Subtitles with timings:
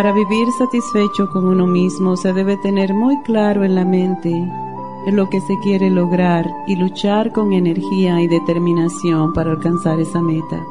[0.00, 5.14] Para vivir satisfecho con uno mismo se debe tener muy claro en la mente en
[5.14, 10.64] lo que se quiere lograr y luchar con energía y determinación para alcanzar esa meta.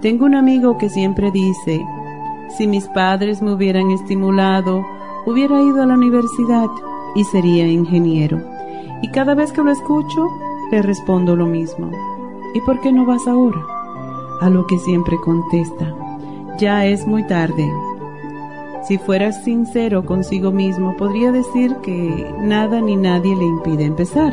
[0.00, 1.84] Tengo un amigo que siempre dice,
[2.56, 4.86] si mis padres me hubieran estimulado,
[5.26, 6.70] hubiera ido a la universidad
[7.16, 8.40] y sería ingeniero.
[9.02, 10.28] Y cada vez que lo escucho,
[10.70, 11.90] le respondo lo mismo.
[12.54, 13.66] ¿Y por qué no vas ahora?
[14.40, 15.96] A lo que siempre contesta,
[16.60, 17.68] ya es muy tarde,
[18.82, 24.32] si fueras sincero consigo mismo, podría decir que nada ni nadie le impide empezar.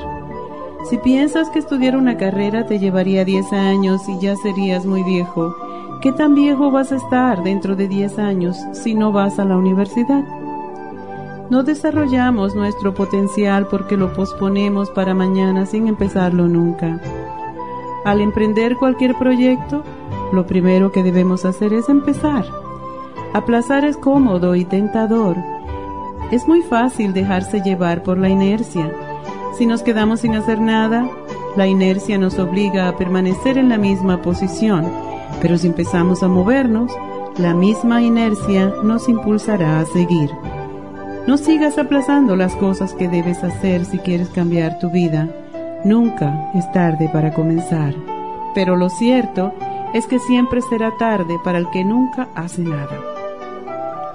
[0.90, 5.54] Si piensas que estudiar una carrera te llevaría 10 años y ya serías muy viejo,
[6.02, 9.58] ¿qué tan viejo vas a estar dentro de 10 años si no vas a la
[9.58, 10.24] universidad?
[11.50, 17.02] No desarrollamos nuestro potencial porque lo posponemos para mañana sin empezarlo nunca.
[18.06, 19.84] Al emprender cualquier proyecto,
[20.32, 22.46] lo primero que debemos hacer es empezar.
[23.34, 25.38] Aplazar es cómodo y tentador.
[26.32, 28.92] Es muy fácil dejarse llevar por la inercia.
[29.58, 31.10] Si nos quedamos sin hacer nada,
[31.56, 34.92] la inercia nos obliga a permanecer en la misma posición,
[35.42, 36.92] pero si empezamos a movernos,
[37.38, 40.32] la misma inercia nos impulsará a seguir.
[41.28, 45.30] No sigas aplazando las cosas que debes hacer si quieres cambiar tu vida.
[45.84, 47.94] Nunca es tarde para comenzar.
[48.56, 49.52] Pero lo cierto
[49.94, 53.17] es que siempre será tarde para el que nunca hace nada.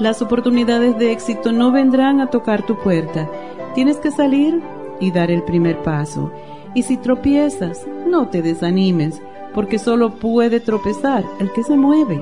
[0.02, 3.30] Las oportunidades de éxito no vendrán a tocar tu puerta.
[3.76, 4.60] Tienes que salir
[4.98, 6.32] y dar el primer paso.
[6.74, 9.22] Y si tropiezas, no te desanimes,
[9.54, 12.20] porque solo puede tropezar el que se mueve.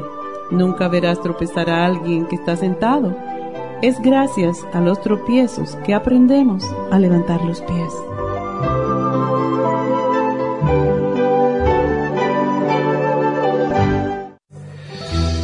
[0.51, 3.17] Nunca verás tropezar a alguien que está sentado.
[3.81, 7.95] Es gracias a los tropiezos que aprendemos a levantar los pies.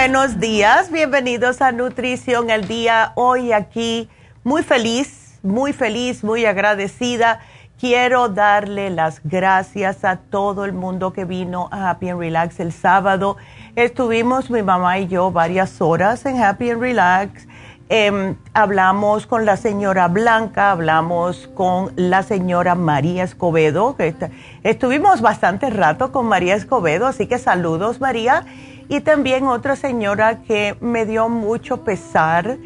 [0.00, 3.12] Buenos días, bienvenidos a Nutrición el Día.
[3.16, 4.08] Hoy aquí
[4.44, 7.40] muy feliz, muy feliz, muy agradecida.
[7.78, 12.72] Quiero darle las gracias a todo el mundo que vino a Happy and Relax el
[12.72, 13.36] sábado.
[13.76, 17.46] Estuvimos mi mamá y yo varias horas en Happy and Relax
[17.92, 23.96] Em, hablamos con la señora Blanca, hablamos con la señora María Escobedo,
[24.62, 28.46] estuvimos bastante rato con María Escobedo, así que saludos María.
[28.88, 32.58] Y también otra señora que me dio mucho pesar,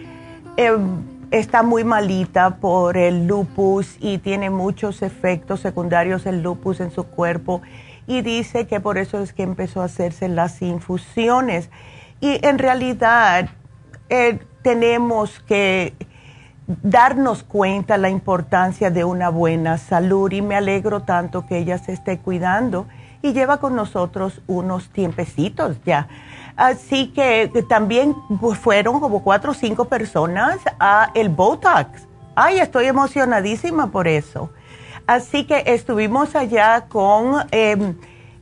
[0.58, 6.90] em, está muy malita por el lupus y tiene muchos efectos secundarios el lupus en
[6.90, 7.62] su cuerpo
[8.06, 11.70] y dice que por eso es que empezó a hacerse las infusiones.
[12.20, 13.48] Y en realidad...
[14.10, 15.94] Eh, tenemos que
[16.66, 21.92] darnos cuenta la importancia de una buena salud y me alegro tanto que ella se
[21.92, 22.86] esté cuidando
[23.20, 26.08] y lleva con nosotros unos tiempecitos ya.
[26.56, 28.16] Así que también
[28.60, 32.08] fueron como cuatro o cinco personas a el Botox.
[32.34, 34.50] Ay, estoy emocionadísima por eso.
[35.06, 37.96] Así que estuvimos allá con em,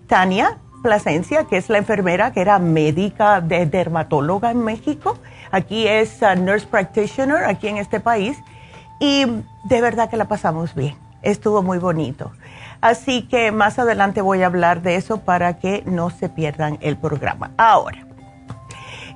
[0.07, 5.19] Tania Plasencia, que es la enfermera que era médica de dermatóloga en México
[5.53, 8.37] Aquí es nurse practitioner, aquí en este país.
[8.99, 9.27] Y
[9.65, 10.97] de verdad que la pasamos bien.
[11.23, 12.33] Estuvo muy bonito.
[12.81, 16.97] Así que más adelante voy a hablar de eso para que no se pierdan el
[16.97, 17.53] programa.
[17.57, 18.05] Ahora,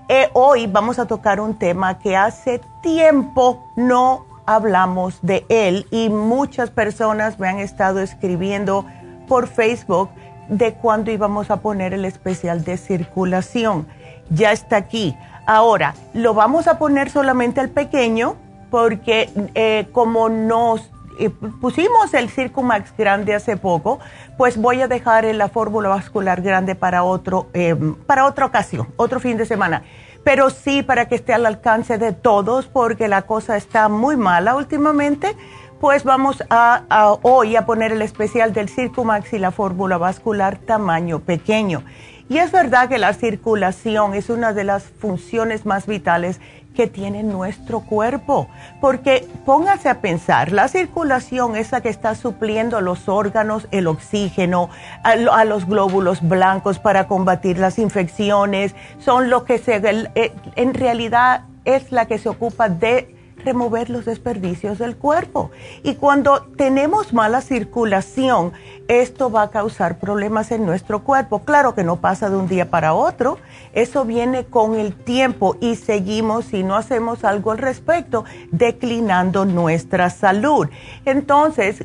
[0.08, 6.10] eh, hoy vamos a tocar un tema que hace tiempo no hablamos de él y
[6.10, 8.86] muchas personas me han estado escribiendo
[9.26, 10.10] por Facebook
[10.48, 13.88] de cuándo íbamos a poner el especial de circulación.
[14.30, 15.16] Ya está aquí.
[15.46, 18.36] Ahora, lo vamos a poner solamente al pequeño
[18.70, 20.90] porque eh, como nos
[21.20, 24.00] eh, pusimos el Circumax grande hace poco,
[24.36, 27.76] pues voy a dejar la fórmula vascular grande para, otro, eh,
[28.06, 29.82] para otra ocasión, otro fin de semana.
[30.24, 34.56] Pero sí para que esté al alcance de todos porque la cosa está muy mala
[34.56, 35.36] últimamente
[35.80, 41.20] pues vamos a, hoy a poner el especial del Circumax y la fórmula vascular tamaño
[41.20, 41.84] pequeño.
[42.28, 46.40] Y es verdad que la circulación es una de las funciones más vitales
[46.74, 48.48] que tiene nuestro cuerpo,
[48.80, 53.86] porque póngase a pensar, la circulación es la que está supliendo a los órganos el
[53.86, 54.68] oxígeno,
[55.02, 61.44] a, los glóbulos blancos para combatir las infecciones, son lo que se, eh, en realidad
[61.64, 63.15] es la que se ocupa de
[63.46, 65.50] remover los desperdicios del cuerpo.
[65.82, 68.52] Y cuando tenemos mala circulación,
[68.88, 71.40] esto va a causar problemas en nuestro cuerpo.
[71.44, 73.38] Claro que no pasa de un día para otro,
[73.72, 80.10] eso viene con el tiempo y seguimos, si no hacemos algo al respecto, declinando nuestra
[80.10, 80.68] salud.
[81.04, 81.84] Entonces,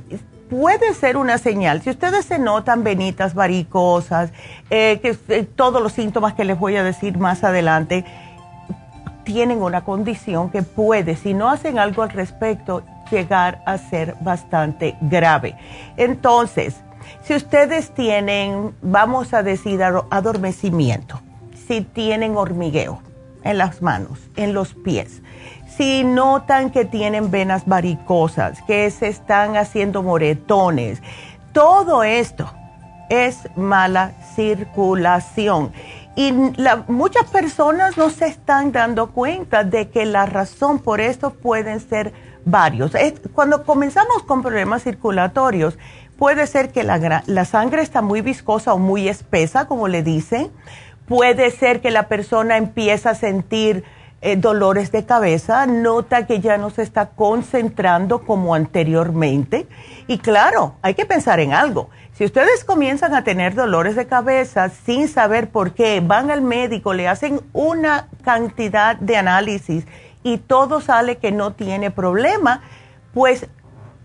[0.50, 1.82] puede ser una señal.
[1.82, 4.32] Si ustedes se notan venitas varicosas,
[4.70, 8.04] eh, que, eh, todos los síntomas que les voy a decir más adelante,
[9.24, 14.96] tienen una condición que puede, si no hacen algo al respecto, llegar a ser bastante
[15.02, 15.56] grave.
[15.98, 16.76] Entonces,
[17.24, 21.22] si ustedes tienen, vamos a decir, adormecimiento,
[21.68, 23.02] si tienen hormigueo
[23.44, 25.22] en las manos, en los pies,
[25.78, 31.02] si notan que tienen venas varicosas, que se están haciendo moretones,
[31.54, 32.52] todo esto
[33.10, 35.74] es mala circulación.
[36.16, 36.34] Y
[36.88, 42.14] muchas personas no se están dando cuenta de que la razón por esto pueden ser
[42.44, 42.92] varios.
[43.34, 45.78] cuando comenzamos con problemas circulatorios,
[46.18, 50.52] puede ser que la, sangre está muy viscosa o muy espesa, como le dicen.
[51.08, 53.84] Puede ser que la persona empieza a sentir
[54.22, 59.68] eh, dolores de cabeza, nota que ya no se está concentrando como anteriormente.
[60.08, 61.90] Y claro, hay que pensar en algo.
[62.22, 66.94] Si ustedes comienzan a tener dolores de cabeza sin saber por qué, van al médico,
[66.94, 69.88] le hacen una cantidad de análisis
[70.22, 72.62] y todo sale que no tiene problema,
[73.12, 73.48] pues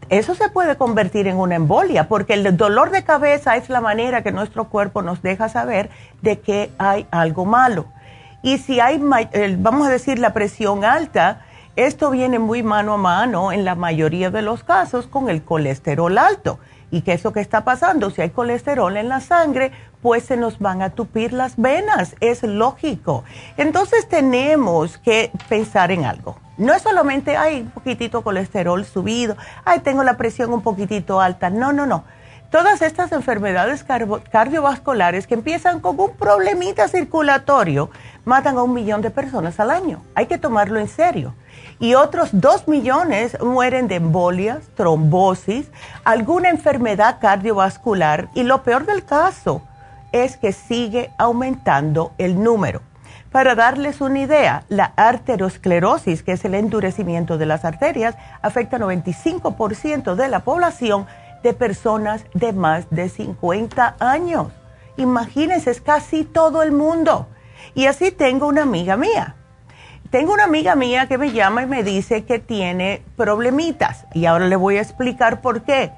[0.08, 4.23] eso se puede convertir en una embolia, porque el dolor de cabeza es la manera
[4.23, 5.90] que nuestro cuerpo nos deja saber
[6.23, 7.85] de que hay algo malo.
[8.40, 8.99] Y si hay,
[9.58, 11.44] vamos a decir, la presión alta,
[11.76, 16.16] esto viene muy mano a mano en la mayoría de los casos con el colesterol
[16.16, 16.58] alto.
[16.90, 18.11] ¿Y qué es lo que está pasando?
[18.11, 22.43] Si hay colesterol en la sangre, pues se nos van a tupir las venas, es
[22.43, 23.25] lógico.
[23.57, 26.38] Entonces tenemos que pensar en algo.
[26.59, 31.50] No es solamente, hay un poquitito colesterol subido, ay, tengo la presión un poquitito alta.
[31.50, 32.05] No, no, no.
[32.50, 37.90] Todas estas enfermedades cardiovasculares que empiezan con un problemita circulatorio
[38.25, 40.02] matan a un millón de personas al año.
[40.14, 41.35] Hay que tomarlo en serio.
[41.78, 45.71] Y otros dos millones mueren de embolias, trombosis,
[46.04, 48.28] alguna enfermedad cardiovascular.
[48.35, 49.62] Y lo peor del caso
[50.12, 52.80] es que sigue aumentando el número.
[53.30, 58.83] Para darles una idea, la arteriosclerosis, que es el endurecimiento de las arterias, afecta al
[58.85, 61.06] 95% de la población
[61.42, 64.49] de personas de más de 50 años.
[64.97, 67.26] Imagínense, es casi todo el mundo.
[67.75, 69.37] Y así tengo una amiga mía.
[70.10, 74.46] Tengo una amiga mía que me llama y me dice que tiene problemitas y ahora
[74.46, 75.92] le voy a explicar por qué.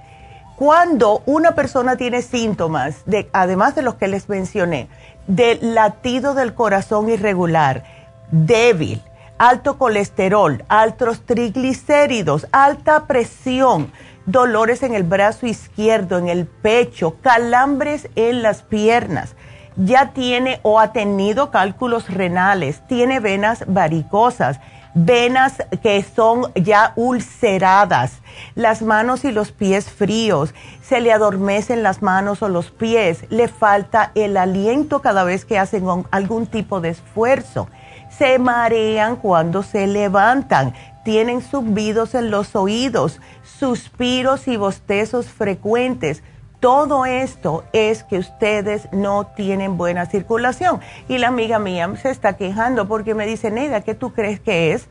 [0.56, 4.88] Cuando una persona tiene síntomas, de, además de los que les mencioné,
[5.26, 7.84] de latido del corazón irregular,
[8.30, 9.02] débil,
[9.38, 13.92] alto colesterol, altos triglicéridos, alta presión,
[14.26, 19.36] dolores en el brazo izquierdo, en el pecho, calambres en las piernas,
[19.78, 24.61] ya tiene o ha tenido cálculos renales, tiene venas varicosas,
[24.94, 28.20] venas que son ya ulceradas,
[28.56, 33.47] las manos y los pies fríos, se le adormecen las manos o los pies, le
[33.47, 37.68] falta el aliento cada vez que hacen algún tipo de esfuerzo,
[38.11, 43.20] se marean cuando se levantan, tienen zumbidos en los oídos,
[43.58, 46.23] suspiros y bostezos frecuentes
[46.60, 50.80] todo esto es que ustedes no tienen buena circulación.
[51.08, 54.72] Y la amiga mía se está quejando porque me dice, Neida, ¿qué tú crees que
[54.72, 54.88] es?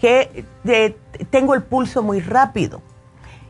[0.00, 0.44] Que
[1.30, 2.80] tengo el pulso muy rápido.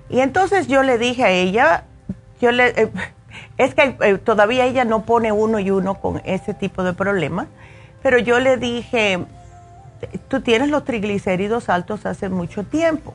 [0.08, 1.84] Y entonces yo le dije a ella,
[2.40, 2.90] yo le, eh,
[3.58, 7.46] es que eh, todavía ella no pone uno y uno con ese tipo de problemas,
[8.02, 9.24] pero yo le dije,
[10.28, 13.14] tú tienes los triglicéridos altos hace mucho tiempo.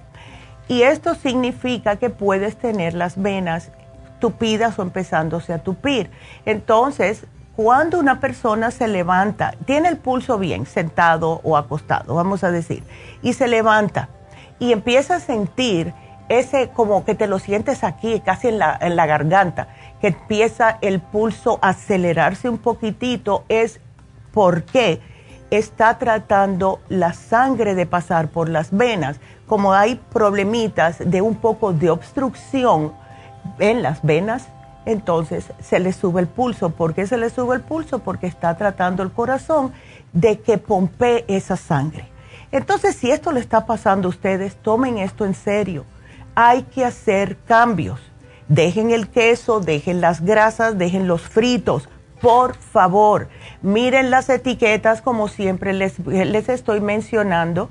[0.68, 3.72] Y esto significa que puedes tener las venas
[4.26, 6.10] tupidas o empezándose a tupir.
[6.48, 12.50] Entonces, cuando una persona se levanta, tiene el pulso bien, sentado o acostado, vamos a
[12.50, 12.84] decir,
[13.22, 14.10] y se levanta
[14.58, 15.94] y empieza a sentir
[16.28, 19.68] ese como que te lo sientes aquí, casi en la, en la garganta,
[20.02, 23.80] que empieza el pulso a acelerarse un poquitito, es
[24.34, 25.02] porque
[25.52, 29.18] está tratando la sangre de pasar por las venas.
[29.46, 33.05] Como hay problemitas de un poco de obstrucción,
[33.60, 34.48] en las venas,
[34.86, 36.70] entonces se le sube el pulso.
[36.70, 38.00] ¿Por qué se le sube el pulso?
[38.00, 39.74] Porque está tratando el corazón
[40.14, 42.08] de que pompee esa sangre.
[42.52, 45.86] Entonces, si esto le está pasando a ustedes, tomen esto en serio.
[46.36, 48.00] Hay que hacer cambios.
[48.48, 51.90] Dejen el queso, dejen las grasas, dejen los fritos.
[52.22, 53.28] Por favor,
[53.62, 57.70] miren las etiquetas como siempre les, les estoy mencionando.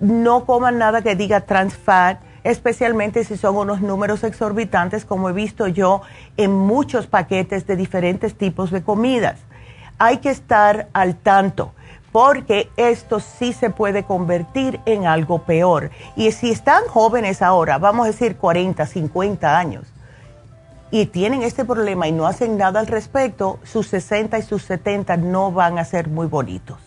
[0.00, 5.32] No coman nada que diga trans fat especialmente si son unos números exorbitantes como he
[5.32, 6.02] visto yo
[6.36, 9.40] en muchos paquetes de diferentes tipos de comidas.
[9.98, 11.72] Hay que estar al tanto
[12.12, 15.90] porque esto sí se puede convertir en algo peor.
[16.14, 19.92] Y si están jóvenes ahora, vamos a decir 40, 50 años,
[20.92, 25.16] y tienen este problema y no hacen nada al respecto, sus 60 y sus 70
[25.16, 26.78] no van a ser muy bonitos.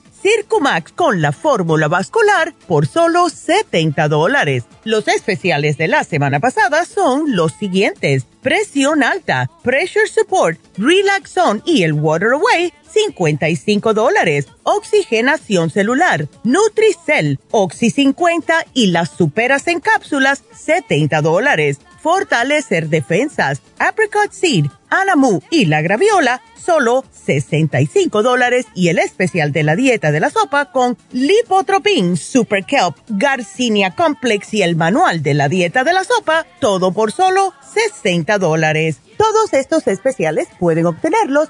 [0.21, 4.65] Circumax con la fórmula vascular por solo 70 dólares.
[4.83, 8.25] Los especiales de la semana pasada son los siguientes.
[8.41, 11.31] Presión alta, Pressure Support, Relax
[11.65, 14.47] y el Water Away, 55 dólares.
[14.63, 21.79] Oxigenación celular, Nutricell, Oxy 50 y las superas en cápsulas, 70 dólares.
[22.01, 29.63] Fortalecer defensas, Apricot Seed, Anamu y la Graviola, solo 65 dólares y el especial de
[29.63, 35.33] la dieta de la sopa con Lipotropin, Super Kelp, Garcinia Complex y el manual de
[35.33, 38.97] la dieta de la sopa, todo por solo 60 dólares.
[39.17, 41.49] Todos estos especiales pueden obtenerlos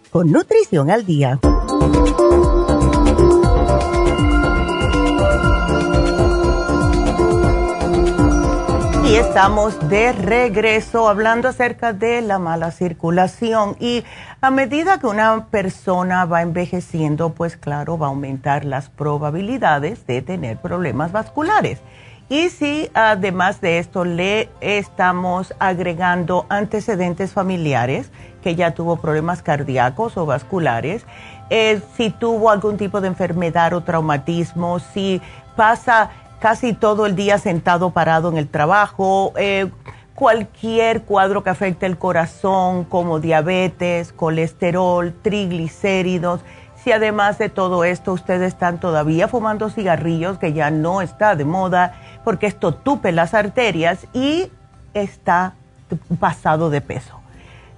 [0.11, 1.39] con Nutrición al Día.
[9.05, 14.03] Y estamos de regreso hablando acerca de la mala circulación y
[14.41, 20.21] a medida que una persona va envejeciendo, pues claro, va a aumentar las probabilidades de
[20.21, 21.79] tener problemas vasculares.
[22.31, 28.09] Y si además de esto le estamos agregando antecedentes familiares,
[28.41, 31.05] que ya tuvo problemas cardíacos o vasculares,
[31.49, 35.21] eh, si tuvo algún tipo de enfermedad o traumatismo, si
[35.57, 36.09] pasa
[36.39, 39.69] casi todo el día sentado parado en el trabajo, eh,
[40.15, 46.39] cualquier cuadro que afecte el corazón como diabetes, colesterol, triglicéridos.
[46.81, 51.45] Si además de todo esto ustedes están todavía fumando cigarrillos, que ya no está de
[51.45, 51.93] moda,
[52.23, 54.51] porque esto tupe las arterias y
[54.93, 55.53] está
[56.19, 57.19] pasado de peso.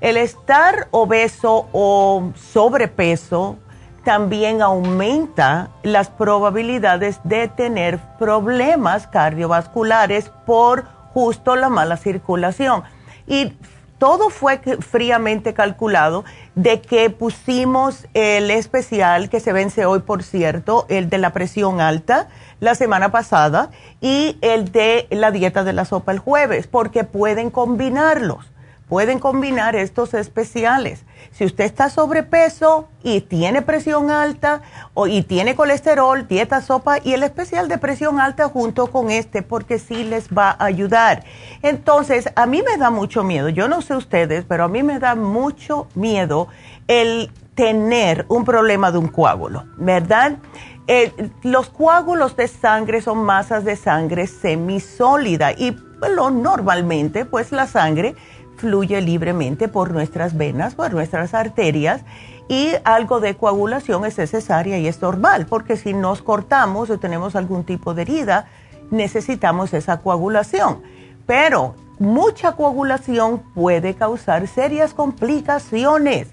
[0.01, 3.57] El estar obeso o sobrepeso
[4.03, 12.83] también aumenta las probabilidades de tener problemas cardiovasculares por justo la mala circulación.
[13.27, 13.53] Y
[13.97, 16.25] todo fue fríamente calculado
[16.55, 21.79] de que pusimos el especial que se vence hoy, por cierto, el de la presión
[21.79, 22.27] alta
[22.63, 27.49] la semana pasada y el de la dieta de la sopa el jueves, porque pueden
[27.49, 28.53] combinarlos
[28.93, 31.03] pueden combinar estos especiales.
[31.31, 34.61] Si usted está sobrepeso y tiene presión alta
[34.93, 39.41] o, y tiene colesterol, dieta sopa y el especial de presión alta junto con este
[39.41, 41.23] porque sí les va a ayudar.
[41.63, 44.99] Entonces, a mí me da mucho miedo, yo no sé ustedes, pero a mí me
[44.99, 46.49] da mucho miedo
[46.87, 50.37] el tener un problema de un coágulo, ¿verdad?
[50.87, 55.77] Eh, los coágulos de sangre son masas de sangre semisólida y
[56.13, 58.15] lo, normalmente pues la sangre
[58.57, 62.01] fluye libremente por nuestras venas, por nuestras arterias
[62.49, 67.37] y algo de coagulación es necesaria y es normal, porque si nos cortamos o tenemos
[67.37, 68.47] algún tipo de herida,
[68.91, 70.81] necesitamos esa coagulación.
[71.25, 76.27] Pero mucha coagulación puede causar serias complicaciones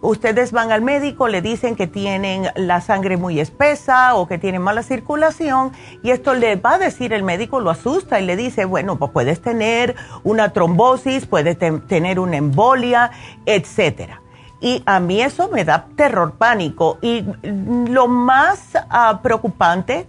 [0.00, 4.62] ustedes van al médico, le dicen que tienen la sangre muy espesa o que tienen
[4.62, 8.64] mala circulación y esto le va a decir el médico, lo asusta y le dice,
[8.64, 13.10] bueno, pues puedes tener una trombosis, puedes tener una embolia,
[13.46, 14.22] etcétera.
[14.60, 16.98] Y a mí eso me da terror, pánico.
[17.02, 20.06] Y lo más ah, preocupante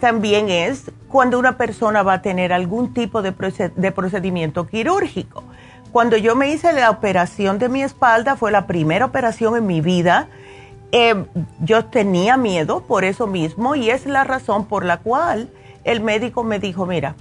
[0.00, 5.42] también es cuando una persona va a tener algún tipo de procedimiento quirúrgico
[5.96, 9.80] cuando yo me hice la operación de mi espalda, fue la primera operación en mi
[9.80, 10.28] vida.
[10.92, 11.24] Eh,
[11.60, 15.48] yo tenía miedo por eso mismo y es la razón por la cual
[15.84, 17.14] el médico me dijo, mira,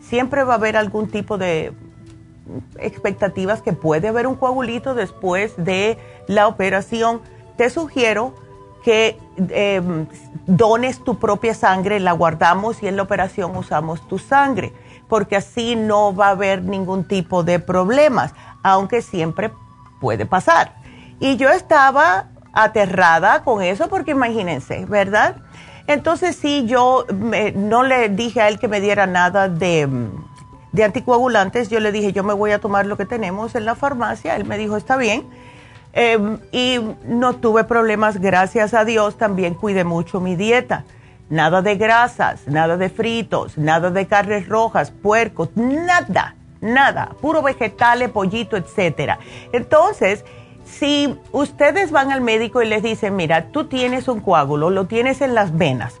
[0.00, 1.72] siempre va a haber algún tipo de
[2.80, 7.20] expectativas que puede haber un coagulito después de la operación.
[7.56, 8.34] Te sugiero
[8.82, 9.16] que
[9.50, 9.80] eh,
[10.48, 14.72] dones tu propia sangre, la guardamos y en la operación usamos tu sangre
[15.08, 19.52] porque así no va a haber ningún tipo de problemas, aunque siempre
[20.00, 20.72] puede pasar.
[21.20, 25.36] Y yo estaba aterrada con eso porque imagínense, ¿verdad?
[25.86, 27.06] Entonces sí, yo
[27.54, 29.88] no le dije a él que me diera nada de,
[30.72, 33.76] de, anticoagulantes, yo le dije, yo me voy a tomar lo que tenemos en la
[33.76, 35.24] farmacia, él me dijo, está bien.
[35.92, 40.84] Em, y no tuve problemas, gracias a Dios, también cuidé mucho mi dieta.
[41.28, 48.10] Nada de grasas, nada de fritos, nada de carnes rojas, puercos, nada, nada, puro vegetales,
[48.10, 49.18] pollito, etcétera.
[49.52, 50.24] Entonces,
[50.66, 55.20] Si ustedes van al médico y les dicen, mira, tú tienes un coágulo, lo tienes
[55.20, 56.00] en las venas,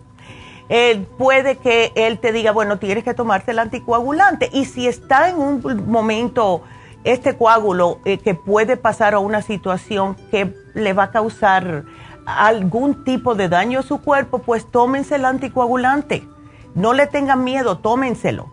[0.68, 4.50] eh, puede que él te diga, bueno, tienes que tomarte el anticoagulante.
[4.52, 6.62] Y si está en un momento
[7.04, 11.84] este coágulo eh, que puede pasar a una situación que le va a causar
[12.26, 16.28] algún tipo de daño a su cuerpo, pues tómense el anticoagulante.
[16.74, 18.50] No le tengan miedo, tómenselo.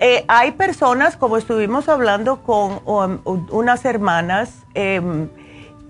[0.00, 3.18] Eh, hay personas, como estuvimos hablando con um,
[3.50, 5.28] unas hermanas, em,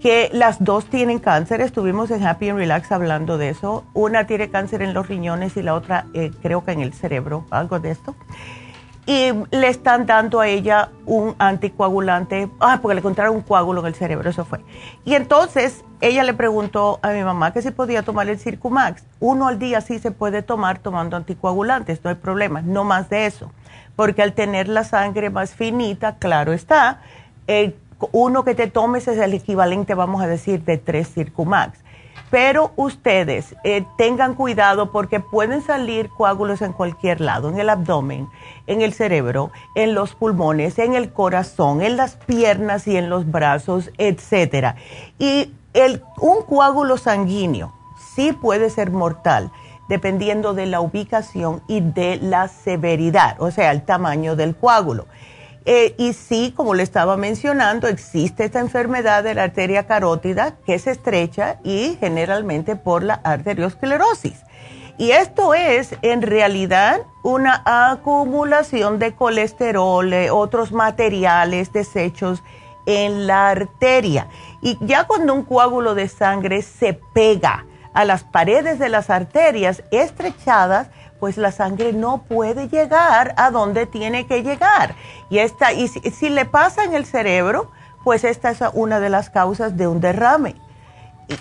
[0.01, 3.85] que las dos tienen cáncer, estuvimos en Happy and Relax hablando de eso.
[3.93, 7.45] Una tiene cáncer en los riñones y la otra eh, creo que en el cerebro,
[7.51, 8.15] algo de esto
[9.11, 13.89] y le están dando a ella un anticoagulante, ah, porque le encontraron un coágulo en
[13.89, 14.61] el cerebro, eso fue.
[15.05, 19.03] Y entonces ella le preguntó a mi mamá que si podía tomar el Circumax.
[19.19, 23.27] Uno al día sí se puede tomar tomando anticoagulantes, no hay problema, no más de
[23.27, 23.51] eso,
[23.97, 27.01] porque al tener la sangre más finita, claro está,
[27.49, 27.75] eh,
[28.13, 31.81] uno que te tomes es el equivalente, vamos a decir, de tres Circumax.
[32.31, 38.29] Pero ustedes eh, tengan cuidado porque pueden salir coágulos en cualquier lado, en el abdomen,
[38.69, 43.31] en el cerebro, en los pulmones, en el corazón, en las piernas y en los
[43.31, 44.77] brazos, etc.
[45.19, 47.73] Y el, un coágulo sanguíneo
[48.15, 49.51] sí puede ser mortal
[49.89, 55.07] dependiendo de la ubicación y de la severidad, o sea, el tamaño del coágulo.
[55.67, 60.79] Eh, y sí, como le estaba mencionando, existe esta enfermedad de la arteria carótida que
[60.79, 64.43] se estrecha y generalmente por la arteriosclerosis.
[64.97, 72.43] Y esto es en realidad una acumulación de colesterol, otros materiales, desechos
[72.87, 74.29] en la arteria.
[74.61, 79.83] Y ya cuando un coágulo de sangre se pega a las paredes de las arterias
[79.91, 80.89] estrechadas,
[81.21, 84.95] pues la sangre no puede llegar a donde tiene que llegar.
[85.29, 87.71] Y, esta, y si, le pasa en el cerebro,
[88.03, 90.57] pues esta es una de las causas de un derrame.
[91.29, 91.35] Y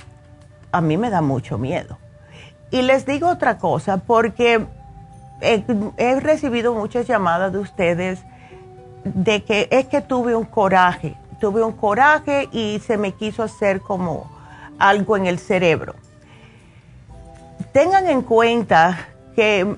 [0.74, 1.98] a mí me da mucho miedo.
[2.70, 4.66] Y les digo otra cosa, porque
[5.42, 5.64] he,
[5.98, 8.20] he recibido muchas llamadas de ustedes
[9.06, 13.80] de que es que tuve un coraje, tuve un coraje y se me quiso hacer
[13.80, 14.30] como
[14.78, 15.96] algo en el cerebro.
[17.72, 19.76] Tengan en cuenta que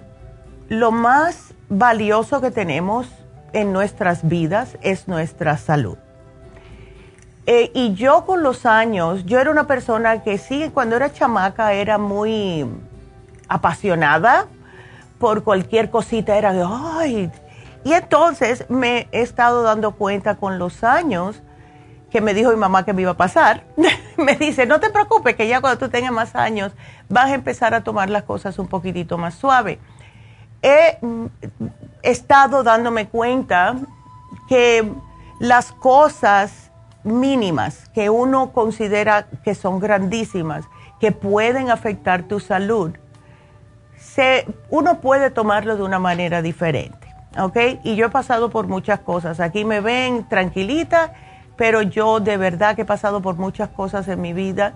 [0.69, 3.07] lo más valioso que tenemos
[3.53, 5.97] en nuestras vidas es nuestra salud.
[7.47, 11.73] Eh, y yo con los años, yo era una persona que sí, cuando era chamaca
[11.73, 12.65] era muy
[13.47, 14.47] apasionada
[15.17, 17.31] por cualquier cosita, era de, ay.
[17.83, 21.41] Y entonces me he estado dando cuenta con los años
[22.11, 23.63] que me dijo mi mamá que me iba a pasar.
[24.17, 26.73] me dice, no te preocupes, que ya cuando tú tengas más años
[27.09, 29.79] vas a empezar a tomar las cosas un poquitito más suave.
[30.61, 31.25] He mm,
[32.03, 33.75] estado dándome cuenta
[34.47, 34.91] que
[35.39, 36.71] las cosas
[37.03, 40.65] mínimas que uno considera que son grandísimas,
[40.99, 42.91] que pueden afectar tu salud,
[43.97, 47.07] se, uno puede tomarlo de una manera diferente,
[47.39, 47.57] ¿ok?
[47.83, 49.39] Y yo he pasado por muchas cosas.
[49.39, 51.13] Aquí me ven tranquilita
[51.55, 54.73] pero yo de verdad que he pasado por muchas cosas en mi vida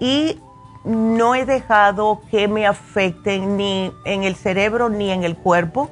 [0.00, 0.40] y
[0.84, 5.90] no he dejado que me afecten ni en el cerebro ni en el cuerpo,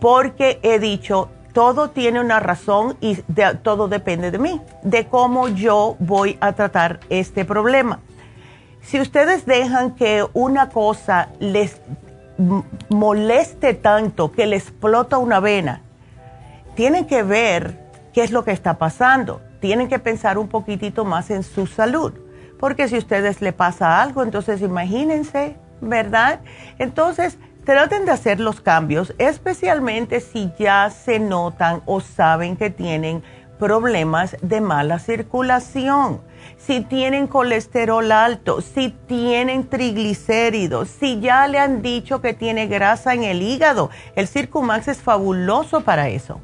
[0.00, 3.16] porque he dicho, todo tiene una razón y
[3.62, 8.00] todo depende de mí, de cómo yo voy a tratar este problema.
[8.80, 11.80] Si ustedes dejan que una cosa les
[12.88, 15.82] moleste tanto, que les explota una vena,
[16.74, 17.78] tienen que ver
[18.12, 22.12] qué es lo que está pasando tienen que pensar un poquitito más en su salud,
[22.58, 26.40] porque si a ustedes le pasa algo, entonces imagínense, ¿verdad?
[26.80, 33.22] Entonces, traten de hacer los cambios, especialmente si ya se notan o saben que tienen
[33.60, 36.20] problemas de mala circulación,
[36.58, 43.14] si tienen colesterol alto, si tienen triglicéridos, si ya le han dicho que tiene grasa
[43.14, 43.90] en el hígado.
[44.16, 46.40] El Circumax es fabuloso para eso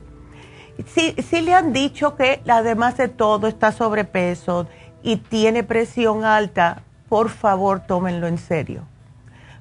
[0.87, 4.67] si, le han dicho que además de todo está sobrepeso
[5.03, 8.83] y tiene presión alta, por favor tómenlo en serio.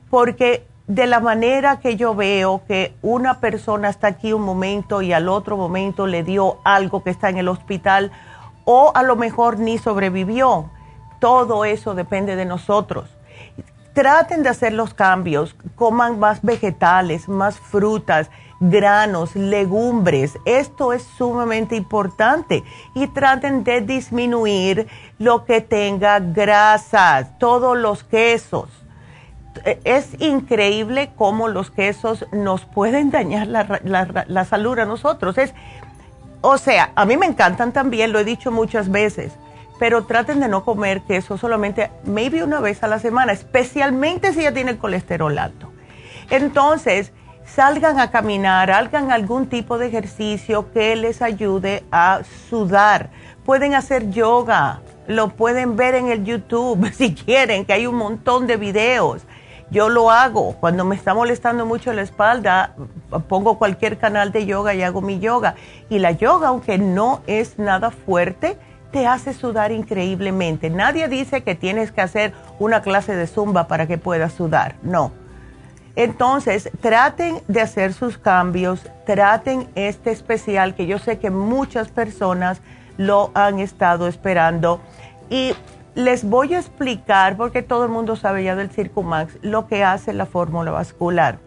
[0.09, 5.11] Porque de la manera que yo veo que una persona está aquí un momento y
[5.11, 8.11] al otro momento le dio algo que está en el hospital
[8.63, 10.69] o a lo mejor ni sobrevivió,
[11.19, 13.09] todo eso depende de nosotros.
[13.93, 20.37] Traten de hacer los cambios, coman más vegetales, más frutas granos, legumbres.
[20.45, 22.63] Esto es sumamente importante.
[22.93, 24.87] Y traten de disminuir
[25.19, 28.69] lo que tenga grasas, todos los quesos.
[29.83, 35.37] Es increíble cómo los quesos nos pueden dañar la, salud a nosotros.
[35.37, 35.53] Es,
[36.41, 39.33] o sea, a mí me encantan también, lo he dicho muchas veces,
[39.79, 44.43] pero traten de no comer queso solamente, maybe una vez a la semana, especialmente si
[44.43, 45.71] ya tiene colesterol alto.
[46.29, 47.11] Entonces,
[47.47, 53.09] salgan a caminar, hagan algún tipo de ejercicio que les ayude a sudar.
[53.45, 58.45] Pueden hacer yoga, lo pueden ver en el YouTube si quieren, que hay un montón
[58.47, 59.23] de videos.
[59.69, 60.53] Yo lo hago.
[60.53, 62.73] Cuando me está molestando mucho la espalda,
[63.27, 65.55] pongo cualquier canal de yoga y hago mi yoga.
[65.89, 68.57] Y la yoga, aunque no es nada fuerte,
[68.91, 70.69] te hace sudar increíblemente.
[70.69, 74.75] Nadie dice que tienes que hacer una clase de zumba para que puedas sudar.
[74.83, 75.11] No.
[75.97, 82.61] Entonces, traten de hacer sus cambios, traten este especial que yo sé que muchas personas
[82.97, 84.79] lo han estado esperando.
[85.31, 85.53] Y
[85.95, 90.13] les voy a explicar, porque todo el mundo sabe ya del Circumax, lo que hace
[90.13, 91.39] la fórmula vascular.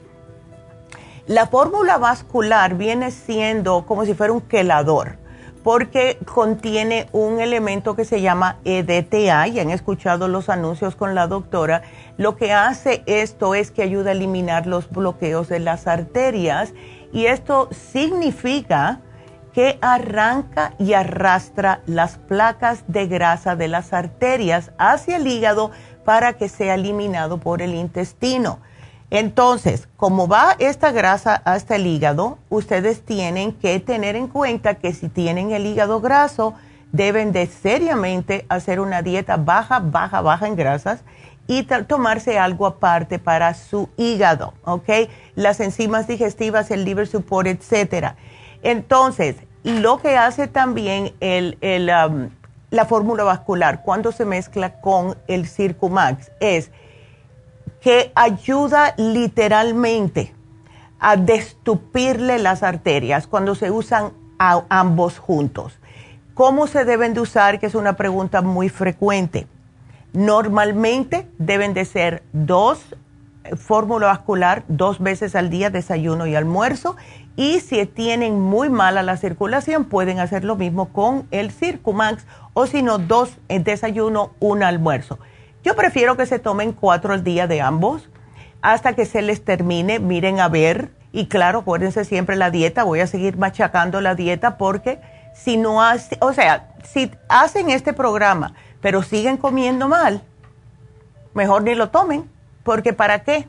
[1.28, 5.19] La fórmula vascular viene siendo como si fuera un quelador
[5.62, 11.26] porque contiene un elemento que se llama EDTA, y han escuchado los anuncios con la
[11.26, 11.82] doctora.
[12.16, 16.72] Lo que hace esto es que ayuda a eliminar los bloqueos de las arterias
[17.12, 19.00] y esto significa
[19.52, 25.72] que arranca y arrastra las placas de grasa de las arterias hacia el hígado
[26.04, 28.60] para que sea eliminado por el intestino.
[29.10, 34.92] Entonces, como va esta grasa hasta el hígado, ustedes tienen que tener en cuenta que
[34.92, 36.54] si tienen el hígado graso,
[36.92, 41.00] deben de seriamente hacer una dieta baja, baja, baja en grasas
[41.48, 44.88] y tomarse algo aparte para su hígado, ¿ok?
[45.34, 48.14] Las enzimas digestivas, el liver support, etcétera.
[48.62, 51.58] Entonces, lo que hace también el,
[52.70, 56.70] la fórmula vascular cuando se mezcla con el Circumax es
[57.80, 60.34] que ayuda literalmente
[60.98, 65.78] a destupirle las arterias cuando se usan ambos juntos.
[66.34, 67.58] ¿Cómo se deben de usar?
[67.58, 69.46] Que es una pregunta muy frecuente.
[70.12, 72.96] Normalmente deben de ser dos
[73.44, 76.96] eh, fórmula vascular dos veces al día, desayuno y almuerzo.
[77.36, 82.66] Y si tienen muy mala la circulación, pueden hacer lo mismo con el Circumax o
[82.66, 85.18] si no, dos en desayuno, un almuerzo.
[85.62, 88.08] Yo prefiero que se tomen cuatro al día de ambos
[88.62, 89.98] hasta que se les termine.
[89.98, 90.90] Miren a ver.
[91.12, 92.84] Y claro, acuérdense siempre la dieta.
[92.84, 95.00] Voy a seguir machacando la dieta porque
[95.34, 100.22] si no hacen, o sea, si hacen este programa pero siguen comiendo mal,
[101.34, 102.30] mejor ni lo tomen.
[102.62, 103.46] Porque ¿para qué?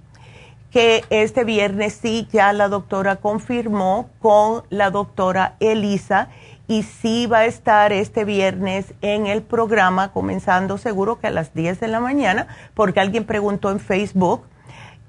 [0.72, 6.30] que este viernes sí ya la doctora confirmó con la doctora Elisa
[6.68, 11.54] y sí va a estar este viernes en el programa comenzando seguro que a las
[11.54, 14.44] 10 de la mañana porque alguien preguntó en Facebook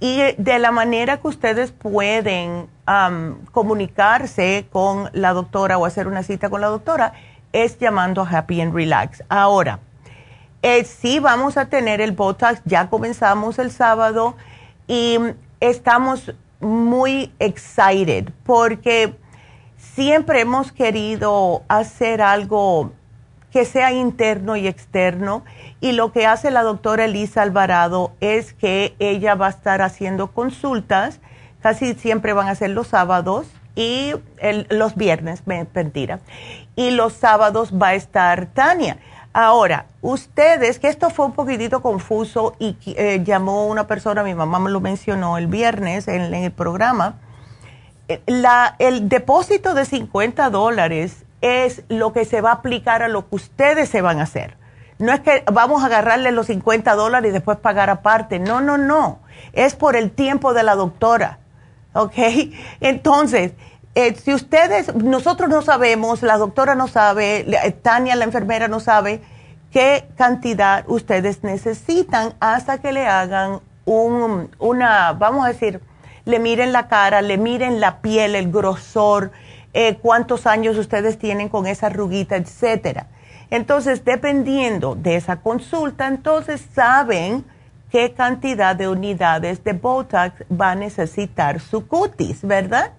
[0.01, 2.69] y de la manera que ustedes pueden
[3.53, 7.15] comunicarse con la doctora o hacer una cita con la doctora
[7.53, 9.23] es llamando a Happy and Relax.
[9.31, 9.79] Ahora,
[10.61, 14.37] eh, sí vamos a tener el Botox, ya comenzamos el sábado
[14.87, 15.19] y
[15.61, 19.15] estamos muy excited porque
[19.97, 22.93] siempre hemos querido hacer algo
[23.51, 25.43] que sea interno y externo.
[25.81, 30.29] Y lo que hace la doctora Elisa Alvarado es que ella va a estar haciendo
[30.33, 31.21] consultas,
[31.63, 34.13] casi siempre van a ser los sábados y
[34.69, 36.21] los viernes, mentira.
[36.77, 38.99] Y los sábados va a estar Tania.
[39.33, 44.59] Ahora, ustedes, que esto fue un poquitito confuso y eh, llamó una persona, mi mamá
[44.59, 47.17] me lo mencionó el viernes en, el programa,
[48.27, 53.29] la, el depósito de 50 dólares es lo que se va a aplicar a lo
[53.29, 54.57] que ustedes se van a hacer.
[54.99, 58.39] No es que vamos a agarrarle los 50 dólares y después pagar aparte.
[58.39, 59.21] No, no, no.
[59.53, 61.39] Es por el tiempo de la doctora.
[61.93, 62.15] ¿Ok?
[62.81, 63.53] Entonces,
[63.95, 68.81] eh, si ustedes, nosotros no sabemos, la doctora no sabe, eh, Tania, la enfermera, no
[68.81, 69.23] sabe
[69.71, 75.81] qué cantidad ustedes necesitan hasta que le hagan un, una, vamos a decir,
[76.27, 79.31] le miren la cara, le miren la piel, el grosor,
[79.73, 83.07] eh, cuántos años ustedes tienen con esa arruguita, etcétera.
[83.51, 87.45] Entonces, dependiendo de esa consulta, entonces saben
[87.91, 92.93] qué cantidad de unidades de Botox va a necesitar su cutis, ¿verdad?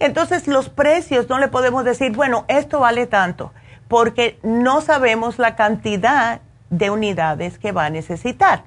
[0.00, 3.52] Entonces los precios no le podemos decir, bueno, esto vale tanto,
[3.86, 6.40] porque no sabemos la cantidad
[6.70, 8.64] de unidades que va a necesitar.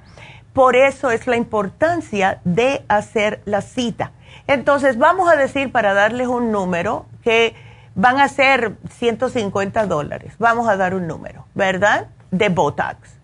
[0.55, 4.13] Por eso es la importancia de hacer la cita.
[4.47, 7.53] Entonces vamos a decir, para darles un número, que
[7.93, 10.35] van a ser 150 dólares.
[10.39, 12.07] Vamos a dar un número, ¿verdad?
[12.31, 13.19] De Botox.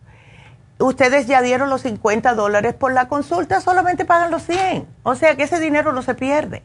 [0.77, 4.85] Ustedes ya dieron los 50 dólares por la consulta, solamente pagan los 100.
[5.03, 6.63] O sea que ese dinero no se pierde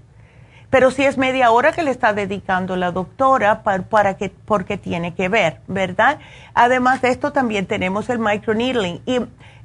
[0.71, 5.15] pero si es media hora que le está dedicando la doctora para, que, porque tiene
[5.15, 6.19] que ver, ¿verdad?
[6.55, 9.21] Además de esto también tenemos el microneedling y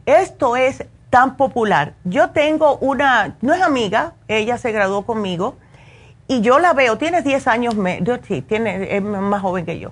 [0.06, 1.94] esto es tan popular.
[2.04, 5.56] Yo tengo una, no es amiga, ella se graduó conmigo
[6.28, 7.76] y yo la veo, tiene 10 años,
[8.28, 9.92] sí, tiene, es más joven que yo.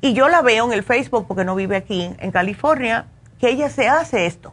[0.00, 3.06] Y yo la veo en el Facebook porque no vive aquí en California,
[3.40, 4.52] que ella se hace esto.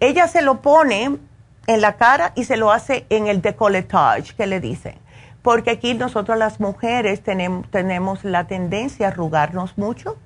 [0.00, 1.18] Ella se lo pone
[1.66, 5.04] en la cara y se lo hace en el decolletage, que le dicen
[5.44, 10.16] porque aquí nosotros las mujeres tenemos, tenemos la tendencia a arrugarnos mucho,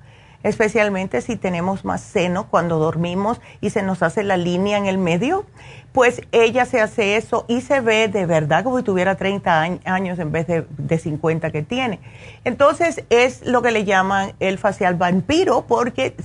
[0.43, 4.97] especialmente si tenemos más seno cuando dormimos y se nos hace la línea en el
[4.97, 5.45] medio,
[5.91, 10.19] pues ella se hace eso y se ve de verdad como si tuviera 30 años
[10.19, 11.99] en vez de, de 50 que tiene.
[12.43, 16.15] Entonces es lo que le llaman el facial vampiro porque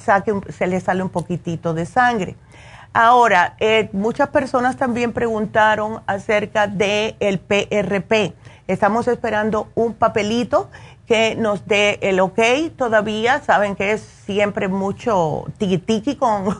[0.48, 2.36] se le sale un poquitito de sangre.
[2.92, 8.34] Ahora, eh, muchas personas también preguntaron acerca del el PRP
[8.66, 10.70] Estamos esperando un papelito
[11.06, 12.40] que nos dé el ok
[12.76, 13.40] todavía.
[13.40, 16.58] Saben que es siempre mucho tiki con,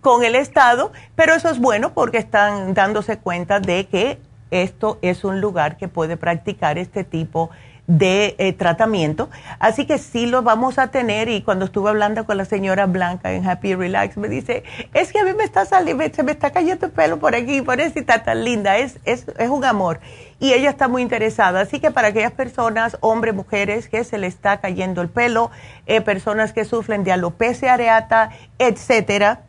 [0.00, 4.18] con, el Estado, pero eso es bueno porque están dándose cuenta de que
[4.50, 9.30] esto es un lugar que puede practicar este tipo de de eh, tratamiento.
[9.58, 13.32] Así que sí lo vamos a tener y cuando estuve hablando con la señora Blanca
[13.32, 16.50] en Happy Relax me dice, es que a mí me está saliendo, se me está
[16.50, 20.00] cayendo el pelo por aquí, por eso está tan linda, es, es, es un amor.
[20.38, 21.60] Y ella está muy interesada.
[21.60, 25.50] Así que para aquellas personas, hombres, mujeres, que se le está cayendo el pelo,
[25.86, 29.42] eh, personas que sufren de alopecia areata, etcétera,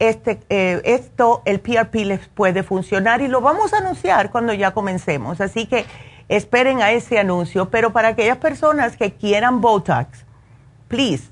[0.00, 4.72] este, eh, esto, el PRP les puede funcionar y lo vamos a anunciar cuando ya
[4.72, 5.40] comencemos.
[5.40, 5.84] Así que
[6.36, 10.24] esperen a ese anuncio, pero para aquellas personas que quieran Botox,
[10.88, 11.24] please,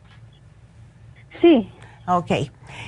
[1.40, 1.70] Sí.
[2.07, 2.30] Ok.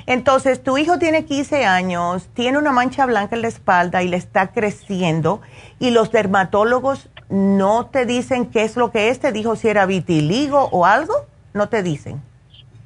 [0.06, 4.16] Entonces, tu hijo tiene 15 años, tiene una mancha blanca en la espalda y le
[4.16, 5.40] está creciendo
[5.78, 9.86] y los dermatólogos no te dicen qué es lo que es, te dijo si era
[9.86, 11.14] vitiligo o algo,
[11.52, 12.20] no te dicen.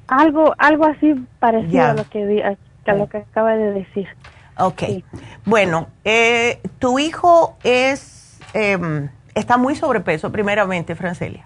[0.07, 1.91] Algo, algo así parecido Ya.
[1.91, 2.55] a lo que, di- a,
[2.93, 4.07] lo que acaba de decir.
[4.57, 4.79] Ok.
[4.87, 5.03] Sí.
[5.45, 11.45] Bueno, eh, tu hijo es em, está muy sobrepeso, primeramente, Francelia.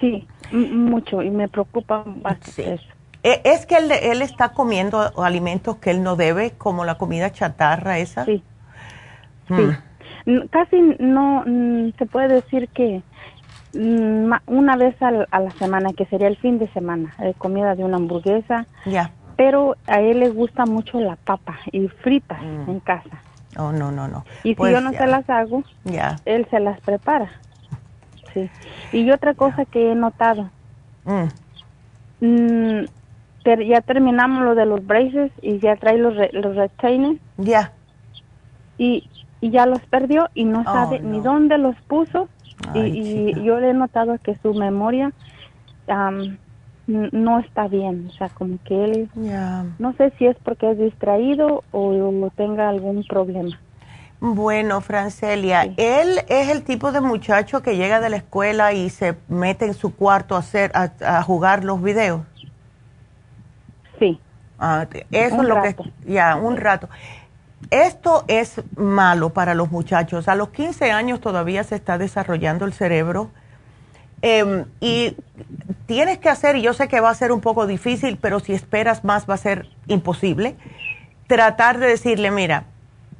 [0.00, 2.62] Sí, mucho y me preocupa bastante Sí.
[2.62, 2.84] eso.
[3.22, 7.30] Eh, es que él, él está comiendo alimentos que él no debe, como la comida
[7.32, 8.24] chatarra esa.
[8.24, 8.42] Sí,
[9.48, 9.56] Mm.
[9.56, 9.76] sí.
[10.50, 11.44] Casi no
[11.98, 13.02] se puede decir que
[13.72, 15.10] mm, una vez a
[15.40, 19.10] la semana, que sería el fin de semana, eh, comida de una hamburguesa, Ya.
[19.36, 22.70] pero a él le gusta mucho la papa y fritas Mm.
[22.70, 23.22] en casa.
[23.58, 24.24] Oh, no, no, no.
[24.44, 25.62] Y Pues si yo no se las hago,
[26.24, 27.30] él se las prepara.
[28.34, 28.48] Sí.
[28.92, 30.50] Y otra cosa que he notado,
[31.04, 31.30] Mm.
[32.20, 32.84] mm,
[33.42, 37.72] ter- ya terminamos lo de los braces y ya trae los, re- los retainers Ya.
[38.78, 39.10] y,
[39.40, 41.10] y ya los perdió y no Oh, sabe no.
[41.10, 42.28] ni dónde los puso.
[42.74, 45.12] Ay, y, yo le he notado que su memoria
[46.86, 48.08] no está bien.
[48.08, 49.08] O sea, como que él,
[49.78, 53.58] no sé si es porque es distraído o, o tenga algún problema.
[54.22, 55.74] Bueno, Francelia, Sí.
[55.78, 59.72] él es el tipo de muchacho que llega de la escuela y se mete en
[59.72, 62.20] su cuarto a hacer a, a jugar los videos.
[63.98, 64.18] Sí,
[64.62, 65.84] Ah, eso Un es lo rato.
[65.84, 66.90] que ya un rato.
[67.70, 70.28] Esto es malo para los muchachos.
[70.28, 73.30] A los 15 años todavía se está desarrollando el cerebro
[74.22, 75.16] Em, y
[75.86, 78.52] tienes que hacer, y yo sé que va a ser un poco difícil, pero si
[78.52, 80.56] esperas más va a ser imposible,
[81.26, 82.64] tratar de decirle, mira,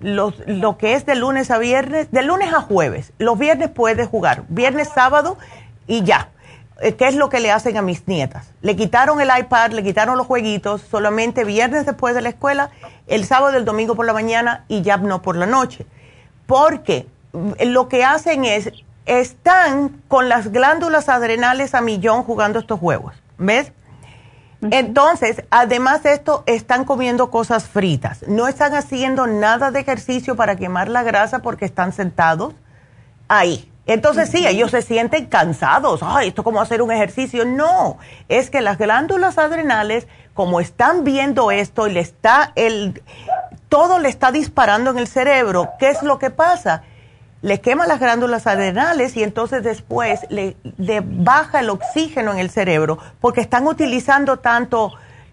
[0.00, 4.08] los, lo que es de lunes a viernes, de lunes a jueves, los viernes puedes
[4.08, 5.38] jugar, viernes, sábado
[5.86, 6.28] y ya.
[6.80, 8.52] Eh, ¿Qué es lo que le hacen a mis nietas?
[8.62, 12.70] Le quitaron el iPad, le quitaron los jueguitos, solamente viernes después de la escuela,
[13.06, 15.86] el sábado y el domingo por la mañana y ya no por la noche.
[16.46, 17.06] Porque
[17.60, 18.72] lo que hacen es,
[19.04, 23.72] están con las glándulas adrenales a millón jugando estos juegos, ¿ves?
[24.62, 28.24] Entonces, además de esto, están comiendo cosas fritas.
[28.28, 32.54] No están haciendo nada de ejercicio para quemar la grasa porque están sentados
[33.28, 33.70] ahí.
[33.90, 35.98] Entonces, sí, ellos se sienten cansados.
[36.04, 37.44] Ay, esto como hacer un ejercicio.
[37.44, 43.02] No, es que las glándulas adrenales, como están viendo esto y le está el
[43.68, 46.84] todo le está disparando en el cerebro, ¿qué es lo que pasa?
[47.42, 50.56] Le quema las glándulas adrenales y entonces después le
[51.04, 54.92] baja el oxígeno en el cerebro porque están utilizando tanto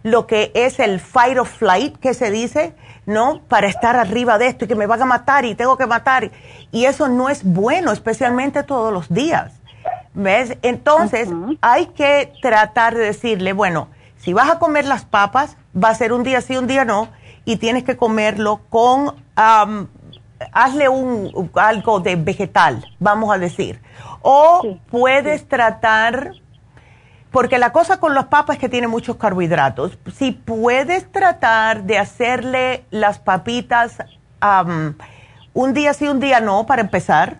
[0.09, 2.73] lo que es el fight or flight que se dice,
[3.05, 3.41] ¿no?
[3.47, 6.31] Para estar arriba de esto y que me van a matar y tengo que matar.
[6.71, 9.53] Y eso no es bueno, especialmente todos los días.
[10.13, 10.57] ¿Ves?
[10.61, 11.29] Entonces
[11.61, 16.11] hay que tratar de decirle, bueno, si vas a comer las papas, va a ser
[16.13, 17.09] un día sí, un día no,
[17.45, 19.87] y tienes que comerlo con, am,
[20.51, 23.81] hazle un, algo de vegetal, vamos a decir.
[24.21, 26.31] O Sí, puedes tratar,
[27.31, 29.97] porque la cosa con las papas es que tiene muchos carbohidratos.
[30.15, 33.97] Si puedes tratar de hacerle las papitas
[34.39, 34.95] am,
[35.53, 37.37] un día sí, un día no, para empezar,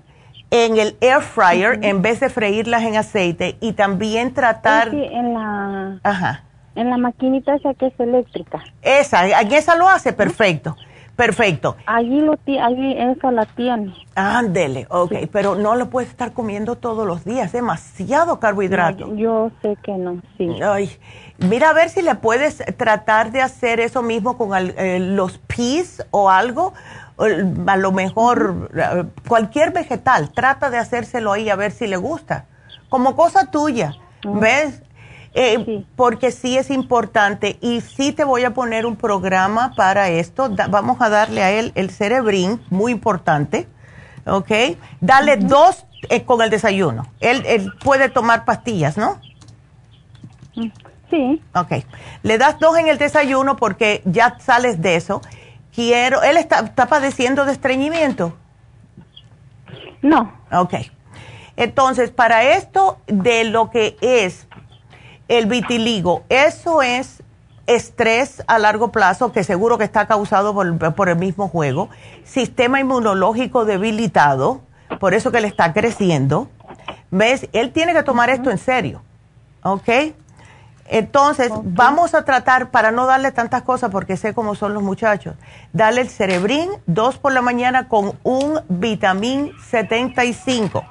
[0.50, 4.92] en el air fryer en vez de freírlas en aceite y también tratar...
[4.92, 6.44] Que en la, Ajá.
[6.76, 10.76] en la maquinita esa que es eléctrica, Esa, en esa lo hace, perfecto,
[11.18, 11.76] perfecto.
[11.86, 13.94] allí, lo allí eso la tiene.
[14.16, 19.10] Ándele, ok, pero no lo puedes estar comiendo todos los días, demasiado carbohidrato.
[19.10, 20.50] Yo, yo sé que no, sí.
[20.64, 20.90] Ay,
[21.40, 26.06] mira a ver si le puedes tratar de hacer eso mismo con eh, los peas
[26.12, 26.74] o algo,
[27.18, 32.46] a lo mejor eh, cualquier vegetal, trata de hacérselo ahí a ver si le gusta,
[32.90, 33.94] como cosa tuya,
[34.24, 34.84] ¿ves?
[35.40, 35.86] Eh, Sí.
[35.96, 40.66] Porque sí es importante y sí te voy a poner un programa para esto, Da-
[40.68, 43.68] vamos a darle a él el cerebrín, muy importante,
[44.26, 44.52] ¿ok?
[45.00, 49.20] Dale dos eh, con el desayuno, él, él puede tomar pastillas, ¿no?
[51.10, 51.72] Sí, Ok.
[52.24, 55.22] Le das dos en el desayuno porque ya sales de eso.
[55.74, 58.36] Quiero, él está, está padeciendo de estreñimiento.
[60.02, 60.74] no, Ok.
[61.56, 64.47] Entonces, para esto de lo que es
[65.28, 67.24] el vitiligo, eso es
[67.66, 71.90] estrés a largo plazo que seguro que está causado por, por el mismo juego,
[72.24, 74.62] sistema inmunológico debilitado,
[75.00, 76.50] por eso que le está creciendo.
[77.12, 77.48] ¿Ves?
[77.54, 79.02] Él tiene que tomar esto en serio.
[79.64, 79.90] ¿Ok?
[80.90, 85.36] Entonces, vamos a tratar, para no darle tantas cosas, porque sé cómo son los muchachos,
[85.74, 90.86] darle el cerebrín, dos por la mañana con un vitamín 75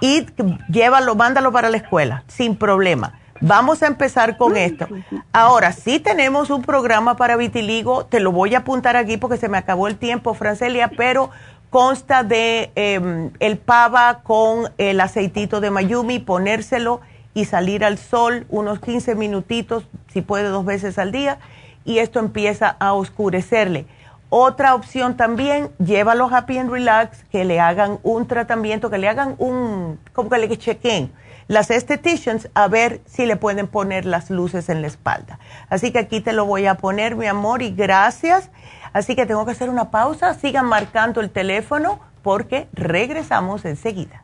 [0.00, 0.26] y
[0.68, 3.18] llévalo, mándalo para la escuela, sin problema.
[3.40, 4.86] Vamos a empezar con esto.
[5.32, 9.48] Ahora, sí tenemos un programa para vitiligo, te lo voy a apuntar aquí porque se
[9.48, 11.30] me acabó el tiempo, Francelia, pero
[11.70, 17.00] consta de eh, el pava con el aceitito de mayumi, ponérselo
[17.34, 21.38] y salir al sol unos 15 minutitos si puede dos veces al día,
[21.84, 23.86] y esto empieza a oscurecerle.
[24.30, 29.34] Otra opción también, llévalo Happy and Relax, que le hagan un tratamiento, que le hagan
[29.38, 31.10] un, como que le chequen
[31.48, 35.38] las esteticians a ver si le pueden poner las luces en la espalda.
[35.68, 38.50] Así que aquí te lo voy a poner, mi amor, y gracias.
[38.92, 40.34] Así que tengo que hacer una pausa.
[40.34, 44.23] Sigan marcando el teléfono porque regresamos enseguida.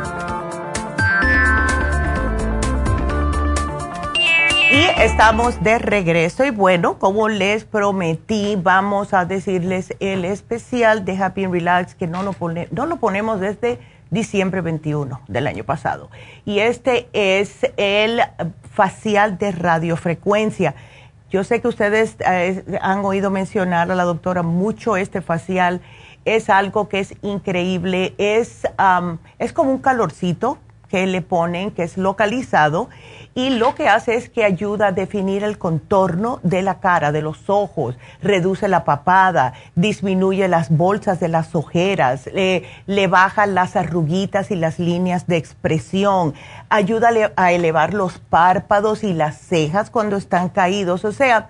[4.71, 11.21] Y estamos de regreso y bueno, como les prometí, vamos a decirles el especial de
[11.21, 13.79] Happy and Relax que no lo, pone, no lo ponemos desde
[14.11, 16.09] diciembre 21 del año pasado.
[16.45, 18.21] Y este es el
[18.73, 20.73] facial de radiofrecuencia.
[21.29, 25.81] Yo sé que ustedes eh, han oído mencionar a la doctora mucho este facial.
[26.23, 28.13] Es algo que es increíble.
[28.17, 28.65] Es,
[29.37, 32.89] es como un calorcito que le ponen, que es localizado
[33.33, 37.21] y lo que hace es que ayuda a definir el contorno de la cara, de
[37.21, 44.51] los ojos, reduce la papada, disminuye las bolsas de las ojeras, le baja las arruguitas
[44.51, 46.33] y las líneas de expresión,
[46.69, 51.49] ayuda a elevar los párpados y las cejas cuando están caídos, o sea,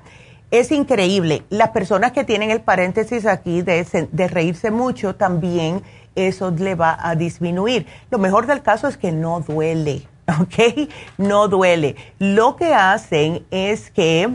[0.51, 1.43] es increíble.
[1.49, 5.81] Las personas que tienen el paréntesis aquí de reírse mucho también
[6.13, 7.87] eso le va a disminuir.
[8.09, 10.07] Lo mejor del caso es que no duele
[10.41, 10.89] ¿ok?
[11.17, 11.95] No duele.
[12.19, 14.29] Lo que hacen es que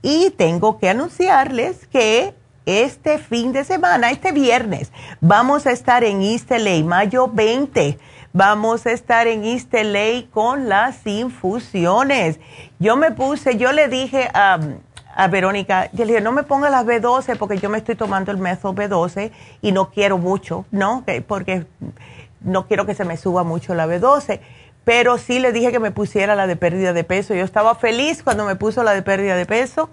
[0.00, 2.34] Y tengo que anunciarles que
[2.66, 7.98] este fin de semana, este viernes, vamos a estar en East LA, mayo 20.
[8.34, 12.38] Vamos a estar en East LA con las infusiones.
[12.78, 14.60] Yo me puse, yo le dije a
[15.18, 18.30] a Verónica, yo le dije, no me ponga las B12 porque yo me estoy tomando
[18.30, 21.04] el método B12 y no quiero mucho, ¿no?
[21.26, 21.66] Porque
[22.40, 24.38] no quiero que se me suba mucho la B12.
[24.84, 27.34] Pero sí le dije que me pusiera la de pérdida de peso.
[27.34, 29.90] Yo estaba feliz cuando me puso la de pérdida de peso.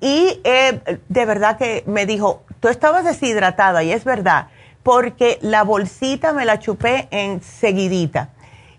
[0.00, 4.46] Y eh, de verdad que me dijo, tú estabas deshidratada y es verdad,
[4.82, 8.30] porque la bolsita me la chupé en seguidita.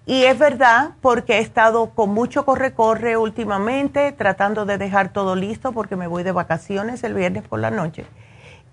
[0.06, 5.72] Y es verdad, porque he estado con mucho corre-corre últimamente, tratando de dejar todo listo,
[5.72, 8.06] porque me voy de vacaciones el viernes por la noche.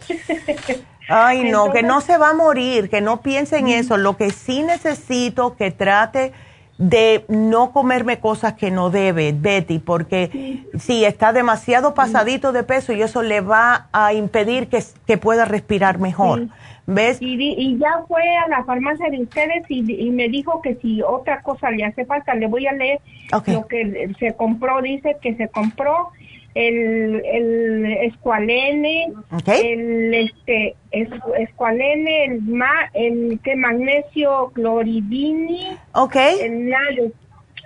[1.08, 3.98] Ay, no, que no se va a morir, que no piense en eso.
[3.98, 6.34] Lo que sí necesito que trate
[6.78, 12.92] de no comerme cosas que no debe, Betty, porque si está demasiado pasadito de peso
[12.92, 16.48] y eso le va a impedir que, que pueda respirar mejor.
[16.88, 17.18] ¿Ves?
[17.20, 21.72] Y, ya fue a la farmacia de ustedes y, me dijo que si otra cosa
[21.72, 23.00] le hace falta, le voy a leer
[23.48, 24.82] lo que se compró.
[24.84, 26.12] Dice que se compró
[26.56, 29.14] el, el escualene,
[29.46, 36.40] el este escualene, el ma, el que magnesio cloridini, okay.
[36.40, 37.12] el NADE,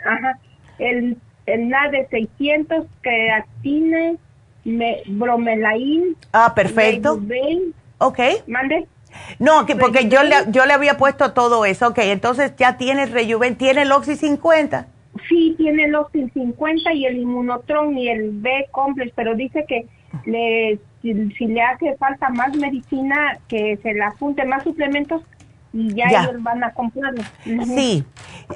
[0.04, 0.40] ajá,
[0.80, 4.16] el, el NADE 600, creatina,
[4.66, 6.18] me, bromelain.
[6.34, 7.22] Ah, perfecto.
[8.00, 8.20] ok.
[8.48, 8.88] Mande.
[9.38, 11.90] No, que porque yo le, yo le había puesto todo eso.
[11.90, 14.88] Ok, entonces ya tiene el Rejuven, tiene el Oxy 50.
[15.28, 19.88] Sí, tiene el Oxy 50 y el Inmunotron y el B complex, pero dice que
[20.26, 25.22] le, si, le hace falta más medicina, que se le apunte más suplementos
[25.74, 27.24] y ya, ellos van a comprarlo.
[27.44, 28.04] Sí,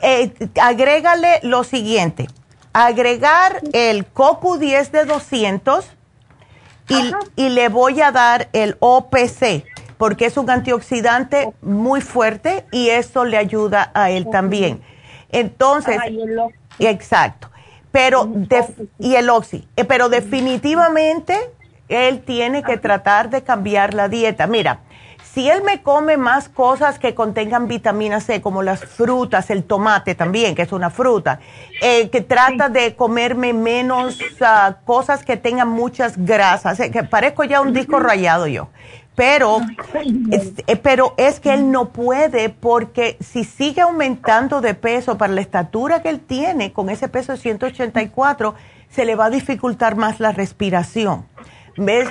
[0.01, 2.27] eh, agrégale lo siguiente,
[2.73, 5.91] agregar el COCU 10 de 200
[6.89, 9.63] y, y le voy a dar el OPC
[9.97, 14.81] porque es un antioxidante muy fuerte y eso le ayuda a él también.
[15.33, 15.97] Entonces,
[16.79, 17.49] exacto.
[17.91, 18.27] Pero
[18.97, 21.37] y el oxi, eh, pero definitivamente
[21.89, 24.47] él tiene que tratar de cambiar la dieta.
[24.47, 24.79] Mira,
[25.21, 30.15] si él me come más cosas que contengan vitamina C, como las frutas, el tomate
[30.15, 31.39] también, que es una fruta,
[31.81, 37.43] eh, que trata de comerme menos ah, cosas que tengan muchas grasas, eh, que parezco
[37.43, 38.69] ya un disco rayado yo
[39.15, 39.59] pero
[40.31, 45.33] es, eh, pero es que él no puede porque si sigue aumentando de peso para
[45.33, 48.55] la estatura que él tiene, con ese peso de 184,
[48.89, 51.25] se le va a dificultar más la respiración.
[51.75, 52.09] ¿Ves?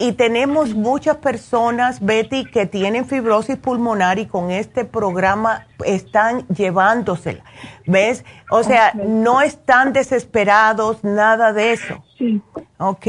[0.00, 7.44] Y tenemos muchas personas, Betty, que tienen fibrosis pulmonar y con este programa están llevándosela.
[7.86, 8.24] ¿Ves?
[8.50, 12.02] O sea, no están desesperados, nada de eso.
[12.18, 12.42] Sí.
[12.78, 13.06] ¿Ok?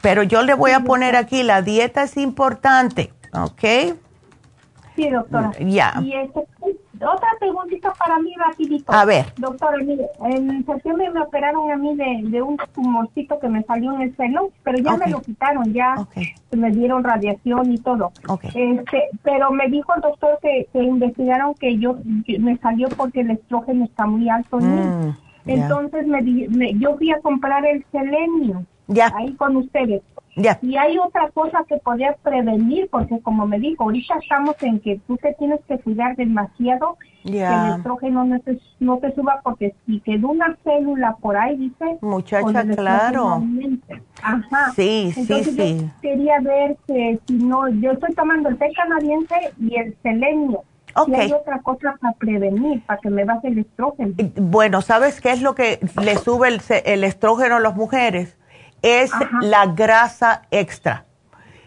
[0.00, 3.12] Pero yo le voy a poner aquí, la dieta es importante.
[3.34, 3.96] ¿Ok?
[4.96, 5.52] Sí, doctora.
[5.58, 5.94] Ya.
[6.02, 6.40] Y este,
[7.04, 8.92] otra preguntita para mí rapidito.
[8.92, 9.26] A ver.
[9.36, 13.92] Doctora, mire, en septiembre me operaron a mí de, de un tumorcito que me salió
[13.94, 15.94] en el seno, pero ya me lo quitaron, ya
[16.52, 18.12] me dieron radiación y todo.
[18.54, 21.96] Este, pero me dijo el doctor que, investigaron que yo
[22.38, 24.80] me salió porque el estrógeno está muy alto en mí.
[24.86, 29.12] Mm, Entonces me, me, yo fui a comprar el selenio ya.
[29.16, 30.02] ahí con ustedes.
[30.36, 35.00] Y hay otra cosa que podrías prevenir, porque como me dijo, ahorita estamos en que
[35.06, 39.74] tú te tienes que cuidar demasiado, que el estrógeno no te, no te suba, porque
[39.86, 41.98] si quedó una célula por ahí, dice.
[42.00, 43.42] Muchacha, claro.
[44.22, 44.72] Ajá.
[44.74, 45.90] Sí, sí, sí.
[46.02, 50.62] quería ver que si no, yo estoy tomando el té canadiense y el selenio.
[50.96, 51.22] Okay.
[51.22, 54.14] hay otra cosa para prevenir, para que me baje el estrógeno.
[54.36, 58.38] Bueno, ¿sabes qué es lo que le sube el, el estrógeno a las mujeres?
[58.84, 59.10] Es
[59.40, 61.06] la grasa extra.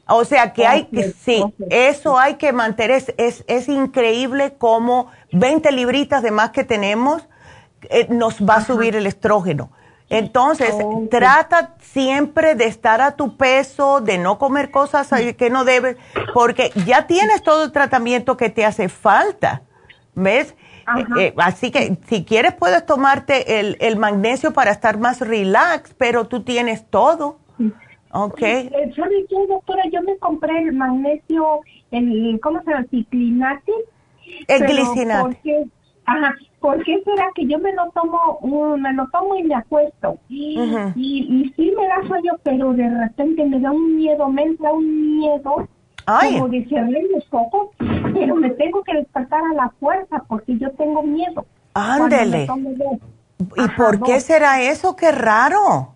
[0.08, 3.04] O sea que hay que, sí, eso hay que mantener.
[3.18, 7.28] Es, es, increíble cómo 20 libritas de más que tenemos
[7.90, 9.72] eh, nos va a subir el estrógeno.
[10.10, 10.74] Entonces,
[11.10, 15.98] trata siempre de estar a tu peso, de no comer cosas que no debes,
[16.34, 19.64] porque ya tienes todo el tratamiento que te hace falta.
[20.16, 20.56] ¿Ves?
[20.96, 25.94] Eh, eh, así que si quieres puedes tomarte el, el, magnesio para estar más relax,
[25.96, 27.40] pero tú tienes todo.
[28.14, 28.42] Ok.
[28.42, 29.84] Eh, ¿Sabe qué, doctora?
[29.92, 31.60] Yo me compré el magnesio,
[31.92, 32.86] el, ¿cómo se llama?
[32.90, 33.76] Ciclinatis.
[34.48, 35.68] El glicinate.
[36.06, 38.40] Ajá, ¿por qué será que yo me lo tomo,
[38.78, 40.18] me lo tomo y me acuesto?
[40.30, 40.58] Y,
[40.96, 45.18] y, sí me da sueño, pero de repente me da un miedo, me entra un
[45.18, 45.68] miedo
[46.06, 46.36] Ay.
[46.36, 47.72] como discernir los ojos,
[48.20, 51.46] pero me tengo que despertar a la fuerza porque yo tengo miedo.
[51.74, 52.48] Ándele.
[53.56, 54.96] ¿Y por qué será eso?
[54.96, 55.94] Qué raro.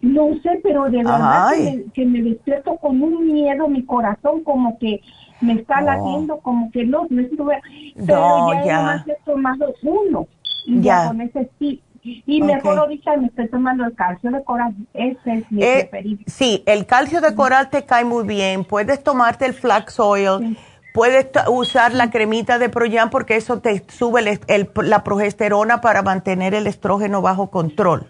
[0.00, 1.50] No sé, pero de verdad
[1.94, 5.00] que me, despierto con un miedo, mi corazón como que
[5.40, 7.60] me está latiendo, como que no, no estuve.
[7.96, 9.04] Pero ya, ya.
[9.08, 10.26] he tomado uno.
[10.66, 11.08] Y ya.
[11.08, 14.74] con ese sí, y mejor ahorita me estoy tomando el calcio de coral.
[14.92, 16.22] Ese es mi eh, preferido.
[16.26, 18.64] Sí, el calcio de coral te cae muy bien.
[18.64, 20.56] Puedes tomarte el flax oil.
[20.94, 26.68] Puedes usar la cremita de Proyan porque eso te sube la progesterona para mantener el
[26.68, 28.06] estrógeno bajo control.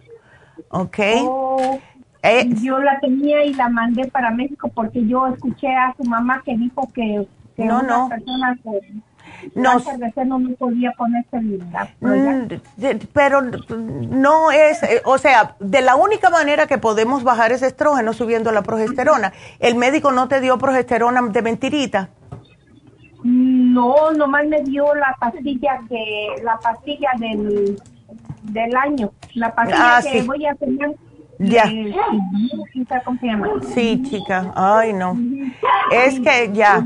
[0.69, 0.99] ¿Ok?
[1.23, 1.81] Oh,
[2.23, 6.43] eh, yo la tenía y la mandé para México porque yo escuché a su mamá
[6.45, 7.27] que dijo que,
[7.57, 8.11] que no, no.
[8.11, 8.59] personas
[9.55, 12.49] no, no podía ponerse mm,
[13.15, 18.13] pero no es, eh, o sea, de la única manera que podemos bajar ese estrógeno
[18.13, 19.33] subiendo la progesterona.
[19.59, 22.11] ¿El médico no te dio progesterona de mentirita?
[23.25, 27.81] No, nomás me dio la pastilla que, la pastilla del,
[28.43, 30.95] del año, la pastilla ah, que voy a tener.
[31.39, 31.65] Ya.
[33.05, 33.49] ¿Cómo se llama?
[33.75, 34.53] Sí, chica.
[34.55, 35.19] Ay, no.
[35.91, 36.85] Es que ya.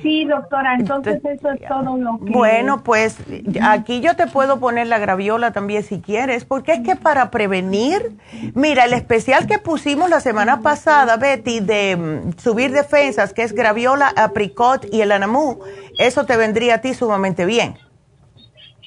[0.00, 2.32] Sí, doctora, entonces eso es todo lo que...
[2.32, 3.18] Bueno, pues
[3.62, 8.16] aquí yo te puedo poner la graviola también si quieres, porque es que para prevenir,
[8.54, 13.52] mira, el especial que pusimos la semana pasada, Betty, de mm, subir defensas, que es
[13.52, 15.60] graviola, apricot y el anamú,
[15.98, 17.76] eso te vendría a ti sumamente bien.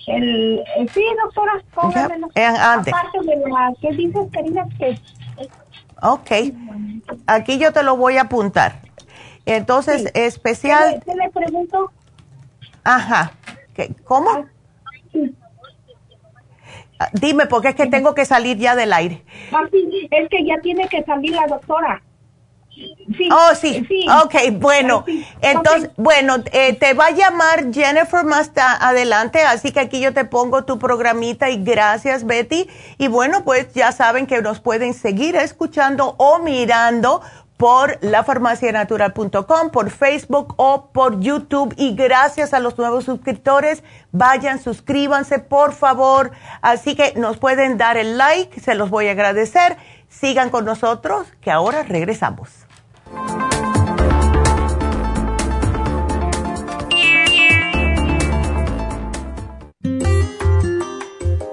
[0.08, 2.30] El, eh, sí, doctora, póngamelo.
[2.34, 2.93] Eh, antes.
[2.93, 4.28] Aparte de la que dices,
[4.80, 5.00] que...
[6.02, 6.32] Ok,
[7.28, 8.87] aquí yo te lo voy a apuntar.
[9.48, 11.02] Entonces, especial.
[11.06, 11.91] ¿Qué le, pregunto?
[12.84, 13.32] Ajá.
[14.04, 14.30] ¿Cómo?
[14.30, 14.45] Ah,
[17.00, 19.24] ah, dime, porque es que tengo que salir ya del aire.
[19.52, 22.02] Ah, sí, es que ya tiene que salir la doctora.
[22.76, 23.86] Sí, oh, sí.
[23.88, 24.06] sí.
[24.24, 25.04] Ok, bueno.
[25.41, 30.26] Entonces, bueno, eh, te va a llamar Jennifer más adelante, así que aquí yo te
[30.26, 32.68] pongo tu programita y gracias, Betty.
[32.98, 37.22] Y bueno, pues ya saben que nos pueden seguir escuchando o mirando
[37.58, 41.74] por lafarmacianatural.com, por Facebook o por YouTube.
[41.76, 46.32] Y gracias a los nuevos suscriptores, vayan, suscríbanse, por favor.
[46.62, 49.78] Así que nos pueden dar el like, se los voy a agradecer.
[50.08, 52.49] Sigan con nosotros, que ahora regresamos.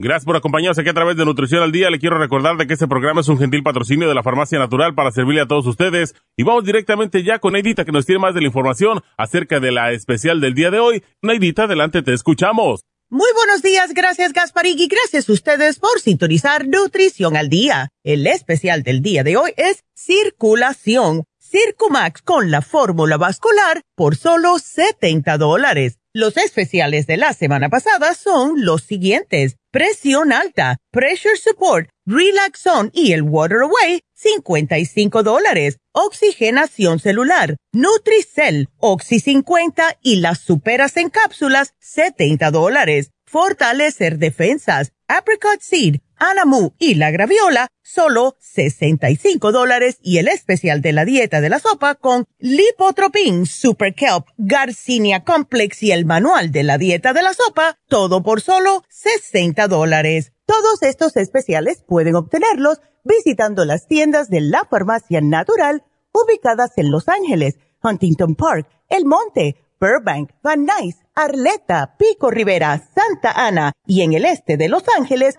[0.00, 1.88] Gracias por acompañarnos aquí a través de Nutrición al Día.
[1.88, 4.92] Le quiero recordar de que este programa es un gentil patrocinio de la Farmacia Natural
[4.92, 6.16] para servirle a todos ustedes.
[6.36, 9.70] Y vamos directamente ya con Neidita que nos tiene más de la información acerca de
[9.70, 11.04] la especial del día de hoy.
[11.22, 12.84] Neidita, adelante, te escuchamos.
[13.08, 17.90] Muy buenos días, gracias Gasparín y gracias a ustedes por sintonizar Nutrición al Día.
[18.02, 21.22] El especial del día de hoy es Circulación.
[21.38, 25.98] Circumax con la fórmula vascular por solo 70 dólares.
[26.16, 29.56] Los especiales de la semana pasada son los siguientes.
[29.72, 35.78] Presión alta, Pressure Support, Relaxon y el Water Away, 55 dólares.
[35.90, 43.10] Oxigenación celular, Nutricell, Oxy 50 y las superas en cápsulas, 70 dólares.
[43.26, 50.92] Fortalecer defensas, Apricot Seed, Anamu y la graviola, solo 65 dólares y el especial de
[50.92, 56.62] la dieta de la sopa con Lipotropin, Super Kelp, Garcinia Complex y el manual de
[56.62, 60.32] la dieta de la sopa, todo por solo 60 dólares.
[60.46, 67.08] Todos estos especiales pueden obtenerlos visitando las tiendas de la farmacia natural ubicadas en Los
[67.08, 74.14] Ángeles, Huntington Park, El Monte, Burbank, Van Nuys, Arleta, Pico Rivera, Santa Ana y en
[74.14, 75.38] el este de Los Ángeles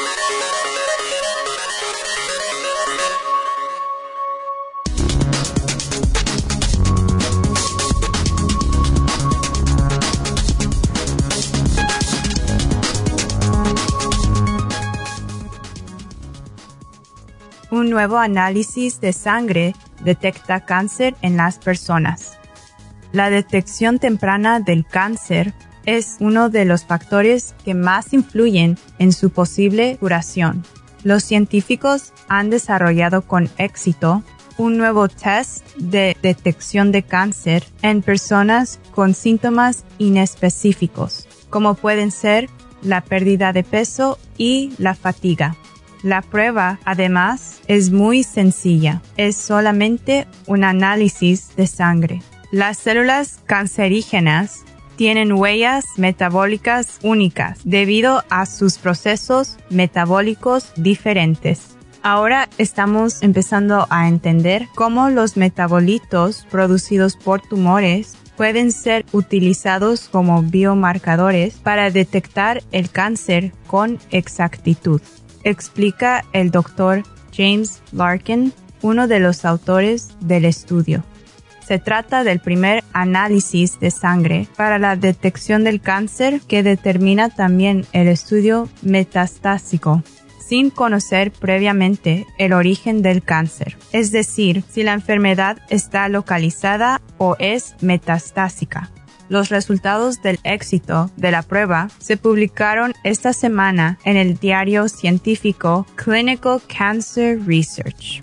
[17.71, 22.37] Un nuevo análisis de sangre detecta cáncer en las personas.
[23.13, 25.53] La detección temprana del cáncer
[25.85, 30.65] es uno de los factores que más influyen en su posible curación.
[31.03, 34.21] Los científicos han desarrollado con éxito
[34.57, 42.49] un nuevo test de detección de cáncer en personas con síntomas inespecíficos, como pueden ser
[42.81, 45.55] la pérdida de peso y la fatiga.
[46.03, 49.01] La prueba, además, es muy sencilla.
[49.17, 52.21] Es solamente un análisis de sangre.
[52.51, 54.63] Las células cancerígenas
[54.95, 61.77] tienen huellas metabólicas únicas debido a sus procesos metabólicos diferentes.
[62.03, 70.41] Ahora estamos empezando a entender cómo los metabolitos producidos por tumores pueden ser utilizados como
[70.41, 74.99] biomarcadores para detectar el cáncer con exactitud
[75.43, 77.03] explica el doctor
[77.35, 81.03] James Larkin, uno de los autores del estudio.
[81.65, 87.85] Se trata del primer análisis de sangre para la detección del cáncer que determina también
[87.93, 90.03] el estudio metastásico
[90.51, 97.37] sin conocer previamente el origen del cáncer, es decir, si la enfermedad está localizada o
[97.39, 98.91] es metastásica.
[99.31, 105.87] Los resultados del éxito de la prueba se publicaron esta semana en el diario científico
[105.95, 108.21] Clinical Cancer Research.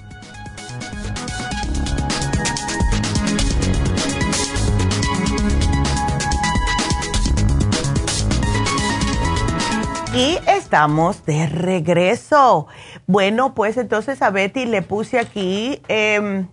[10.15, 12.67] Y estamos de regreso.
[13.07, 16.49] Bueno, pues entonces a Betty le puse aquí em,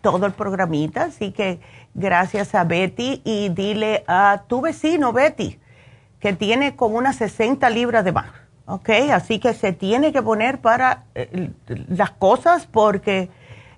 [0.00, 1.60] todo el programita, así que
[1.94, 5.58] gracias a Betty y dile a tu vecino Betty
[6.20, 8.30] que tiene como unas 60 libras de más,
[8.66, 8.90] ¿ok?
[9.12, 11.50] Así que se tiene que poner para eh,
[11.88, 13.28] las cosas porque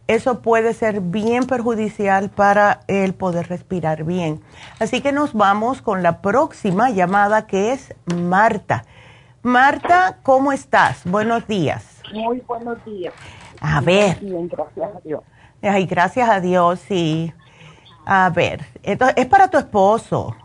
[0.08, 4.42] eso puede ser bien perjudicial para el poder respirar bien.
[4.78, 8.84] Así que nos vamos con la próxima llamada que es Marta.
[9.42, 11.02] Marta, ¿cómo estás?
[11.04, 12.02] Buenos días.
[12.12, 13.14] Muy buenos días.
[13.60, 14.20] A ver.
[14.20, 15.22] Bien, gracias a Dios.
[15.62, 17.32] Ay, gracias a Dios, sí.
[18.06, 20.36] A ver, entonces, es para tu esposo.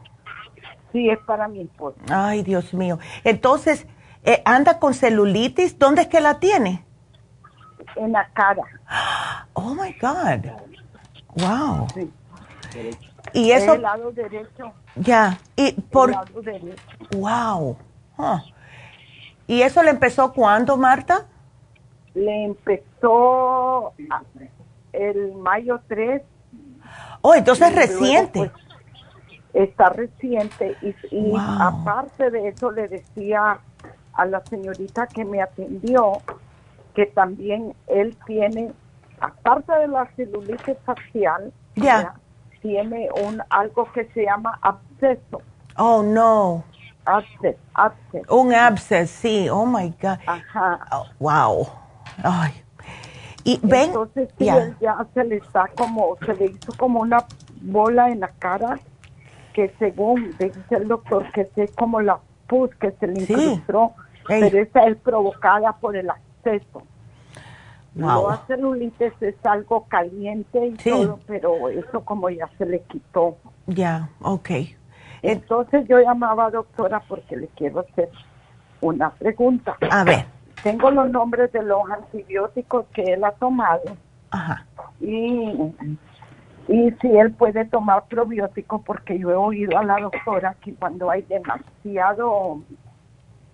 [0.92, 1.98] Sí, es para mi esposo.
[2.10, 3.00] Ay, Dios mío.
[3.24, 3.86] Entonces,
[4.24, 5.78] eh, ¿anda con celulitis?
[5.78, 6.84] ¿Dónde es que la tiene?
[7.96, 8.64] En la cara.
[9.54, 10.52] Oh, my God.
[11.36, 11.88] Wow.
[11.94, 12.12] Sí.
[13.34, 13.74] Y eso...
[13.74, 14.74] El lado derecho.
[14.96, 15.38] Ya.
[15.56, 16.10] Y por...
[16.10, 16.84] El lado derecho.
[17.16, 17.78] Wow.
[19.48, 21.28] ¿Y eso le empezó cuándo, Marta?
[22.14, 23.94] Le empezó
[24.94, 26.22] el mayo 3
[27.22, 28.40] Oh, entonces es reciente.
[28.40, 28.52] Pues,
[29.54, 30.76] está reciente
[31.12, 33.60] y, aparte de eso le decía
[34.14, 36.22] a la señorita que me atendió
[36.94, 38.72] que también él tiene,
[39.20, 42.14] aparte de la celulitis facial, ya
[42.62, 45.42] tiene un algo que se llama absceso.
[45.78, 46.64] Oh, no.
[47.06, 48.30] Absces, absces.
[48.30, 49.48] Un abscess, sí.
[49.50, 50.20] Oh, my God.
[50.28, 50.80] Ajá.
[50.92, 51.68] Oh, wow.
[52.24, 52.52] Ay.
[53.50, 57.26] Y ven, Entonces ya se le está como, se le hizo como una
[57.62, 58.80] bola en la cara
[59.54, 63.94] que según dice el doctor que es como la pus que se le incrustó,
[64.28, 66.84] pero esa es provocada por el acceso.
[67.96, 68.30] Wow.
[68.30, 73.36] La celulitis es algo caliente y todo, pero eso como ya se le quitó.
[73.66, 74.52] Ya, ok.
[75.24, 78.10] Entonces yo llamaba doctora porque le quiero hacer
[78.80, 79.76] una pregunta.
[79.90, 83.82] A ver tengo los nombres de los antibióticos que él ha tomado.
[84.32, 84.66] Ajá.
[85.02, 85.74] Y,
[86.68, 91.10] y si él puede tomar probióticos, porque yo he oído a la doctora que cuando
[91.10, 92.62] hay demasiado,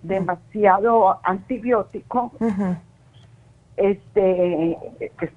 [0.03, 2.31] demasiado antibiótico,
[3.77, 4.77] este,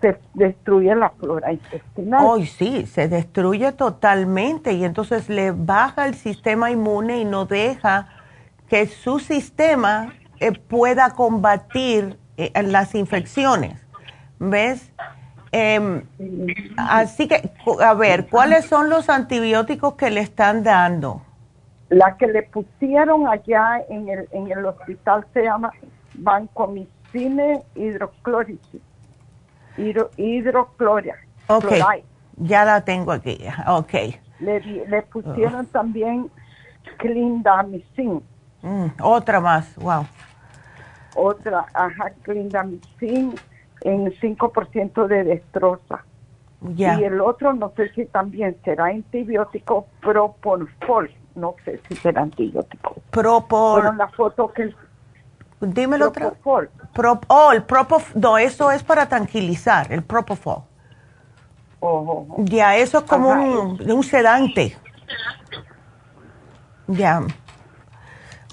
[0.00, 2.24] se destruye la flora intestinal.
[2.24, 8.08] Hoy sí, se destruye totalmente y entonces le baja el sistema inmune y no deja
[8.68, 13.84] que su sistema eh, pueda combatir eh, las infecciones.
[14.38, 14.92] ¿Ves?
[15.50, 16.02] Em,
[16.76, 17.50] así que,
[17.82, 21.22] a ver, ¿cuáles son los antibióticos que le están dando?
[21.88, 25.72] La que le pusieron allá en el, en el hospital se llama
[26.14, 28.78] vancomicina hidroclórica.
[29.78, 31.16] Hidro, hidrocloria.
[31.46, 31.72] Ok,
[32.36, 33.92] ya la tengo aquí, ok.
[34.40, 36.30] Le, le pusieron también
[36.98, 38.22] clindamicin.
[38.62, 40.04] Mm, otra más, wow.
[41.14, 43.34] Otra, ajá, clindamicin
[43.82, 46.04] en 5% de destroza.
[46.76, 51.10] Y el otro, no sé si también será antibiótico propofol.
[51.36, 52.96] No sé si será antibiótico.
[53.10, 53.82] Propol.
[53.82, 54.74] Pero la foto que...
[55.60, 56.32] Dímelo otra.
[56.92, 58.20] Pro, oh, el propofol.
[58.20, 60.62] No, eso es para tranquilizar, el propofol.
[61.80, 64.76] Oh, Ya, eso es como un, un, sedante.
[66.88, 67.22] Ya.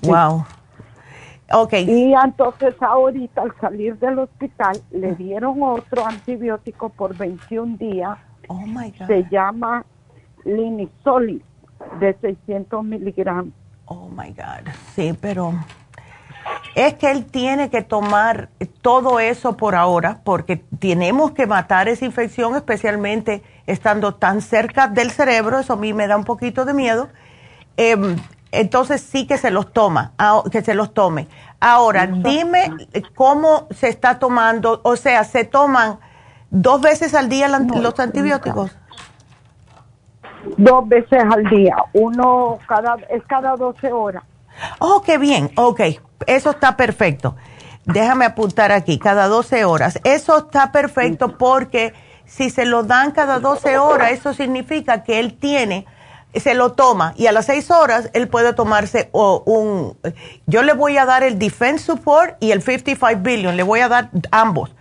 [0.03, 0.45] Wow.
[1.51, 1.89] Okay.
[1.89, 8.17] Y entonces ahorita al salir del hospital le dieron otro antibiótico por 21 días.
[8.47, 9.07] Oh my God.
[9.07, 9.85] Se llama
[10.43, 11.41] Linisoli
[11.99, 13.53] de 600 miligramos.
[13.85, 14.71] Oh my God.
[14.95, 15.53] Sí, pero
[16.73, 18.49] es que él tiene que tomar
[18.81, 25.11] todo eso por ahora porque tenemos que matar esa infección, especialmente estando tan cerca del
[25.11, 25.59] cerebro.
[25.59, 27.07] Eso a mí me da un poquito de miedo.
[27.77, 28.15] Eh,
[28.59, 30.13] entonces sí que se los toma,
[30.51, 31.27] que se los tome.
[31.59, 32.71] Ahora, dime
[33.15, 35.99] cómo se está tomando, o sea, ¿se toman
[36.49, 38.75] dos veces al día los antibióticos?
[40.57, 44.23] Dos veces al día, uno cada, es cada 12 horas.
[44.79, 45.81] Oh, qué bien, ok,
[46.27, 47.35] eso está perfecto.
[47.85, 49.99] Déjame apuntar aquí, cada 12 horas.
[50.03, 51.93] Eso está perfecto porque
[52.25, 55.85] si se lo dan cada 12 horas, eso significa que él tiene
[56.39, 59.97] se lo toma y a las seis horas él puede tomarse un,
[60.45, 63.87] yo le voy a dar el Defense Support y el 55 Billion, le voy a
[63.87, 64.75] dar ambos.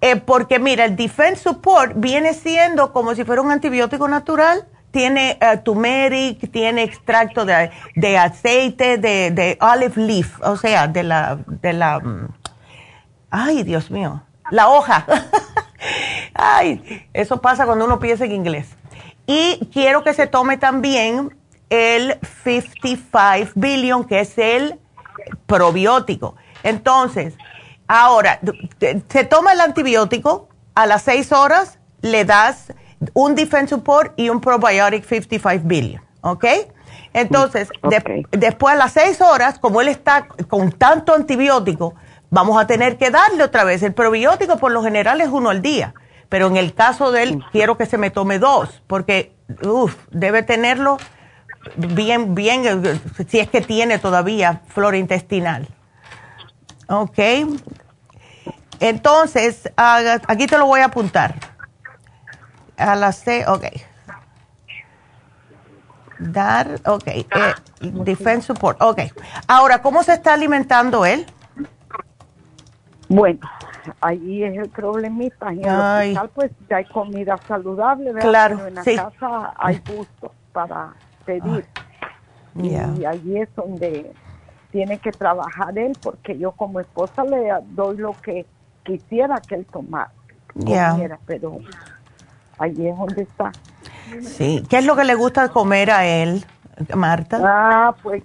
[0.00, 5.38] Eh, porque mira, el Defense Support viene siendo como si fuera un antibiótico natural, tiene
[5.40, 11.38] uh, turmeric, tiene extracto de, de aceite de, de, olive leaf, o sea, de la,
[11.46, 12.28] de la, mm,
[13.30, 15.06] ay Dios mío, la hoja.
[16.34, 18.68] ay, eso pasa cuando uno piensa en inglés.
[19.26, 21.36] Y quiero que se tome también
[21.70, 24.78] el 55 billion, que es el
[25.46, 26.36] probiótico.
[26.62, 27.34] Entonces,
[27.86, 28.40] ahora,
[29.08, 32.72] se toma el antibiótico, a las 6 horas le das
[33.14, 36.44] un Defense Support y un Probiotic 55 billion, ¿ok?
[37.14, 37.68] Entonces,
[38.30, 41.94] después a las 6 horas, como él está con tanto antibiótico,
[42.30, 43.82] vamos a tener que darle otra vez.
[43.82, 45.94] El probiótico por lo general es uno al día
[46.32, 50.42] pero en el caso de él quiero que se me tome dos, porque uf, debe
[50.42, 50.96] tenerlo
[51.76, 52.62] bien, bien,
[53.28, 55.68] si es que tiene todavía flora intestinal.
[56.88, 57.18] Ok.
[58.80, 61.34] Entonces, aquí te lo voy a apuntar.
[62.78, 63.66] A la C, ok.
[66.18, 67.08] Dar, ok.
[67.08, 67.26] Eh,
[67.80, 69.00] defense support, ok.
[69.48, 71.26] Ahora, ¿cómo se está alimentando él?
[73.10, 73.40] Bueno,
[74.00, 75.50] ahí es el problemita.
[75.50, 78.28] En el hospital pues ya hay comida saludable, ¿verdad?
[78.28, 81.66] Claro, Pero en la casa hay gustos para pedir.
[82.54, 84.12] Y ahí es donde
[84.70, 88.46] tiene que trabajar él, porque yo como esposa le doy lo que
[88.84, 90.12] quisiera que él tomara,
[91.26, 91.58] pero
[92.58, 93.52] ahí es donde está.
[94.22, 96.44] Sí, ¿qué es lo que le gusta comer a él,
[96.94, 97.40] Marta?
[97.42, 98.22] Ah, pues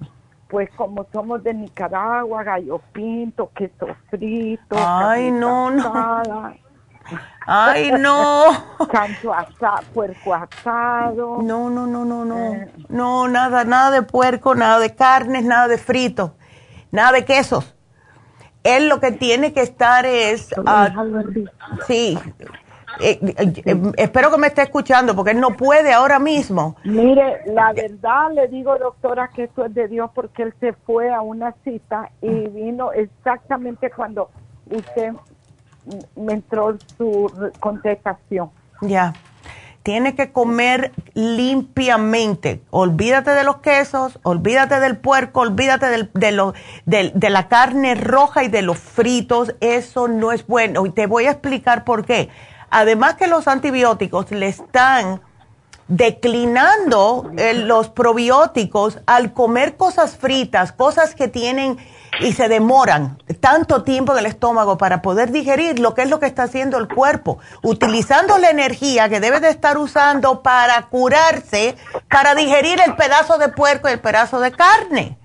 [0.48, 4.76] pues como somos de Nicaragua, gallo pinto, queso frito.
[4.78, 6.54] Ay, no, no.
[7.46, 8.46] Ay, no.
[8.92, 11.42] Cancho asado, puerco asado.
[11.42, 12.54] No, no, no, no, no.
[12.54, 12.72] Eh.
[12.90, 16.36] No, nada, nada de puerco, nada de carnes, nada de frito,
[16.92, 17.74] nada de quesos.
[18.64, 20.52] Él lo que tiene que estar es...
[20.58, 21.46] Uh,
[21.88, 22.20] sí,
[23.00, 26.76] eh, eh, eh, espero que me esté escuchando porque él no puede ahora mismo.
[26.84, 31.12] Mire, la verdad le digo, doctora, que esto es de Dios porque él se fue
[31.14, 34.30] a una cita y vino exactamente cuando
[34.70, 35.14] usted
[36.16, 38.50] me entró su contestación.
[38.82, 39.14] Ya.
[39.84, 42.62] Tiene que comer limpiamente.
[42.72, 48.50] Olvídate de los quesos, olvídate del puerco, olvídate del, de, de la carne roja y
[48.50, 49.56] de los fritos.
[49.62, 50.86] Eso no es bueno.
[50.86, 52.30] Y te voy a explicar por qué
[52.70, 55.22] además que los antibióticos le están
[55.88, 61.78] declinando eh, los probióticos al comer cosas fritas, cosas que tienen
[62.20, 66.20] y se demoran tanto tiempo en el estómago para poder digerir lo que es lo
[66.20, 71.78] que está haciendo el cuerpo, utilizando la energía que debe de estar usando para curarse,
[72.10, 75.17] para digerir el pedazo de puerco y el pedazo de carne.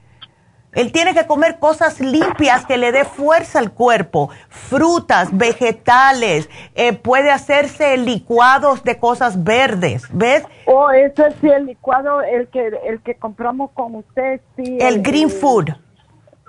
[0.72, 6.94] Él tiene que comer cosas limpias que le dé fuerza al cuerpo, frutas, vegetales, eh,
[6.94, 10.44] puede hacerse licuados de cosas verdes, ¿ves?
[10.66, 14.78] Oh, ese sí, el licuado, el que, el que compramos con usted, sí.
[14.80, 15.70] El, green food.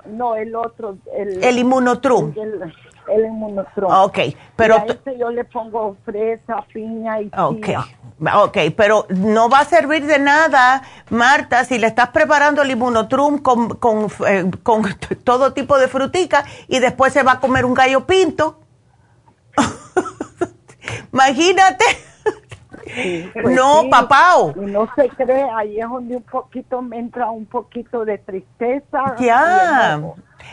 [0.05, 0.97] No, el otro.
[1.17, 2.33] El, el inmunotrum.
[2.35, 2.73] el
[3.07, 3.91] inmunotron.
[3.91, 4.19] Ok,
[4.55, 4.75] pero...
[4.75, 7.67] a este yo le pongo fresa, piña y Ok,
[8.35, 13.39] ok, pero no va a servir de nada, Marta, si le estás preparando el inmunotrum
[13.39, 14.83] con, con, eh, con
[15.23, 18.59] todo tipo de frutica y después se va a comer un gallo pinto.
[21.13, 21.85] Imagínate.
[23.33, 24.35] Pues no, papá.
[24.55, 29.15] No se cree, ahí es donde un poquito me entra un poquito de tristeza.
[29.19, 29.99] Ya.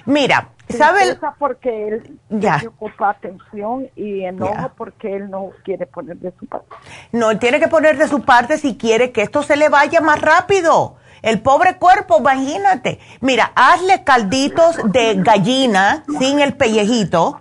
[0.06, 1.18] Mira, ¿sabes?
[1.38, 2.62] porque él ya.
[2.66, 6.68] ocupa atención y enojo porque él no quiere poner de su parte.
[7.12, 10.00] No, él tiene que poner de su parte si quiere que esto se le vaya
[10.00, 10.96] más rápido.
[11.22, 12.98] El pobre cuerpo, imagínate.
[13.20, 17.40] Mira, hazle calditos de gallina sin el pellejito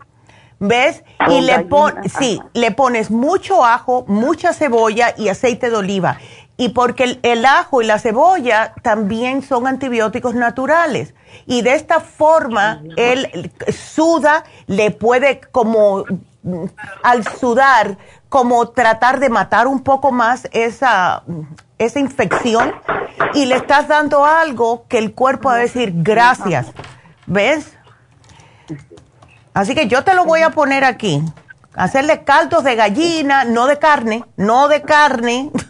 [0.60, 1.04] ¿Ves?
[1.30, 1.68] y le,
[2.10, 6.18] sí, le pones mucho ajo, mucha cebolla y aceite de oliva.
[6.60, 11.14] Y porque el, ajo y la cebolla también son antibióticos naturales.
[11.46, 16.04] Y de esta forma, él suda, le puede como,
[17.02, 21.24] al sudar, como tratar de matar un poco más esa,
[21.78, 22.74] esa infección.
[23.36, 26.74] Y le estás dando algo que el cuerpo va a decir gracias.
[27.26, 27.72] ¿Ves?
[29.54, 31.24] Así que yo te lo voy a poner aquí.
[31.74, 35.52] Hacerle caldos de gallina, no de carne, no de carne.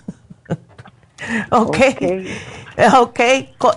[1.52, 1.78] ok.
[3.02, 3.20] Ok,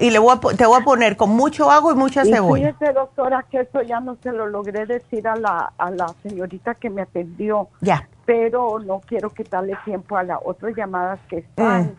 [0.00, 2.68] y le voy a, te voy a poner con mucho agua y mucha cebolla.
[2.68, 6.06] Y fíjese, doctora, que eso ya no se lo logré decir a la, a la
[6.22, 7.68] señorita que me atendió.
[7.80, 8.08] Ya.
[8.26, 11.82] Pero no quiero quitarle tiempo a las otras llamadas que están.
[11.82, 11.96] Mm.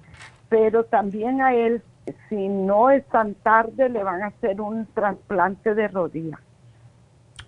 [0.47, 1.83] Pero también a él,
[2.29, 6.39] si no es tan tarde, le van a hacer un trasplante de rodilla.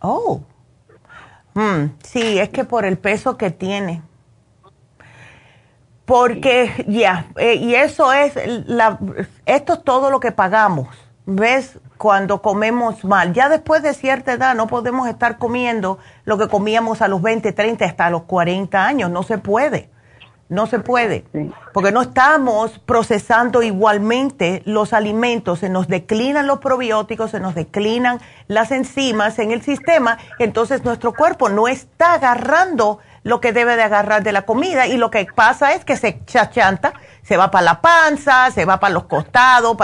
[0.01, 0.41] Oh.
[1.53, 4.01] Mm, sí, es que por el peso que tiene.
[6.05, 8.33] Porque ya, eh, y eso es,
[8.67, 8.99] la,
[9.45, 10.87] esto es todo lo que pagamos,
[11.25, 11.79] ¿ves?
[11.97, 13.33] Cuando comemos mal.
[13.33, 17.51] Ya después de cierta edad no podemos estar comiendo lo que comíamos a los 20,
[17.51, 19.89] 30, hasta los 40 años, no se puede.
[20.47, 21.25] No se puede,
[21.73, 28.19] porque no estamos procesando igualmente los alimentos, se nos declinan los probióticos, se nos declinan
[28.47, 33.81] las enzimas en el sistema, entonces nuestro cuerpo no está agarrando lo que debe de
[33.81, 36.93] agarrar de la comida y lo que pasa es que se chachanta,
[37.23, 39.75] se va para la panza, se va para los costados,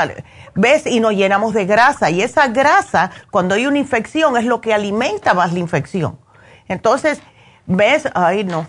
[0.53, 0.85] ¿ves?
[0.85, 4.76] Y nos llenamos de grasa y esa grasa, cuando hay una infección, es lo que
[4.76, 6.19] alimenta más la infección.
[6.68, 7.19] Entonces,
[7.65, 8.07] ¿ves?
[8.13, 8.68] Ay, no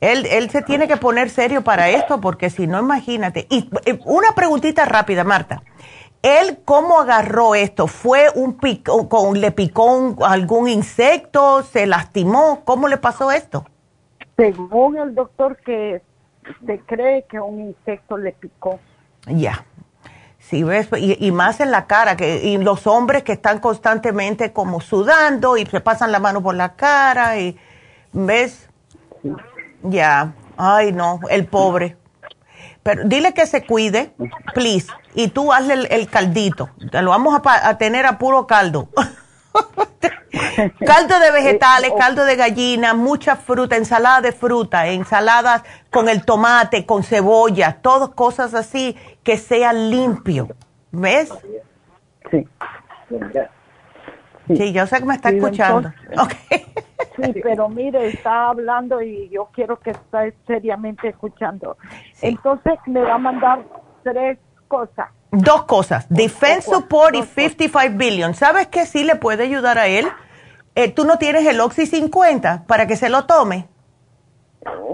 [0.00, 3.46] él, él se tiene que poner serio para esto porque si no, imagínate.
[3.50, 3.70] Y
[4.04, 5.62] una preguntita rápida, Marta.
[6.22, 7.86] ¿Él cómo agarró esto?
[7.86, 11.62] ¿Fue un pico, con, le picó algún insecto?
[11.62, 12.62] ¿Se lastimó?
[12.64, 13.66] ¿Cómo le pasó esto?
[14.36, 16.02] Según el doctor que
[16.66, 18.80] se cree que un insecto le picó.
[19.26, 19.64] Ya.
[20.38, 24.82] Sí, ves, y, más en la cara, que, y los hombres que están constantemente como
[24.82, 27.58] sudando y se pasan la mano por la cara y,
[28.12, 28.68] ¿ves?
[29.82, 31.96] Ya, ay no, el pobre.
[32.82, 34.12] Pero dile que se cuide,
[34.52, 34.88] please.
[35.14, 36.68] Y tú hazle el, caldito.
[36.92, 38.90] Lo vamos a, tener a puro caldo.
[40.86, 46.86] caldo de vegetales, caldo de gallina, mucha fruta, ensalada de fruta, ensaladas con el tomate,
[46.86, 50.48] con cebolla, todas cosas así que sea limpio.
[50.92, 51.32] ¿Ves?
[52.30, 52.46] Sí.
[54.48, 55.92] Sí, yo sé que me está escuchando.
[57.16, 61.76] Sí, pero mire, está hablando y yo quiero que esté seriamente escuchando.
[62.20, 63.62] Entonces me va a mandar
[64.02, 64.38] tres
[64.68, 65.08] cosas.
[65.34, 68.34] Dos cosas, Defense Support y 55 Billion.
[68.34, 70.06] ¿Sabes qué sí le puede ayudar a él?
[70.76, 73.68] Eh, ¿Tú no tienes el Oxy 50 para que se lo tome?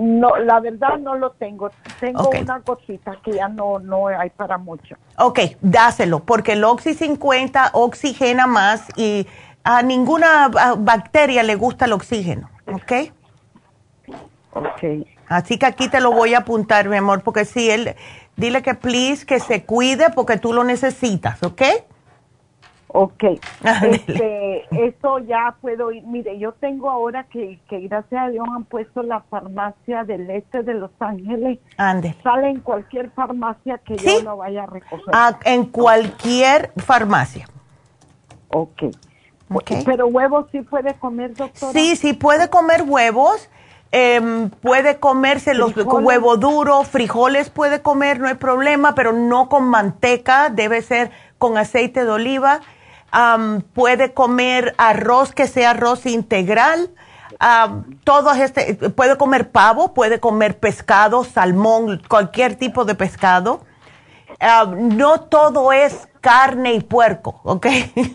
[0.01, 1.71] No, la verdad no lo tengo.
[2.01, 4.97] Tengo una cosita que ya no, no hay para mucho.
[5.19, 9.27] Ok, dáselo, porque el Oxy 50 oxigena más y
[9.63, 10.49] a ninguna
[10.79, 13.13] bacteria le gusta el oxígeno, ¿ok?
[14.53, 15.07] Ok.
[15.31, 17.95] Así que aquí te lo voy a apuntar, mi amor, porque sí, él,
[18.37, 21.63] dile que please, que se cuide porque tú lo necesitas, ¿ok?
[22.89, 23.23] Ok,
[23.85, 26.03] este, eso ya puedo ir.
[26.03, 30.65] Mire, yo tengo ahora que, que gracias a Dios han puesto la farmacia del este
[30.65, 31.61] de Los Ángeles.
[31.77, 32.17] Ande.
[32.25, 35.15] Sale en cualquier farmacia que yo lo vaya a recoger.
[35.15, 37.47] Ah, en cualquier farmacia.
[38.49, 38.83] Ok.
[39.49, 39.85] okay.
[39.85, 41.73] Pero huevos sí puede comer, doctora.
[41.73, 43.49] Sí, sí puede comer huevos.
[43.93, 49.65] Em, puede comerse los huevos duros, frijoles puede comer, no hay problema, pero no con
[49.65, 52.61] manteca, debe ser con aceite de oliva
[53.75, 56.91] puede comer arroz que sea arroz integral,
[58.05, 63.63] todo este, puede comer pavo, puede comer pescado, salmón, cualquier tipo de pescado.
[64.77, 67.67] no todo es carne y puerco, ¿ok?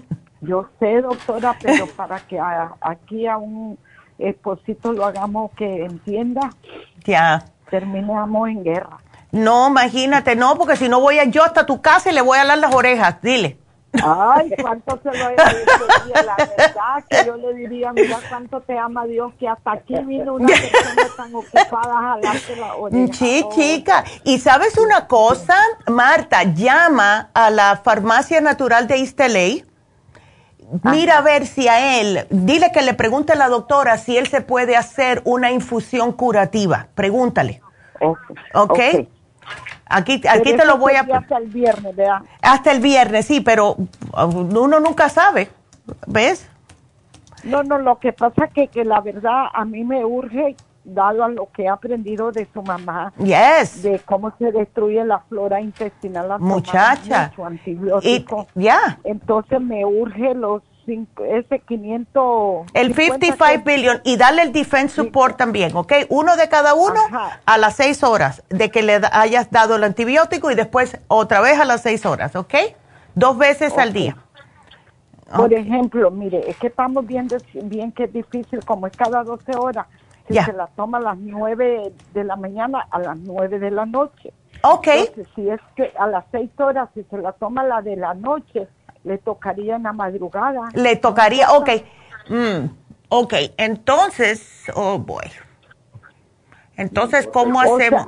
[0.41, 2.39] Yo sé, doctora, pero para que
[2.81, 3.80] aquí a un
[4.19, 6.51] esposito lo hagamos que entienda,
[7.03, 8.97] ya terminamos en guerra.
[9.31, 12.37] No, imagínate, no, porque si no voy a, yo hasta tu casa y le voy
[12.37, 13.57] a dar las orejas, dile.
[14.03, 15.85] Ay, cuánto se lo he dicho,
[16.25, 20.35] la verdad que yo le diría, mira cuánto te ama Dios, que hasta aquí vino
[20.35, 23.13] una persona tan ocupada a la oreja.
[23.13, 29.19] Sí, chica, y sabes una cosa, Marta, llama a la farmacia natural de East
[30.83, 34.27] Mira a ver si a él, dile que le pregunte a la doctora si él
[34.27, 36.87] se puede hacer una infusión curativa.
[36.95, 37.61] Pregúntale.
[37.99, 38.19] Ok.
[38.53, 39.09] okay.
[39.87, 41.01] Aquí, aquí te lo voy a...
[41.01, 42.21] Hasta el viernes, ¿verdad?
[42.41, 43.77] Hasta el viernes, sí, pero
[44.15, 45.49] uno nunca sabe,
[46.07, 46.49] ¿ves?
[47.43, 50.55] No, no, lo que pasa que, que la verdad a mí me urge,
[50.85, 53.81] dado a lo que he aprendido de su mamá, yes.
[53.81, 56.39] de cómo se destruye la flora intestinal.
[56.39, 57.29] Muchacha.
[57.29, 58.47] Mucho antibiótico.
[58.55, 58.99] Ya.
[59.03, 62.67] Entonces me urge los ese 500...
[62.73, 65.93] El 55 billion y darle el defense support también, ¿ok?
[66.09, 66.99] Uno de cada uno
[67.45, 71.59] a las seis horas de que le hayas dado el antibiótico y después otra vez
[71.59, 72.53] a las seis horas, ¿ok?
[73.15, 74.17] Dos veces al día.
[75.35, 79.55] Por ejemplo, mire, es que estamos viendo bien que es difícil, como es cada 12
[79.57, 79.87] horas,
[80.27, 83.85] si se la toma a las 9 de la mañana a las 9 de la
[83.85, 84.34] noche.
[84.64, 84.88] Ok.
[84.88, 88.14] Entonces, si es que a las 6 horas, si se la toma la de la
[88.14, 88.68] noche,
[89.03, 90.69] le tocaría en la madrugada.
[90.73, 91.69] Le tocaría, ok.
[92.30, 92.65] Mm,
[93.10, 95.26] ok, entonces, oh boy.
[96.76, 98.07] Entonces, ¿cómo hacemos?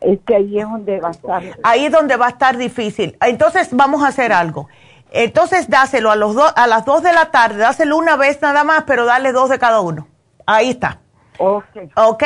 [0.00, 1.42] es que ahí es donde va a estar.
[1.62, 3.16] Ahí es donde va a estar difícil.
[3.20, 4.68] Entonces, vamos a hacer algo.
[5.10, 8.84] Entonces, dáselo a, los a las dos de la tarde, dáselo una vez nada más,
[8.84, 10.08] pero dale dos de cada uno.
[10.46, 11.00] Ahí está.
[11.38, 11.64] Ok.
[11.96, 12.22] Ok.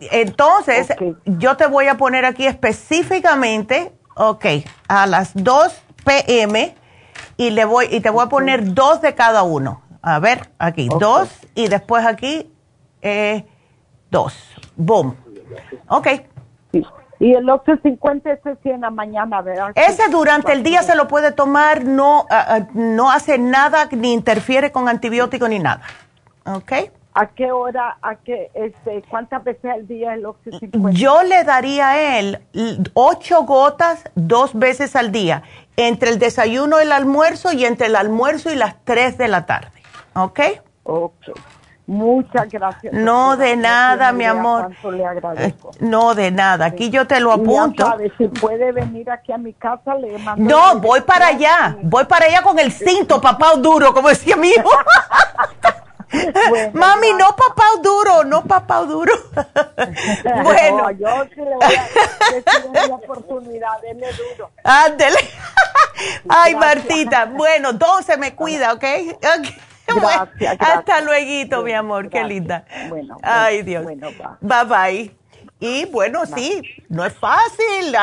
[0.00, 4.44] Entonces, yo te voy a poner aquí específicamente, ok,
[4.88, 6.74] a las 2 p.m
[7.36, 9.82] y le voy y te voy a poner dos de cada uno.
[10.02, 12.52] A ver, aquí, dos y después aquí
[13.02, 13.46] eh,
[14.10, 14.36] dos.
[14.76, 15.16] Boom.
[15.88, 16.08] Ok.
[16.72, 19.70] Y el 850 ese sí en la mañana, ¿verdad?
[19.76, 24.72] Ese durante el día se lo puede tomar, no, ah, no hace nada, ni interfiere
[24.72, 25.82] con antibiótico ni nada.
[26.44, 26.72] ¿Ok?
[27.14, 30.98] ¿A qué hora, a qué, este, cuántas veces al día el Oxy 50?
[30.98, 32.40] Yo le daría a él
[32.94, 35.42] ocho gotas dos veces al día
[35.76, 39.44] entre el desayuno y el almuerzo y entre el almuerzo y las 3 de la
[39.44, 39.82] tarde.
[40.14, 40.40] ¿Ok?
[40.84, 41.12] Ok.
[41.86, 42.94] Muchas gracias.
[42.94, 44.70] No de nada, mi amor.
[44.90, 45.72] Le agradezco.
[45.80, 46.66] No de nada.
[46.66, 47.94] Aquí yo te lo apunto.
[48.16, 50.42] Si puede venir aquí a mi casa, le mando.
[50.42, 51.76] No, voy para allá.
[51.82, 54.70] Voy para allá con el cinto, papá duro, como decía mi hijo.
[56.72, 59.12] Mami, no papá duro, no papá duro.
[60.42, 60.90] bueno.
[60.92, 64.50] yo sí le voy a decir la oportunidad, denle duro.
[64.64, 65.18] Ándele.
[66.28, 67.26] Ay, Martita.
[67.26, 68.84] Bueno, 12 me cuida, ¿ok?
[69.86, 72.64] Gracias, Hasta luego, mi amor, qué linda.
[72.88, 73.84] Bueno, Ay, Dios.
[74.40, 75.21] bye bye.
[75.62, 77.94] Y bueno, sí, no es fácil.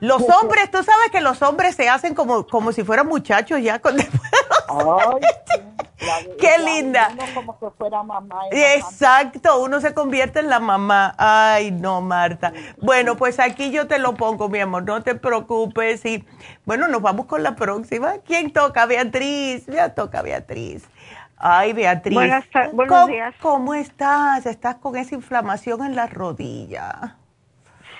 [0.00, 3.78] Los hombres, tú sabes que los hombres se hacen como, como si fueran muchachos ya.
[3.78, 3.98] Con...
[4.68, 5.20] Ay,
[6.40, 7.10] Qué linda.
[7.12, 8.40] Uno como que fuera mamá.
[8.52, 11.14] Exacto, uno se convierte en la mamá.
[11.18, 12.54] Ay, no, Marta.
[12.78, 16.06] Bueno, pues aquí yo te lo pongo, mi amor, no te preocupes.
[16.06, 16.24] Y
[16.64, 18.14] bueno, nos vamos con la próxima.
[18.24, 18.86] ¿Quién toca?
[18.86, 19.66] Beatriz.
[19.66, 20.84] Ya toca Beatriz.
[21.38, 22.14] Ay, Beatriz.
[22.14, 23.34] Buenas buenos ¿Cómo, días.
[23.40, 24.46] ¿Cómo estás?
[24.46, 27.16] ¿Estás con esa inflamación en la rodilla?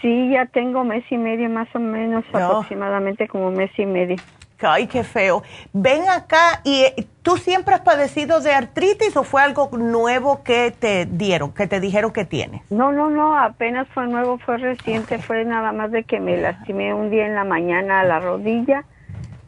[0.03, 4.17] Sí, ya tengo mes y medio más o menos, aproximadamente como mes y medio.
[4.61, 5.43] Ay, qué feo.
[5.73, 10.73] Ven acá y eh, tú siempre has padecido de artritis o fue algo nuevo que
[10.73, 12.63] te dieron, que te dijeron que tienes?
[12.71, 16.93] No, no, no, apenas fue nuevo, fue reciente, fue nada más de que me lastimé
[16.93, 18.85] un día en la mañana a la rodilla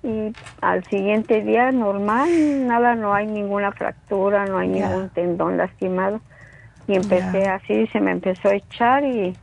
[0.03, 0.33] y
[0.63, 6.21] al siguiente día normal, nada, no hay ninguna fractura, no hay ningún tendón lastimado.
[6.87, 9.37] Y empecé así, se me empezó a echar y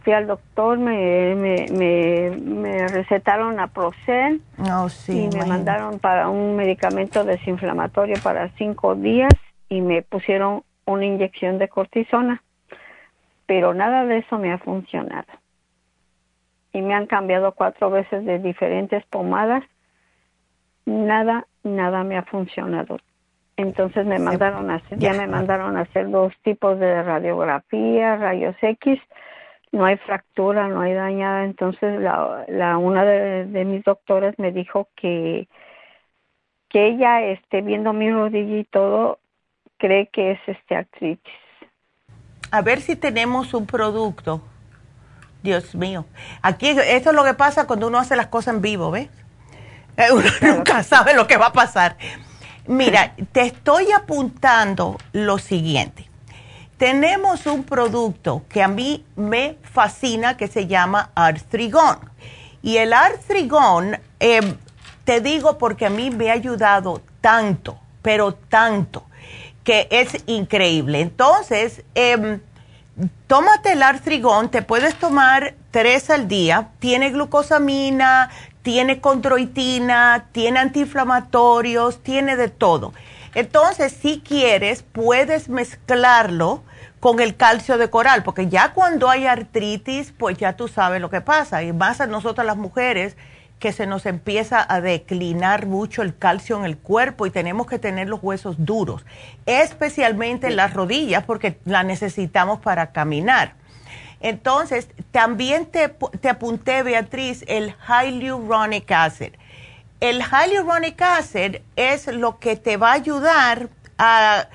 [0.00, 4.40] fui al doctor, me, me, me, recetaron Aprocen
[4.72, 9.32] oh, sí, y me mandaron para un medicamento desinflamatorio para cinco días
[9.68, 12.42] y me pusieron una inyección de cortisona.
[13.46, 15.28] Pero nada de eso me ha funcionado.
[16.72, 19.64] Y me han cambiado cuatro veces de diferentes pomadas
[20.88, 22.98] nada, nada me ha funcionado.
[23.56, 28.54] Entonces me mandaron a hacer, ya me mandaron a hacer dos tipos de radiografía, rayos
[28.62, 29.00] X,
[29.72, 31.44] no hay fractura, no hay dañada.
[31.44, 35.48] Entonces la, la una de, mis doctores me dijo que
[36.68, 39.18] que ella esté viendo mi rodilla y todo
[39.78, 41.32] cree que es este artritis.
[42.50, 44.42] A ver si tenemos un producto.
[45.42, 46.04] Dios mío.
[46.42, 49.08] Aquí esto es lo que pasa cuando uno hace las cosas en vivo, ¿ves?
[50.12, 51.96] Uno nunca sabe lo que va a pasar.
[52.66, 56.08] Mira, te estoy apuntando lo siguiente.
[56.76, 61.98] Tenemos un producto que a mí me fascina que se llama Artrigón.
[62.62, 64.56] Y el Artrigón, em,
[65.04, 69.04] te digo porque a mí me ha ayudado tanto, pero tanto,
[69.64, 71.00] que es increíble.
[71.00, 72.38] Entonces, eh,
[73.26, 76.68] tómate el Artrigón, te puedes tomar tres al día.
[76.78, 78.30] Tiene glucosamina,
[78.62, 82.92] tiene condroitina, tiene antiinflamatorios, tiene de todo.
[83.34, 86.62] Entonces, si quieres, puedes mezclarlo
[87.00, 91.10] con el calcio de coral, porque ya cuando hay artritis, pues ya tú sabes lo
[91.10, 91.62] que pasa.
[91.62, 93.16] Y más a nosotras las mujeres,
[93.58, 97.78] que se nos empieza a declinar mucho el calcio en el cuerpo y tenemos que
[97.78, 99.04] tener los huesos duros,
[99.46, 103.54] especialmente en las rodillas, porque la necesitamos para caminar.
[104.20, 109.32] Entonces, también te, te apunté, Beatriz, el hyaluronic acid.
[110.00, 114.48] El hyaluronic acid es lo que te va a ayudar a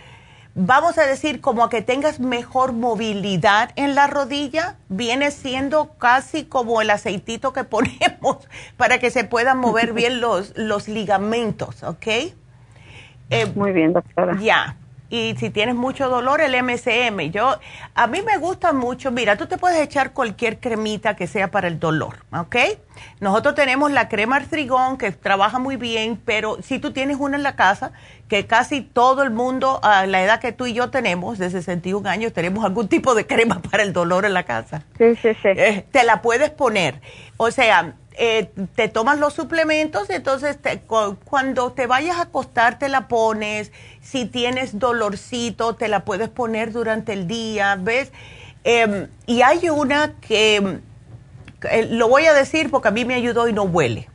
[0.55, 6.45] vamos a decir, como a que tengas mejor movilidad en la rodilla, viene siendo casi
[6.45, 8.37] como el aceitito que ponemos
[8.77, 12.07] para que se puedan mover bien los, los ligamentos, ¿ok?
[13.29, 14.37] Eh, Muy bien, doctora.
[14.39, 14.77] Ya
[15.13, 17.29] y si tienes mucho dolor, el MCM.
[17.29, 17.59] Yo,
[17.93, 21.67] a mí me gusta mucho, mira, tú te puedes echar cualquier cremita que sea para
[21.67, 22.55] el dolor, ¿ok?
[23.19, 27.43] Nosotros tenemos la crema artrigón que trabaja muy bien, pero si tú tienes una en
[27.43, 27.91] la casa,
[28.27, 32.09] que casi todo el mundo a la edad que tú y yo tenemos, de 61
[32.09, 34.81] años, tenemos algún tipo de crema para el dolor en la casa.
[34.97, 35.49] Sí, sí, sí.
[35.49, 37.01] Eh, te la puedes poner.
[37.37, 40.57] O sea, eh, te tomas los suplementos, entonces
[41.25, 43.71] cuando te vayas a acostar te la pones,
[44.01, 48.11] si tienes dolorcito te la puedes poner durante el día, ¿ves?
[48.63, 50.79] Em, y hay una que,
[51.69, 54.09] eh, lo voy a decir porque a mí me ayudó y no huele.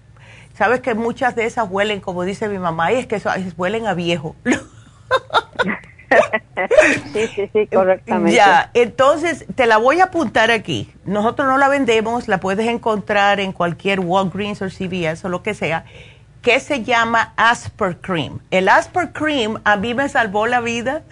[0.56, 3.20] Sabes que muchas de esas huelen, como dice mi mamá, y es que
[3.56, 4.34] huelen a viejo.
[7.12, 8.35] sí, sí, sí, correctamente.
[8.35, 10.93] Ya, entonces te la voy a apuntar aquí.
[11.05, 15.55] Nosotros no la vendemos, la puedes encontrar en cualquier Walgreens o CVS o lo que
[15.55, 15.85] sea,
[16.43, 18.40] que se llama Asper Cream.
[18.51, 21.02] El Asper Cream a mí me salvó la vida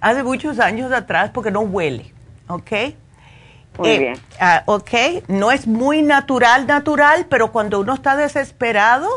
[0.00, 2.12] hace muchos años atrás porque no huele,
[2.48, 2.72] ¿ok?
[3.78, 4.20] Muy eh, bien.
[4.40, 4.90] Ah, ok,
[5.28, 9.08] no es muy natural, natural, pero cuando uno está desesperado,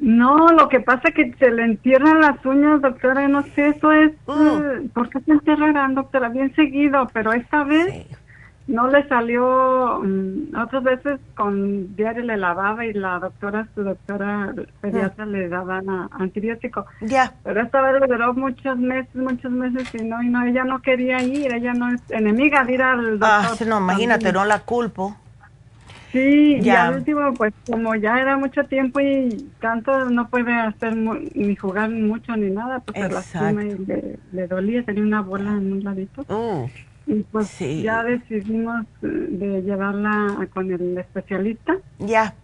[0.00, 3.90] No, lo que pasa es que se le entierran las uñas, doctora, no sé, eso
[3.90, 4.12] es...
[4.26, 4.88] Mm.
[4.92, 6.28] ¿Por qué se enterrarán, doctora?
[6.28, 8.06] Bien seguido, pero esta vez
[8.72, 14.54] no le salió, mm, otras veces con diario le lavaba y la doctora, su doctora
[14.80, 15.82] pediatra le daba
[16.12, 16.86] antibiótico.
[17.02, 17.34] Ya.
[17.44, 20.80] Pero esta vez le duró muchos meses, muchos meses y no, y no, ella no
[20.80, 23.58] quería ir, ella no es enemiga de ir al doctor.
[23.60, 25.16] Ah, no, imagínate, no la culpo.
[26.10, 26.72] Sí, ya.
[26.72, 31.56] y al último, pues como ya era mucho tiempo y tanto no puede hacer ni
[31.56, 36.24] jugar mucho ni nada, pues se le, le, dolía, tenía una bola en un ladito.
[36.28, 36.68] Oh,
[37.06, 41.76] y pues ya decidimos eh, de llevarla con el especialista.
[41.98, 42.34] Ya.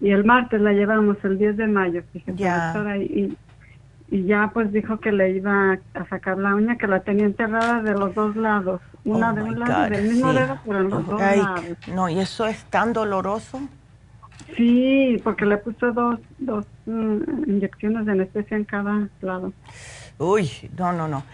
[0.00, 2.96] Y el martes la llevamos, el 10 de mayo, fíjate, ya.
[2.98, 3.36] y,
[4.08, 7.82] y ya pues dijo que le iba a sacar la uña que la tenía enterrada
[7.82, 11.06] de los dos lados una oh de un lado del mismo dedo pero en los
[11.06, 11.60] dos lados
[11.92, 13.60] no y eso es tan doloroso
[14.56, 19.52] sí porque le puso dos dos mm, inyecciones de anestesia en cada lado
[20.18, 21.24] uy no no no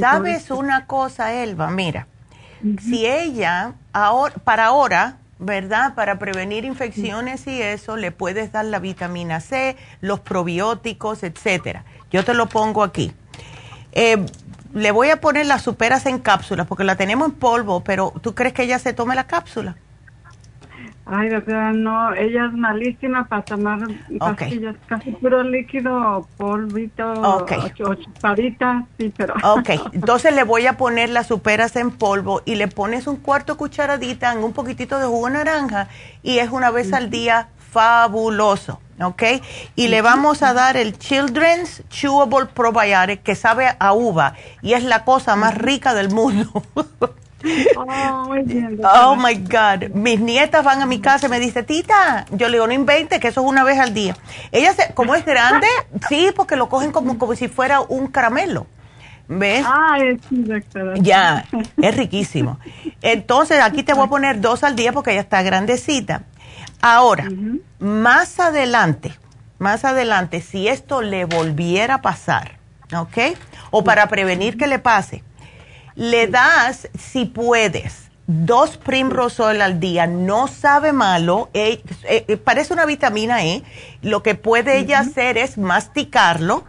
[0.00, 2.06] sabes una cosa Elba mira
[2.80, 5.94] si ella ahora para ahora ¿verdad?
[5.94, 11.84] Para prevenir infecciones y eso, le puedes dar la vitamina C, los probióticos, etcétera.
[12.10, 13.12] Yo te lo pongo aquí.
[13.92, 14.24] Eh,
[14.74, 18.34] le voy a poner las superas en cápsulas porque la tenemos en polvo, pero ¿tú
[18.34, 19.76] crees que ella se tome la cápsula?
[21.08, 23.78] Ay, doctora, no, ella es malísima para tomar
[24.18, 27.58] pastillas, casi puro líquido, polvito, okay.
[27.84, 29.34] o, sí, pero...
[29.44, 33.56] Ok, entonces le voy a poner las superas en polvo y le pones un cuarto
[33.56, 35.86] cucharadita en un poquitito de jugo naranja
[36.24, 38.80] y es una vez al día fabuloso.
[39.00, 39.22] ¿ok?
[39.76, 44.82] Y le vamos a dar el Children's Chewable Probiotic que sabe a uva y es
[44.82, 46.50] la cosa más rica del mundo.
[47.76, 48.34] Oh,
[48.94, 49.90] oh, my God.
[49.94, 53.20] Mis nietas van a mi casa y me dicen, tita, yo le digo, no invente,
[53.20, 54.16] que eso es una vez al día.
[54.52, 55.66] Ella, se, como es grande,
[56.08, 58.66] sí, porque lo cogen como, como si fuera un caramelo.
[59.28, 59.64] ¿Ves?
[59.66, 60.20] Ah, es
[61.02, 61.44] Ya,
[61.82, 62.58] es riquísimo.
[63.02, 66.22] Entonces, aquí te voy a poner dos al día porque ella está grandecita.
[66.80, 67.28] Ahora,
[67.78, 69.12] más adelante,
[69.58, 72.58] más adelante, si esto le volviera a pasar,
[72.94, 73.36] ¿ok?
[73.70, 75.24] O para prevenir que le pase,
[75.96, 82.74] le das, si puedes, dos Primrosol al día, no sabe malo, eh, eh, eh, parece
[82.74, 83.62] una vitamina E,
[84.02, 86.64] lo que puede ella hacer es masticarlo,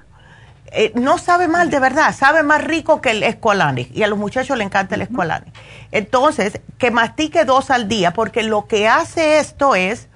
[0.95, 4.57] no sabe mal de verdad, sabe más rico que el escualane y a los muchachos
[4.57, 5.53] le encanta el escualane.
[5.91, 10.09] Entonces, que mastique dos al día porque lo que hace esto es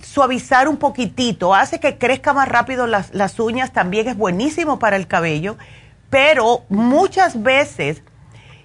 [0.00, 4.96] suavizar un poquitito, hace que crezca más rápido las, las uñas, también es buenísimo para
[4.96, 5.56] el cabello
[6.12, 8.02] pero muchas veces,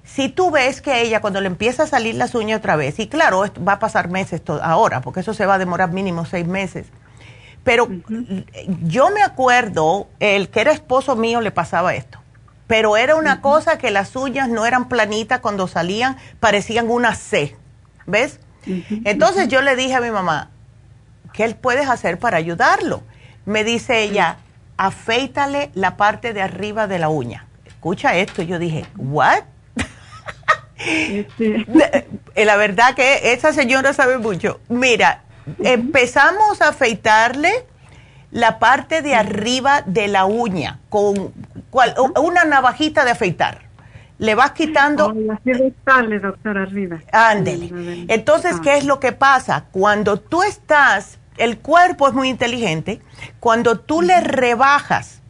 [0.03, 3.07] si tú ves que ella cuando le empieza a salir las uñas otra vez, y
[3.07, 6.88] claro, va a pasar meses ahora, porque eso se va a demorar mínimo seis meses,
[7.64, 7.88] pero
[8.84, 12.19] yo me acuerdo, el que era esposo mío le pasaba esto,
[12.68, 17.56] pero era una cosa que las uñas no eran planitas cuando salían, parecían una C,
[18.06, 18.41] ¿ves?
[19.06, 20.52] Entonces yo le dije a mi mamá,
[21.32, 23.03] ¿qué puedes hacer para ayudarlo?
[23.45, 24.40] Me dice ella,
[24.78, 27.45] afeítale la parte de arriba de la uña.
[27.66, 29.44] Escucha esto, yo dije, ¿what?
[30.80, 34.60] Eh, la verdad que esa señora sabe mucho.
[34.70, 35.24] Mira,
[35.64, 37.66] empezamos a afeitarle
[38.30, 41.34] la parte de arriba de la uña con
[42.16, 43.62] una navajita de afeitar.
[44.20, 45.16] Le vas quitando.
[47.12, 48.06] Ándele.
[48.08, 49.66] Entonces, ¿qué es lo que pasa?
[49.72, 53.02] Cuando tú estás el cuerpo es muy inteligente.
[53.40, 55.22] Cuando tú le rebajas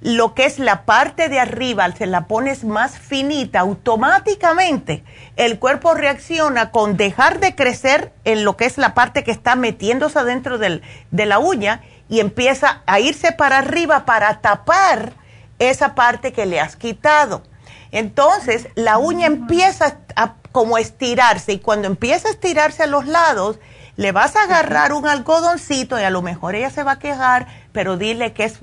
[0.00, 5.02] lo que es la parte de arriba, se la pones más finita, automáticamente
[5.36, 9.56] el cuerpo reacciona con dejar de crecer en lo que es la parte que está
[9.56, 15.12] metiéndose adentro del, de la uña y empieza a irse para arriba para tapar
[15.58, 17.42] esa parte que le has quitado.
[17.90, 23.58] Entonces la uña empieza a como estirarse y cuando empieza a estirarse a los lados,
[23.98, 27.48] le vas a agarrar un algodoncito y a lo mejor ella se va a quejar,
[27.72, 28.60] pero dile que es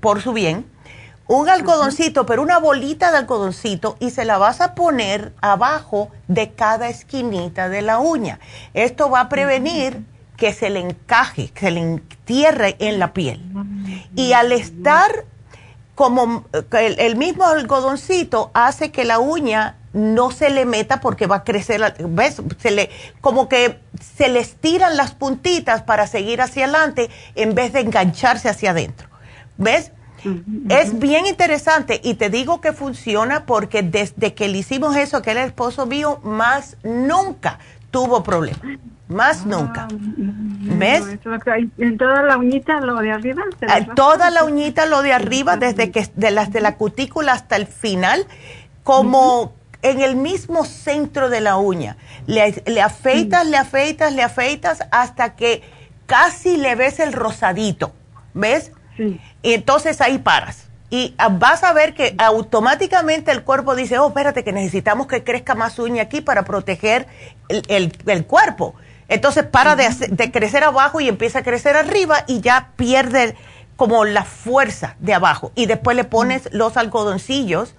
[0.00, 0.66] por su bien.
[1.26, 6.52] Un algodoncito, pero una bolita de algodoncito y se la vas a poner abajo de
[6.52, 8.38] cada esquinita de la uña.
[8.74, 10.04] Esto va a prevenir
[10.36, 13.42] que se le encaje, que se le entierre en la piel.
[14.14, 15.24] Y al estar
[15.96, 21.44] como el mismo algodoncito hace que la uña no se le meta porque va a
[21.44, 22.42] crecer, ¿ves?
[22.58, 22.90] Se le,
[23.22, 23.80] como que
[24.16, 29.08] se le estiran las puntitas para seguir hacia adelante en vez de engancharse hacia adentro.
[29.56, 29.92] ¿Ves?
[30.68, 35.30] Es bien interesante y te digo que funciona porque desde que le hicimos eso, que
[35.30, 37.58] era el esposo mío, más nunca
[37.96, 38.58] tuvo problema.
[39.08, 39.88] Más ah, nunca.
[39.90, 41.18] ¿Ves?
[41.78, 43.42] ¿En toda la uñita lo de arriba?
[43.62, 47.56] Eh, toda la uñita lo de arriba, desde que de las de la cutícula hasta
[47.56, 48.26] el final,
[48.82, 51.96] como en el mismo centro de la uña.
[52.26, 55.62] Le, le afeitas, le afeitas, le afeitas hasta que
[56.04, 57.94] casi le ves el rosadito,
[58.34, 58.72] ¿ves?
[58.98, 59.18] Sí.
[59.42, 60.65] Y entonces ahí paras.
[60.88, 65.24] Y ah, vas a ver que automáticamente el cuerpo dice, oh, espérate, que necesitamos que
[65.24, 67.06] crezca más uña aquí para proteger
[67.48, 68.74] el, el, cuerpo.
[69.08, 73.36] Entonces para de, crecer abajo y empieza a crecer arriba y ya pierde
[73.76, 75.52] como la fuerza de abajo.
[75.54, 77.74] Y después le pones los algodoncillos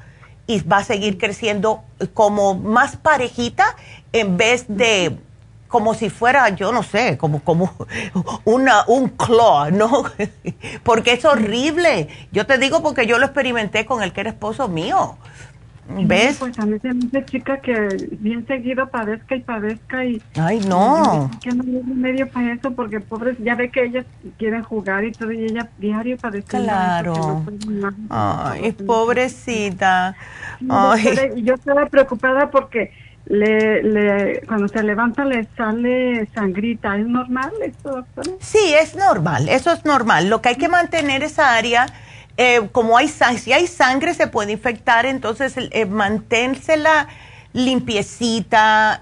[0.46, 3.76] y va a seguir creciendo como más parejita
[4.14, 5.18] en vez de
[5.68, 7.73] como si fuera, yo no sé, como, como
[8.45, 10.03] una, un claw, ¿no?
[10.84, 12.07] porque es horrible.
[12.31, 15.18] Yo te digo porque yo lo experimenté con el que era esposo mío.
[15.89, 16.38] ¿Ves?
[16.38, 17.88] pues a mí se me dice chica que
[18.19, 20.22] bien seguido padezca y padezca y...
[20.35, 21.31] Ay, no.
[21.41, 24.06] Que no hay medio para eso porque pobres, ya ve que ellas
[24.38, 26.48] quieren jugar y todo y ella diario padece.
[26.48, 27.45] Claro.
[28.10, 30.15] Ay, pobrecita.
[30.69, 31.41] Ay.
[31.44, 32.91] Yo estaba preocupada porque
[33.30, 36.98] le, le, cuando se levanta le sale sangrita.
[36.98, 38.32] ¿Es normal esto, doctora?
[38.40, 40.30] Sí, es normal, eso es normal.
[40.30, 41.88] Lo que hay que mantener esa área
[42.38, 47.08] eh, como hay si hay sangre se puede infectar, entonces eh, manténsela
[47.54, 48.99] limpiecita.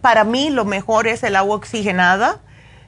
[0.00, 2.40] para mí lo mejor es el agua oxigenada.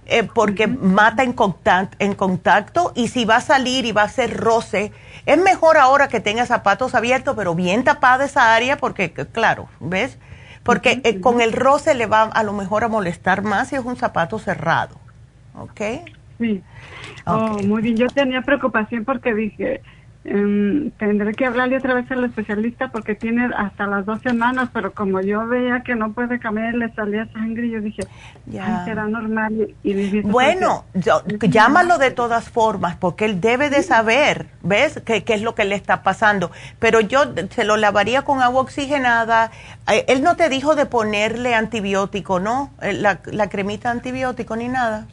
[0.06, 4.08] Eh, porque mata en contacto, en contacto y si va a salir y va a
[4.08, 4.90] ser roce,
[5.24, 10.18] es mejor ahora que tenga zapatos abiertos, pero bien tapada esa área, porque claro, ¿ves?
[10.62, 13.84] Porque eh, con el roce le va a lo mejor a molestar más si es
[13.84, 14.96] un zapato cerrado,
[15.54, 15.80] ¿ok?
[16.38, 16.62] Sí.
[17.26, 17.96] Oh, muy bien.
[17.96, 19.82] Yo tenía preocupación porque dije,
[20.24, 24.92] em, tendré que hablarle otra vez al especialista porque tiene hasta las dos semanas, pero
[24.92, 28.02] como yo veía que no puede cambiar, le salía sangre, yo dije,
[28.46, 29.74] ya será normal.
[29.82, 35.00] Y, bueno, yo, llámalo de todas formas porque él debe de saber, ¿ves?
[35.04, 36.50] ¿Qué, ¿Qué es lo que le está pasando?
[36.78, 39.50] Pero yo se lo lavaría con agua oxigenada.
[39.90, 42.70] Eh, él no te dijo de ponerle antibiótico, ¿no?
[42.82, 45.06] Eh, la, la cremita antibiótico ni nada.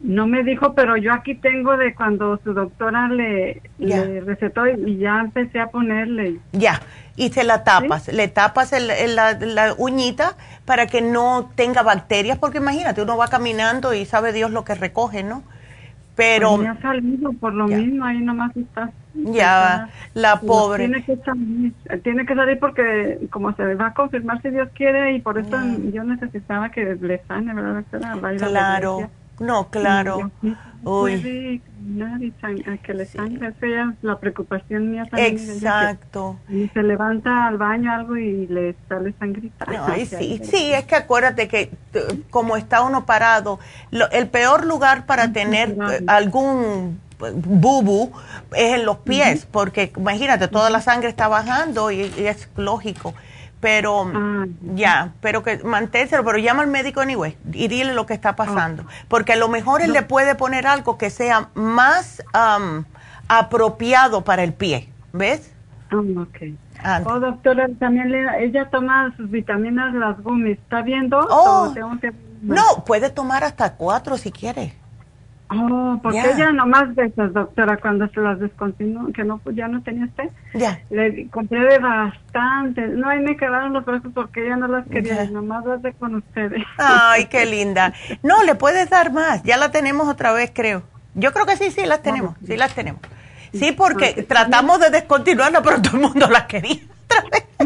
[0.00, 5.20] No me dijo, pero yo aquí tengo de cuando su doctora le, recetó y ya
[5.20, 6.38] empecé a ponerle.
[6.52, 6.82] Ya,
[7.16, 10.36] y se la tapas, le tapas la, uñita
[10.66, 14.74] para que no tenga bacterias, porque imagínate, uno va caminando y sabe Dios lo que
[14.74, 15.42] recoge, ¿no?
[16.14, 16.56] Pero...
[16.56, 18.90] Pues me ha salido por lo mismo, ahí nomás está.
[19.14, 20.88] Ya, la pobre.
[20.88, 25.14] Tiene que, salir, tiene que salir porque como se va a confirmar si Dios quiere
[25.14, 25.56] y por eso
[25.92, 27.84] yo necesitaba que le sane, ¿verdad?
[28.38, 29.10] Claro.
[29.38, 30.30] No, claro.
[30.82, 31.60] Uy.
[32.82, 35.34] que le sangre, esa es la preocupación mía también.
[35.34, 36.38] Exacto.
[36.48, 39.66] Y se levanta al baño algo y le sale sangrita.
[39.86, 41.70] Ay, sí, sí, es que acuérdate que
[42.30, 43.58] como está uno parado,
[43.90, 48.12] el peor lugar para tener eh, algún bubu
[48.52, 53.14] es en los pies, porque imagínate, toda la sangre está bajando y es lógico
[53.60, 58.14] pero ah, ya, pero que manténselo, pero llama al médico anyway y dile lo que
[58.14, 62.22] está pasando, porque a lo mejor él le puede poner algo que sea más
[63.28, 65.52] apropiado para el pie, ¿ves?
[66.82, 67.00] Ah.
[67.04, 71.18] Oh, doctora, también ella toma sus vitaminas, las gummies, ¿está viendo?
[71.30, 71.72] Oh,
[72.42, 74.74] no, puede tomar hasta cuatro si quiere.
[75.48, 80.06] Oh, porque ella nomás esas, doctora, cuando se las descontinuó, que no, ya no tenía
[80.06, 80.80] usted, ya.
[80.90, 82.88] le compré de bastante.
[82.88, 86.16] No, ahí me quedaron los brazos porque ella no las quería, nomás las de con
[86.16, 86.64] ustedes.
[86.78, 87.92] Ay, qué linda.
[88.24, 90.82] No, le puedes dar más, ya la tenemos otra vez, creo.
[91.14, 93.00] Yo creo que sí, sí, las tenemos, sí las tenemos.
[93.52, 97.65] Sí, porque tratamos de descontinuarla, pero todo el mundo las quería otra vez.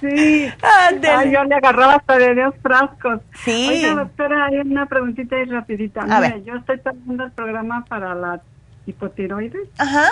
[0.00, 0.48] Sí.
[0.62, 3.20] Ay, yo le agarraba hasta de dos frascos.
[3.44, 3.68] Sí.
[3.68, 6.02] Oiga, doctora, hay una preguntita ahí rapidita.
[6.02, 6.42] A ver.
[6.44, 8.40] Yo estoy tomando el programa para la
[8.86, 9.68] hipotiroides.
[9.78, 10.06] Ajá.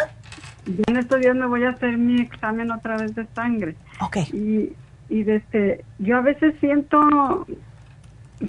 [0.67, 3.77] Y en estos días me voy a hacer mi examen otra vez de sangre.
[4.01, 4.19] Ok.
[4.33, 4.73] Y,
[5.09, 7.47] y desde, este, yo a veces siento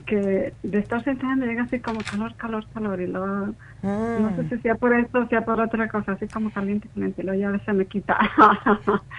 [0.06, 4.50] que de estar sentada me llega así como calor, calor, calor y luego no sé
[4.50, 7.40] si sea por esto o sea por otra cosa, así como caliente, caliente, y luego
[7.40, 8.18] ya a veces me quita.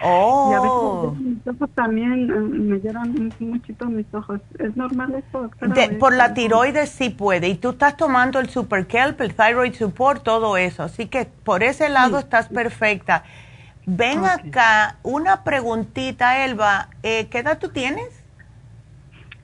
[0.02, 0.50] Oh.
[0.50, 4.40] y a veces mis ojos también eh, me lloran muchito mis ojos.
[4.58, 5.74] ¿Es normal esto, doctora?
[5.98, 7.48] por la tiroides sí puede.
[7.48, 10.82] Y tú estás tomando el Super Kelp, el Thyroid Support, todo eso.
[10.82, 13.24] Así que por ese lado estás perfecta.
[13.86, 16.88] Ven acá, una preguntita, Elba.
[17.02, 18.08] Eh, ¿Qué edad tú tienes?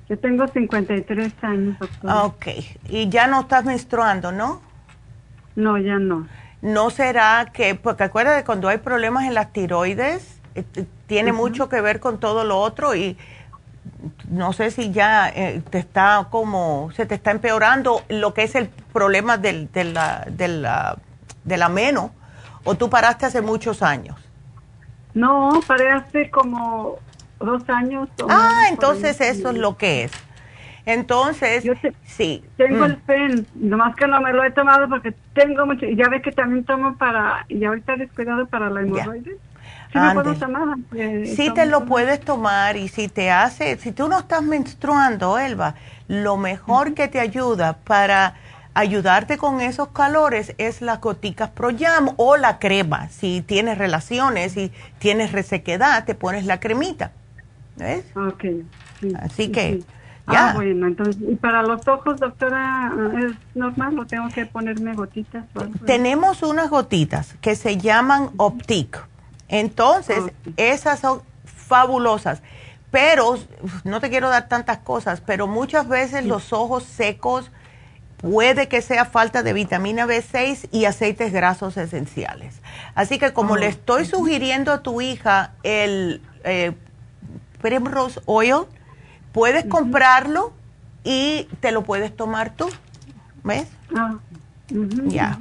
[0.08, 2.24] Yo tengo 53 años, doctora.
[2.24, 2.46] Ok.
[2.88, 4.60] Y ya no estás menstruando, ¿no?
[5.56, 6.28] No, ya no.
[6.62, 10.64] ¿No será que, porque acuérdate, cuando hay problemas en las tiroides, eh,
[11.06, 13.16] tiene mucho que ver con todo lo otro y
[14.30, 18.54] no sé si ya eh, te está como, se te está empeorando lo que es
[18.54, 20.98] el problema del, de la, de la,
[21.44, 22.10] de la meno,
[22.64, 24.16] o tú paraste hace muchos años.
[25.14, 26.96] No, paré hace como
[27.38, 28.08] dos años.
[28.28, 30.12] Ah, entonces eso es lo que es.
[30.86, 31.68] Entonces,
[32.04, 32.44] sí.
[32.56, 33.68] Tengo el FEN, mm.
[33.68, 36.96] nomás que no me lo he tomado porque tengo mucho, ya ves que también tomo
[36.96, 39.36] para, y ahorita descuidado para la hemorroides.
[39.92, 40.76] ¿Sí me puedo tomar?
[41.24, 45.74] sí te lo puedes tomar y si te hace, si tú no estás menstruando, Elba,
[46.06, 48.34] lo mejor que te ayuda para
[48.74, 53.08] ayudarte con esos calores es las goticas Proyam o la crema.
[53.08, 57.10] Si tienes relaciones y tienes resequedad, te pones la cremita.
[57.76, 58.04] ¿Ves?
[58.14, 58.44] Ok.
[59.20, 59.82] Así que.
[60.26, 65.44] Ah, bueno, entonces, ¿y para los ojos, doctora, es normal o tengo que ponerme gotitas?
[65.84, 68.98] Tenemos unas gotitas que se llaman Optic.
[69.48, 70.24] Entonces,
[70.56, 72.42] esas son fabulosas.
[72.90, 73.36] Pero,
[73.84, 77.50] no te quiero dar tantas cosas, pero muchas veces los ojos secos
[78.16, 82.62] Puede que sea falta de vitamina B6 y aceites grasos esenciales.
[82.94, 86.72] Así que como le estoy sugiriendo a tu hija el eh,
[87.60, 88.64] Primrose Oil,
[89.36, 90.54] puedes comprarlo
[91.04, 92.68] y te lo puedes tomar tú.
[93.44, 93.70] ¿Ves?
[93.94, 94.14] Ah,
[95.04, 95.38] ya.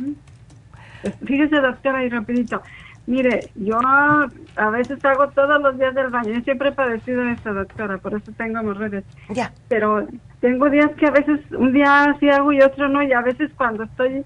[1.26, 2.61] Fíjese, doctora, y rapidito.
[3.07, 6.34] Mire, yo a veces hago todos los días del baño.
[6.34, 9.05] Yo siempre he padecido de esto, doctora, por eso tengo hemorroides.
[9.30, 9.53] Ya.
[9.69, 10.05] Pero
[10.41, 13.49] tengo días que a veces, un día sí hago y otro no, y a veces
[13.55, 14.26] cuando estoy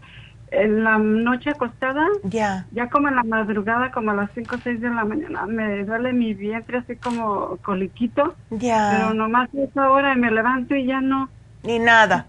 [0.52, 4.60] en la noche acostada, ya ya como en la madrugada, como a las 5 o
[4.64, 8.36] 6 de la mañana, me duele mi vientre así como coliquito.
[8.50, 8.92] Ya.
[8.98, 11.30] Pero nomás esa hora me levanto y ya no.
[11.64, 12.28] Ni nada.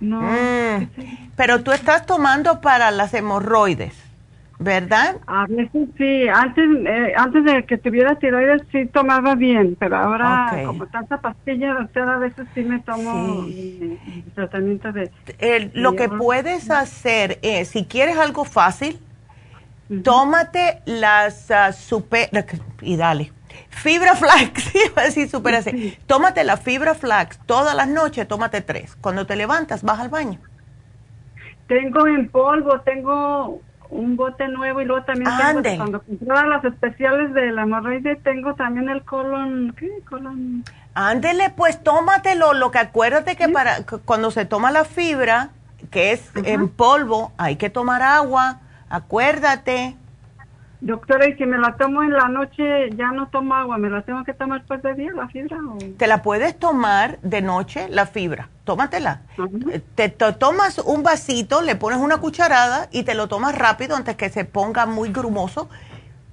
[0.00, 0.22] No.
[0.22, 0.88] Mm.
[1.36, 4.07] Pero tú estás tomando para las hemorroides.
[4.58, 5.16] ¿Verdad?
[5.26, 10.62] A veces sí, antes, eh, antes de que tuviera tiroides sí tomaba bien, pero ahora
[10.66, 13.46] como tanta pastilla, a veces sí me tomo
[14.34, 15.10] tratamiento de...
[15.74, 18.98] lo que puedes hacer es, si quieres algo fácil,
[20.02, 22.28] tómate las uh, super...
[22.82, 23.32] y dale.
[23.70, 25.96] Fibra flax, así super así.
[26.06, 28.96] Tómate la fibra flax todas las noches, tómate tres.
[28.96, 30.40] Cuando te levantas, vas al baño.
[31.68, 33.60] Tengo en polvo, tengo
[33.90, 35.30] un bote nuevo y luego también
[35.62, 39.90] tengo, cuando compraba las especiales de la hemorroide tengo también el colon, ¿qué?
[40.08, 40.64] Colon.
[40.94, 45.50] Ándele, pues tómatelo, lo que acuérdate que para cuando se toma la fibra,
[45.90, 48.60] que es en polvo, hay que tomar agua,
[48.90, 49.96] acuérdate.
[50.80, 54.02] Doctora, y si me la tomo en la noche, ya no tomo agua, ¿me la
[54.02, 55.58] tengo que tomar después de día, la fibra?
[55.96, 59.22] Te la puedes tomar de noche, la fibra, tómatela.
[59.72, 64.14] Eh, te, tomas un vasito, le pones una cucharada y te lo tomas rápido antes
[64.14, 65.68] que se ponga muy grumoso.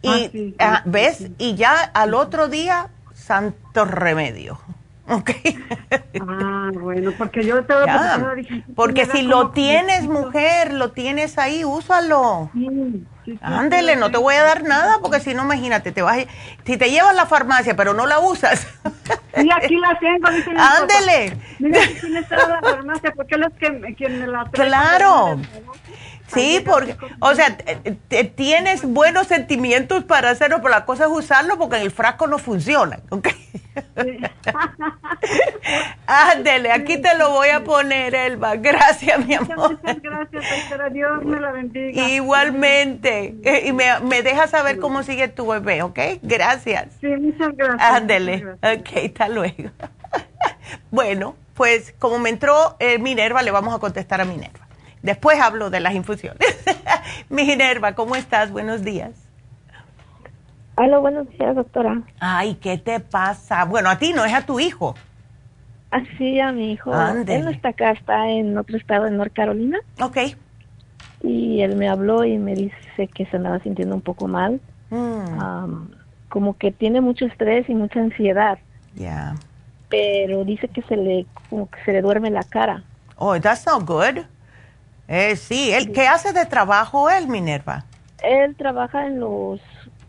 [0.04, 1.32] Y, ah, ah, ¿ves?
[1.40, 4.60] Y ya al otro día, santo remedio.
[5.08, 5.32] Ok.
[6.22, 8.36] ah, bueno, porque yo estaba
[8.76, 12.50] Porque si lo tienes, mujer, lo tienes ahí, úsalo.
[12.54, 13.40] Sí.
[13.42, 16.26] Ándele, no te voy a dar nada porque si no, imagínate, te vas
[16.64, 18.68] si te llevas la farmacia pero no la usas.
[19.36, 20.28] Sí, aquí la tengo.
[20.58, 21.38] Ándele.
[21.60, 24.68] Mira, quién está la farmacia porque él es quien, me la trae.
[24.68, 25.40] Claro.
[26.28, 27.56] Sí, porque, o sea,
[28.36, 32.40] tienes buenos sentimientos para hacerlo, pero la cosa es usarlo porque en el frasco no
[32.40, 33.28] funciona, ¿ok?
[36.08, 38.56] Ándele, aquí te lo voy a poner, Elba.
[38.56, 39.78] Gracias, mi amor.
[39.82, 40.90] Muchas gracias, doctora.
[40.90, 42.10] Dios me la bendiga.
[42.10, 43.36] Igualmente.
[43.44, 46.00] Eh, y me, me deja saber cómo sigue tu bebé, ¿ok?
[46.22, 46.88] Gracias.
[47.02, 47.82] Sí, muchas gracias.
[47.82, 48.46] Ándele.
[48.54, 49.70] Ok, hasta luego.
[50.92, 54.65] bueno, pues como me entró eh, Minerva, le vamos a contestar a Minerva.
[55.06, 56.40] Después hablo de las infusiones.
[57.30, 58.52] Minerva, ¿cómo estás?
[58.52, 59.12] Buenos días.
[60.78, 62.02] Hola, buenos días, doctora.
[62.20, 63.66] Ay, ¿qué te pasa?
[63.66, 64.96] Bueno, a ti no, es a tu hijo.
[65.92, 66.92] Así, ah, a mi hijo.
[67.28, 69.78] Él no está acá, está en otro estado, en North Carolina.
[70.02, 70.18] Ok.
[71.22, 74.60] Y él me habló y me dice que se andaba sintiendo un poco mal.
[74.90, 75.88] Mm.
[76.30, 78.58] como que tiene mucho estrés y mucha ansiedad.
[78.96, 79.36] Ya.
[79.88, 82.84] Pero dice que se le, como que se le duerme la cara.
[83.18, 84.26] Oh, that's not good.
[85.08, 87.86] Eh, sí, ¿El, ¿qué hace de trabajo él, Minerva?
[88.24, 89.62] Él trabaja en los,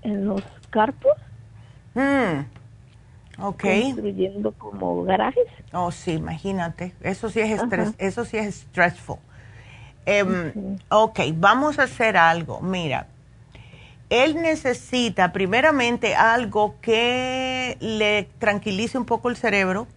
[0.02, 1.12] en los carpos.
[1.94, 2.46] Mm.
[3.38, 3.64] Ok.
[3.64, 5.46] Construyendo como garajes.
[5.72, 6.94] Oh, sí, imagínate.
[7.02, 9.18] Eso sí es estrés, eso sí es stressful.
[10.06, 12.60] Em, ok, vamos a hacer algo.
[12.60, 13.08] Mira,
[14.08, 19.88] él necesita primeramente algo que le tranquilice un poco el cerebro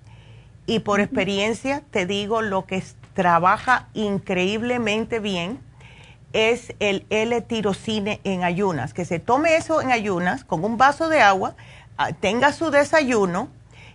[0.66, 5.60] y por experiencia te digo lo que es trabaja increíblemente bien
[6.32, 8.94] es el L-tirocine en ayunas.
[8.94, 11.56] Que se tome eso en ayunas con un vaso de agua,
[11.98, 13.50] ah, tenga su desayuno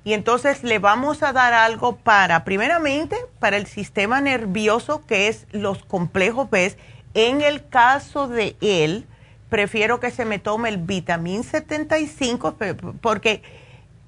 [0.05, 5.47] y entonces le vamos a dar algo para, primeramente, para el sistema nervioso, que es
[5.53, 6.77] los complejos B.
[7.15, 9.07] En el caso de él,
[9.49, 12.57] prefiero que se me tome el vitamín 75
[13.01, 13.43] porque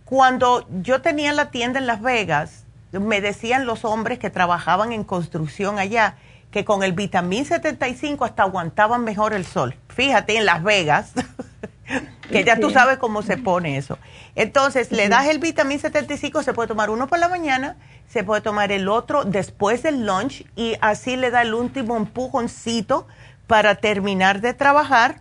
[0.05, 5.05] cuando yo tenía la tienda en Las Vegas, me decían los hombres que trabajaban en
[5.05, 6.17] construcción allá
[6.51, 9.75] que con el vitamín 75 hasta aguantaban mejor el sol.
[9.89, 11.13] Fíjate, en Las Vegas.
[12.31, 13.99] que ya tú sabes cómo se pone eso.
[14.35, 17.77] Entonces, le das el vitamín 75, se puede tomar uno por la mañana,
[18.09, 23.07] se puede tomar el otro después del lunch y así le da el último empujoncito
[23.47, 25.21] para terminar de trabajar.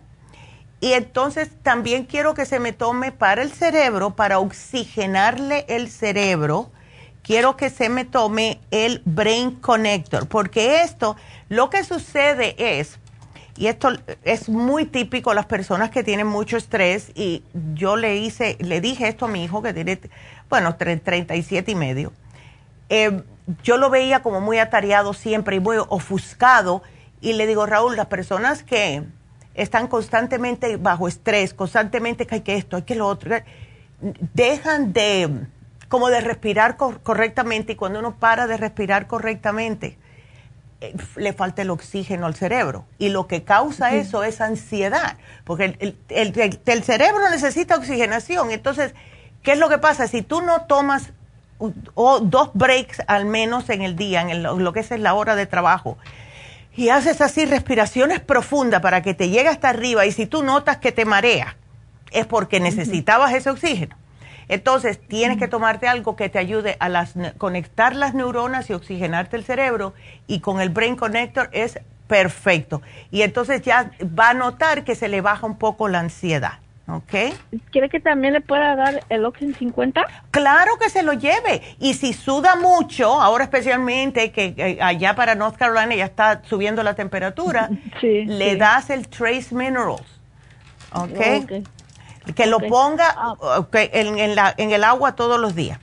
[0.80, 6.70] Y entonces también quiero que se me tome para el cerebro, para oxigenarle el cerebro,
[7.26, 11.16] quiero que se me tome el Brain Connector, porque esto,
[11.48, 13.00] lo que sucede es,
[13.56, 13.88] y esto
[14.22, 17.42] es muy típico las personas que tienen mucho estrés, y
[17.74, 19.98] yo le hice, le dije esto a mi hijo que tiene,
[20.48, 22.12] bueno, 37 y medio.
[22.90, 23.22] Eh,
[23.64, 26.84] yo lo veía como muy atareado siempre y muy ofuscado,
[27.20, 29.02] y le digo, Raúl, las personas que
[29.54, 33.34] están constantemente bajo estrés, constantemente que hay que esto, hay que lo otro,
[34.32, 35.48] dejan de,
[35.88, 39.98] como de respirar correctamente, y cuando uno para de respirar correctamente,
[40.80, 42.84] eh, le falta el oxígeno al cerebro.
[42.98, 48.50] Y lo que causa eso es ansiedad, porque el, cerebro necesita oxigenación.
[48.50, 48.94] Entonces,
[49.42, 50.06] ¿qué es lo que pasa?
[50.06, 51.12] Si tú no tomas
[51.94, 55.46] o dos breaks al menos en el día, en lo que es la hora de
[55.46, 55.96] trabajo,
[56.76, 60.76] y haces así respiraciones profundas para que te llegue hasta arriba, y si tú notas
[60.76, 61.56] que te marea,
[62.10, 63.96] es porque necesitabas ese oxígeno.
[64.48, 69.36] Entonces, tienes que tomarte algo que te ayude a las, conectar las neuronas y oxigenarte
[69.36, 69.94] el cerebro.
[70.26, 72.82] Y con el Brain Connector es perfecto.
[73.10, 76.60] Y entonces ya va a notar que se le baja un poco la ansiedad.
[76.88, 77.34] ¿Ok?
[77.72, 80.06] ¿Quiere que también le pueda dar el Oxen 50?
[80.30, 81.60] Claro que se lo lleve.
[81.80, 86.94] Y si suda mucho, ahora especialmente que allá para North Carolina ya está subiendo la
[86.94, 87.70] temperatura,
[88.02, 90.20] le das el Trace Minerals.
[90.92, 91.10] ¿Ok?
[91.42, 91.64] okay.
[92.34, 93.66] Que lo ponga ah.
[93.72, 95.78] en, la, en el agua todos los días.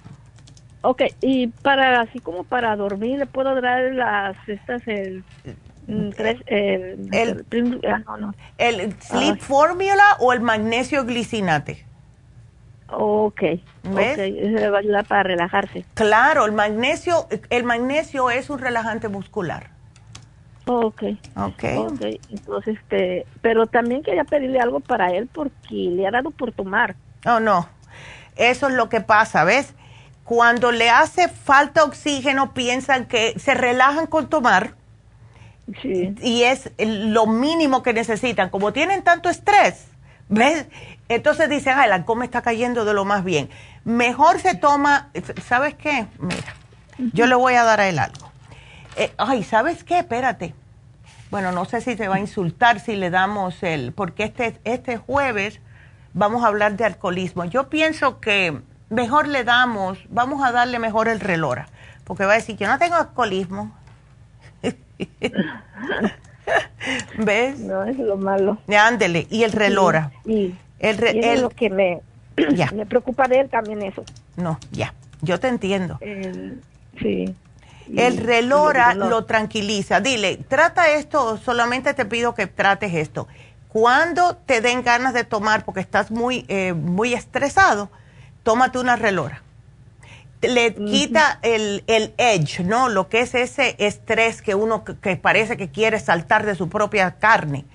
[0.81, 5.23] Ok, y para así como para dormir, ¿le puedo dar las estas el
[5.87, 9.45] mm, tres, el, el, ah, el Sleep ah.
[9.45, 11.85] Formula o el magnesio glicinate?
[12.89, 13.41] Ok,
[13.83, 14.13] ¿Ves?
[14.13, 15.85] okay, eso le va a ayudar para relajarse.
[15.93, 19.72] Claro, el magnesio, el magnesio es un relajante muscular.
[20.65, 21.03] Ok.
[21.35, 21.63] Ok.
[22.29, 26.95] Entonces, este, pero también quería pedirle algo para él porque le ha dado por tomar.
[27.25, 27.67] Oh, no.
[28.35, 29.73] Eso es lo que pasa, ¿ves?
[30.23, 34.75] Cuando le hace falta oxígeno, piensan que se relajan con tomar.
[35.81, 36.15] Sí.
[36.21, 38.49] Y es lo mínimo que necesitan.
[38.49, 39.87] Como tienen tanto estrés,
[40.29, 40.67] ¿ves?
[41.09, 43.49] Entonces dicen, ay, el alcohol me está cayendo de lo más bien.
[43.83, 45.09] Mejor se toma,
[45.45, 46.07] ¿sabes qué?
[46.19, 46.55] Mira,
[47.13, 48.32] yo le voy a dar a él algo.
[48.95, 49.99] Eh, ay, ¿sabes qué?
[49.99, 50.53] Espérate.
[51.31, 54.97] Bueno, no sé si te va a insultar si le damos el, porque este, este
[54.97, 55.59] jueves
[56.13, 57.45] vamos a hablar de alcoholismo.
[57.45, 61.67] Yo pienso que mejor le damos, vamos a darle mejor el relora,
[62.03, 63.75] porque va a decir, yo no tengo alcoholismo.
[67.17, 67.59] ¿Ves?
[67.59, 68.59] No, es lo malo.
[68.67, 70.11] Ándele, y el relora.
[70.25, 72.01] Y, el, es lo que me,
[72.73, 74.03] me preocupa de él también eso.
[74.35, 75.97] No, ya, yo te entiendo.
[76.99, 77.33] sí.
[77.95, 79.99] El relora lo tranquiliza.
[79.99, 83.27] Dile, trata esto, solamente te pido que trates esto.
[83.67, 87.89] Cuando te den ganas de tomar, porque estás muy, eh, muy estresado,
[88.43, 89.41] tómate una relora.
[90.41, 92.89] Le quita el, el, edge, ¿no?
[92.89, 97.11] Lo que es ese estrés que uno que, parece que quiere saltar de su propia
[97.17, 97.65] carne.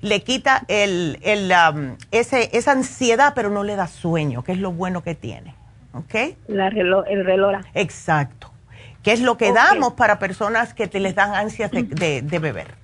[0.00, 4.58] Le quita el, el, um, ese, esa ansiedad, pero no le da sueño, que es
[4.58, 5.54] lo bueno que tiene.
[5.94, 6.36] ¿Ok?
[6.46, 7.62] La el relora.
[7.74, 8.51] Exacto
[9.02, 12.74] que es lo que damos para personas que te les dan ansias de, beber.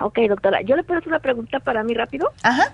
[0.00, 2.32] Ok, doctora, yo le puedo hacer una pregunta para mí rápido.
[2.42, 2.72] Ajá.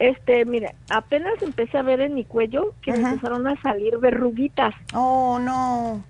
[0.00, 4.74] Este, mire, apenas empecé a ver en mi cuello que me empezaron a salir verruguitas.
[4.92, 6.02] Oh, no.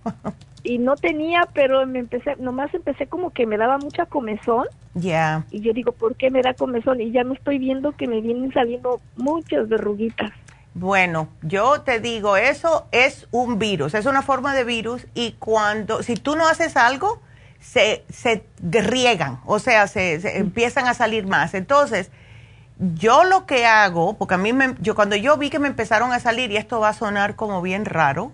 [0.65, 4.67] y no tenía, pero me empecé, nomás empecé como que me daba mucha comezón.
[4.95, 5.45] Ya.
[5.51, 7.03] Y yo digo, ¿por qué me da comezón?
[7.03, 10.33] Y ya no estoy viendo que me vienen saliendo muchas verruguitas.
[10.75, 16.03] Bueno, yo te digo, eso es un virus, es una forma de virus y cuando,
[16.03, 17.23] si tú no haces algo,
[17.61, 21.55] se, se riegan, o sea, se, empiezan a salir más.
[21.55, 22.11] Entonces,
[22.79, 26.13] yo lo que hago, porque a mí, me, yo cuando yo vi que me empezaron
[26.13, 28.33] a salir, y esto va a sonar como bien raro,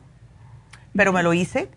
[0.96, 1.70] pero me lo hice,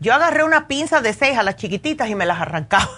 [0.00, 2.90] yo agarré una pinza de seis a las chiquititas y me las arrancaba.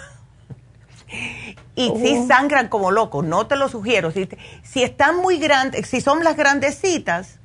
[1.76, 2.26] Y si oh.
[2.26, 4.10] sangran como locos, no te lo sugiero.
[4.10, 4.28] Si,
[4.62, 7.40] si están muy grandes, si son las grandecitas,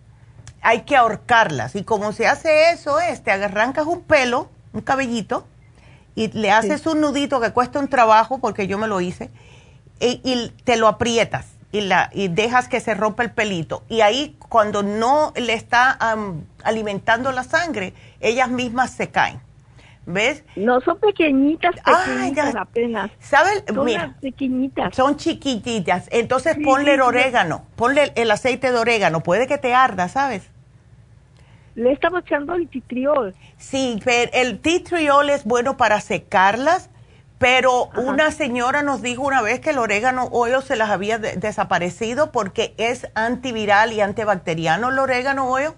[0.62, 1.76] hay que ahorcarlas.
[1.76, 5.46] Y como se hace eso es, te arrancas un pelo, un cabellito,
[6.16, 9.30] y le haces un nudito que cuesta un trabajo, porque yo me lo hice,
[10.00, 13.84] y, te lo aprietas y, la, y dejas que se rompa el pelito.
[13.90, 15.98] Y ahí, cuando no le está
[16.64, 19.42] alimentando la sangre, ellas mismas se caen.
[20.12, 20.44] ¿Ves?
[20.56, 23.12] No, son pequeñitas, pequeñitas apenas.
[23.20, 23.64] ¿Sabes?
[23.72, 24.96] Son Mira, pequeñitas.
[24.96, 26.08] Son chiquititas.
[26.12, 29.22] Entonces ponle el orégano, ponle el aceite de orégano.
[29.22, 30.50] Puede que te arda, ¿sabes?
[31.76, 33.36] Le estamos echando el titriol.
[33.58, 36.90] Sí, pero el titriol es bueno para secarlas,
[37.38, 42.32] pero una señora nos dijo una vez que el orégano oil se las había desaparecido
[42.32, 45.70] porque es antiviral y antibacteriano el orégano oil.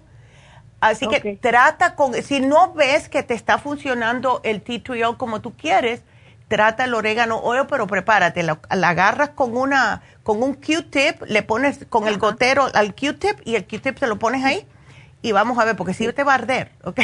[0.82, 5.40] Así que trata con, si no ves que te está funcionando el tea tree como
[5.40, 6.02] tú quieres,
[6.48, 11.86] trata el orégano oil, pero prepárate, la, agarras con una, con un Q-tip, le pones
[11.88, 14.66] con el gotero al Q-tip y el Q-tip se lo pones ahí
[15.22, 17.00] y vamos a ver, porque si te va a arder, ¿ok?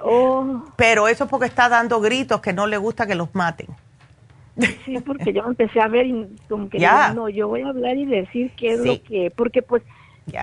[0.00, 0.64] Oh.
[0.74, 3.68] Pero eso es porque está dando gritos que no le gusta que los maten.
[4.84, 6.78] Sí, porque yo empecé a ver y como que
[7.14, 9.84] no, yo voy a hablar y decir qué es lo que, porque pues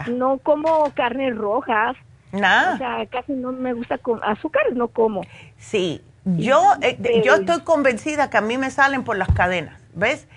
[0.07, 1.97] no como carnes rojas,
[2.31, 2.75] Nada.
[2.75, 5.21] O sea, casi no me gusta con azúcares, no como.
[5.57, 10.27] Sí, yo, eh, yo estoy convencida que a mí me salen por las cadenas, ¿ves?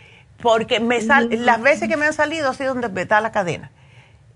[0.42, 3.32] Porque me sal, las veces que me han salido ha sido donde me da la
[3.32, 3.70] cadena.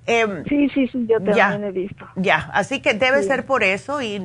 [0.06, 2.06] Em, sí, sí, sí, yo también he visto.
[2.16, 4.22] Ya, así que debe ser por eso y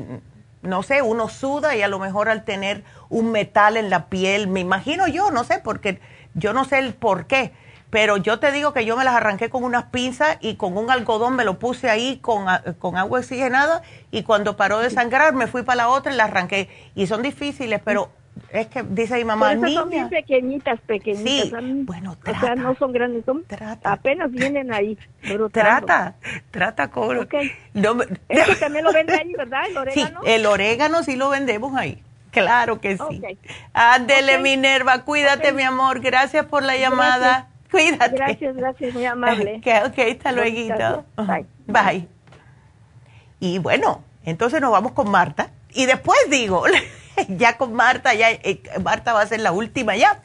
[0.61, 4.47] no sé, uno suda y a lo mejor al tener un metal en la piel,
[4.47, 5.99] me imagino yo, no sé, porque
[6.33, 7.51] yo no sé el por qué,
[7.93, 10.89] pero yo te digo que yo me las arranqué con unas pinzas y con un
[10.89, 12.47] algodón me lo puse ahí con,
[12.79, 16.23] con agua oxigenada y cuando paró de sangrar me fui para la otra y la
[16.23, 16.69] arranqué.
[16.95, 18.09] Y son difíciles, pero
[18.49, 19.53] es que dice mi mamá.
[19.71, 21.61] Son bien pequeñitas, pequeñitas.
[21.61, 22.39] Sí, bueno, trata.
[22.39, 23.91] O sea, no son grandes, son trata.
[23.91, 24.97] apenas vienen ahí.
[25.51, 26.15] Trata,
[26.49, 27.19] trata con...
[27.19, 27.51] Okay.
[27.75, 27.95] No,
[28.27, 29.67] Eso también lo venden ahí, ¿verdad?
[29.69, 30.21] El orégano.
[30.23, 32.01] Sí, el orégano sí lo vendemos ahí.
[32.31, 33.03] Claro que sí.
[33.03, 33.37] Okay.
[33.73, 35.99] Ándele, Minerva, cuídate, mi amor.
[35.99, 37.49] Gracias por la llamada.
[37.73, 38.15] Cuídate.
[38.15, 39.55] Gracias, gracias, muy amable.
[39.85, 41.05] ok, hasta luego.
[41.17, 41.45] Bye.
[41.65, 42.07] Bye.
[43.39, 45.49] Y bueno, entonces nos vamos con Marta.
[45.73, 46.65] Y después digo,
[47.29, 50.21] ya con Marta, ya eh, Marta va a ser la última ya.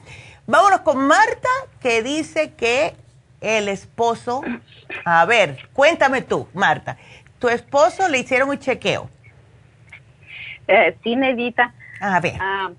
[0.47, 1.49] Vámonos con Marta,
[1.81, 2.95] que dice que
[3.41, 4.43] el esposo,
[5.07, 6.99] a ver, cuéntame tú, Marta,
[7.39, 9.09] tu esposo le hicieron un chequeo.
[10.67, 11.73] Eh, sí, Nedita.
[11.99, 12.37] A ver.
[12.41, 12.71] Ah,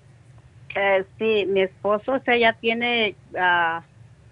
[0.76, 3.82] eh, sí, mi esposo, o sea, ya tiene ah,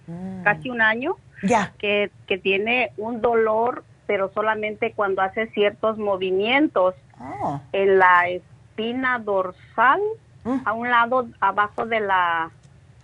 [0.08, 0.44] Mm.
[0.44, 1.74] casi un año, ya.
[1.78, 7.62] Que, que tiene un dolor, pero solamente cuando hace ciertos movimientos oh.
[7.74, 10.02] en la espina dorsal,
[10.44, 10.60] mm.
[10.66, 12.50] a un lado abajo de la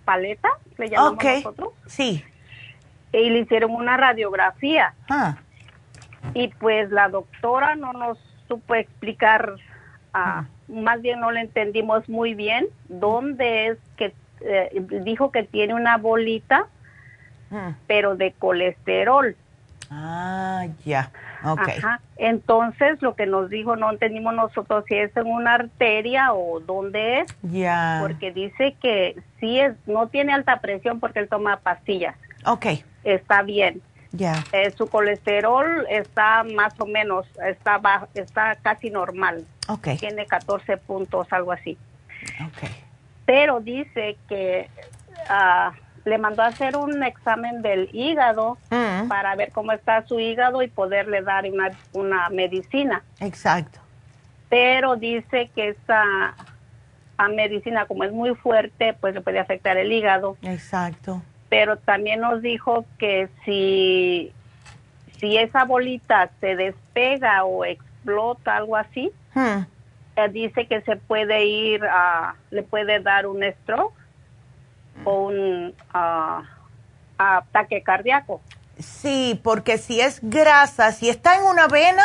[0.04, 0.48] paleta,
[0.78, 1.70] le llamamos nosotros.
[1.86, 2.24] Sí.
[3.12, 4.94] Y le hicieron una radiografía.
[5.08, 5.36] Ah.
[6.32, 8.18] Y pues la doctora no nos
[8.48, 9.56] supo explicar,
[10.14, 14.70] ah, más bien no le entendimos muy bien dónde es que eh,
[15.04, 16.66] dijo que tiene una bolita
[17.86, 19.36] pero de colesterol.
[19.90, 21.10] Ah, ya.
[21.44, 21.78] Okay.
[21.78, 22.00] Ajá.
[22.16, 27.20] Entonces, lo que nos dijo, no entendimos nosotros si es en una arteria o dónde
[27.20, 27.36] es.
[27.42, 27.98] Ya.
[28.00, 32.16] Porque dice que sí es, no tiene alta presión porque él toma pastillas.
[32.46, 32.66] Ok.
[33.04, 33.82] Está bien.
[34.12, 34.44] Ya.
[34.52, 39.44] Eh, su colesterol está más o menos, está bajo, está casi normal.
[39.68, 39.88] Ok.
[39.98, 41.76] Tiene 14 puntos, algo así.
[42.40, 42.70] Ok.
[43.26, 44.68] Pero dice que
[45.28, 45.72] uh,
[46.04, 49.08] le mandó a hacer un examen del hígado mm.
[49.08, 53.02] para ver cómo está su hígado y poderle dar una, una medicina.
[53.20, 53.80] Exacto.
[54.48, 56.34] Pero dice que esa
[57.34, 60.36] medicina, como es muy fuerte, pues le puede afectar el hígado.
[60.42, 61.22] Exacto.
[61.48, 64.32] Pero también nos dijo que si,
[65.18, 69.62] si esa bolita se despega o explota, algo así, mm.
[70.16, 74.03] eh, dice que se puede ir a, le puede dar un stroke
[75.04, 76.42] o un ah,
[77.18, 78.40] ataque cardíaco.
[78.78, 82.02] Sí, porque si es grasa, si está en una vena,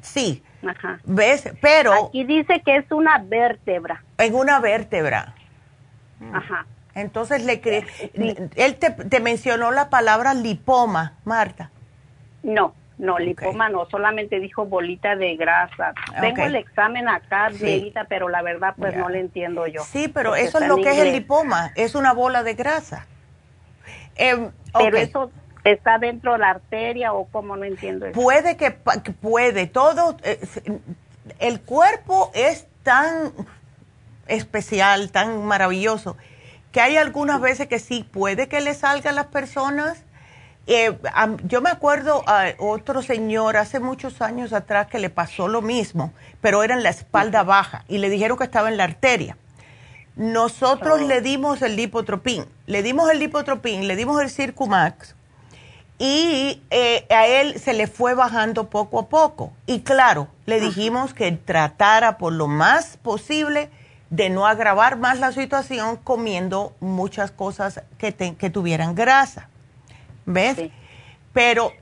[0.00, 0.42] sí.
[0.66, 1.00] Ajá.
[1.04, 1.52] ¿Ves?
[1.60, 2.06] Pero...
[2.08, 4.02] Aquí dice que es una vértebra.
[4.18, 5.34] En una vértebra.
[6.32, 6.66] Ajá.
[6.94, 7.86] Entonces le cree...
[8.56, 11.70] Él te, te, mencionó la palabra lipoma, Marta.
[12.42, 15.94] No, no, lipoma no, solamente dijo bolita de grasa.
[16.20, 17.92] Tengo el examen acá, sí.
[18.08, 19.82] pero la verdad pues no le entiendo yo.
[19.82, 23.06] Sí, pero eso es lo que es el lipoma, es una bola de grasa.
[24.14, 25.30] Em, pero eso
[25.64, 28.20] está dentro de la arteria o cómo no entiendo eso.
[28.20, 30.40] Puede que, puede, todo, eh,
[31.38, 33.32] el cuerpo es tan
[34.26, 36.16] especial, tan maravilloso,
[36.72, 40.04] que hay algunas veces que sí puede que le salga a las personas
[40.66, 40.96] eh,
[41.44, 46.12] yo me acuerdo a otro señor hace muchos años atrás que le pasó lo mismo,
[46.40, 49.36] pero era en la espalda baja y le dijeron que estaba en la arteria.
[50.14, 51.06] Nosotros oh.
[51.06, 55.16] le dimos el lipotropín, le dimos el lipotropín, le dimos el Circumax
[55.98, 59.52] y eh, a él se le fue bajando poco a poco.
[59.66, 63.70] Y claro, le dijimos que tratara por lo más posible
[64.10, 69.48] de no agravar más la situación comiendo muchas cosas que, que tuvieran grasa.
[70.26, 70.70] ¿Ves?
[71.32, 71.72] Pero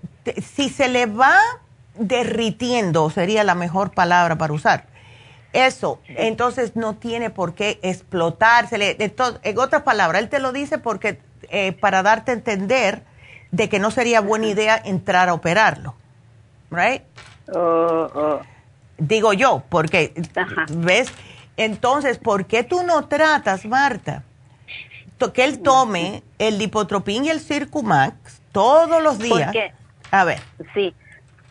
[0.42, 1.36] si se le va
[1.94, 4.86] derritiendo, sería la mejor palabra para usar,
[5.52, 8.96] eso, entonces no tiene por qué explotársele.
[9.42, 13.02] En otras palabras, él te lo dice porque eh, para darte a entender
[13.50, 15.96] de que no sería buena idea entrar a operarlo,
[16.70, 17.02] right?
[17.52, 18.40] Oh, oh.
[18.98, 20.14] Digo yo, porque,
[20.68, 21.12] ¿ves?
[21.56, 24.22] Entonces, ¿por qué tú no tratas, Marta,
[25.28, 29.54] que él tome el lipotropín y el Circumax todos los días?
[30.10, 30.40] A ver.
[30.74, 30.94] Sí,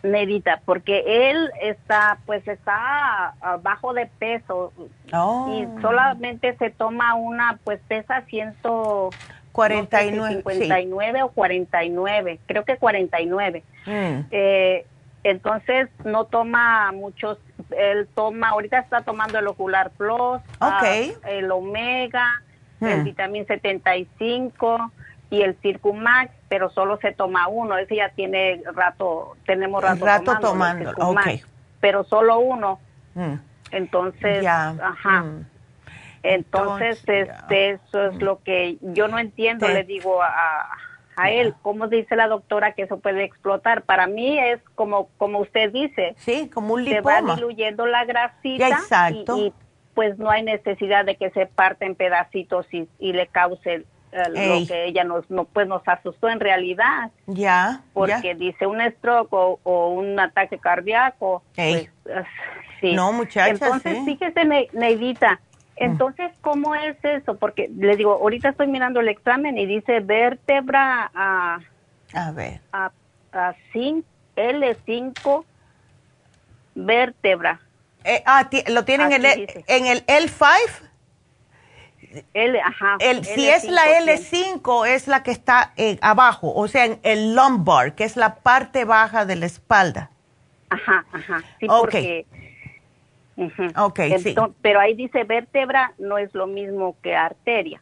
[0.03, 4.71] Nedita, porque él está, pues está bajo de peso
[5.11, 5.53] oh.
[5.53, 9.09] y solamente se toma una, pues pesa ciento
[9.51, 13.63] 49, 59 o 49, creo que 49.
[13.85, 14.19] Mm.
[14.31, 14.85] Eh,
[15.23, 17.37] entonces no toma muchos,
[17.77, 20.81] él toma, ahorita está tomando el Ocular Plus, ah,
[21.27, 22.41] el Omega,
[22.81, 23.03] el mm.
[23.03, 24.91] Vitamin 75
[25.29, 30.37] y el Circumax, pero solo se toma uno, ese ya tiene rato, tenemos rato, rato
[30.39, 30.93] tomando,
[31.79, 32.79] pero solo uno.
[33.15, 33.35] Mm.
[33.71, 35.21] Entonces, ajá.
[35.21, 35.45] Mm.
[36.23, 40.69] Entonces, este, eso es lo que yo no entiendo, le digo a,
[41.15, 43.83] a él, ¿cómo dice la doctora que eso puede explotar?
[43.83, 46.15] Para mí es como como usted dice.
[46.17, 47.15] Sí, como un lipoma.
[47.15, 49.37] Se va diluyendo la grasita Exacto.
[49.37, 49.53] Y,
[49.99, 54.65] pues no hay necesidad de que se parte en pedacitos y, y le cause lo
[54.65, 57.11] que ella nos no, pues nos asustó en realidad.
[57.27, 57.81] Ya.
[57.91, 61.43] Porque dice un stroke o, un ataque cardíaco.
[61.53, 61.89] Pues,
[62.79, 62.93] sí.
[62.93, 63.61] No, muchachas.
[63.61, 65.83] Entonces, fíjese, Neidita, mm.
[65.83, 67.35] entonces, ¿cómo es eso?
[67.35, 71.59] Porque le digo, ahorita estoy mirando el examen y dice vértebra a...
[72.13, 72.61] A ver.
[72.71, 72.89] A,
[73.33, 75.43] a L5
[76.73, 77.59] vértebra.
[78.09, 80.89] Eh, ah, lo tienen en el, en el L5.
[82.33, 86.85] L, ajá, el, si es la L5, es la que está eh, abajo, o sea,
[86.85, 90.09] en el lumbar, que es la parte baja de la espalda.
[90.71, 91.43] Ajá, ajá.
[91.59, 92.25] Sí, porque.
[93.77, 94.35] Ok, sí.
[94.63, 97.79] Pero ahí dice vértebra, no es lo mismo que arteria.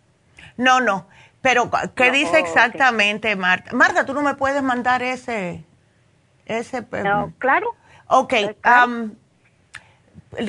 [0.58, 1.08] No, no.
[1.42, 3.74] Pero, ¿qué dice exactamente, Marta?
[3.74, 5.64] Marta, ¿tú no me puedes mandar ese.
[6.46, 7.76] ese no, claro.
[8.08, 8.34] Ok.
[8.66, 9.16] Um,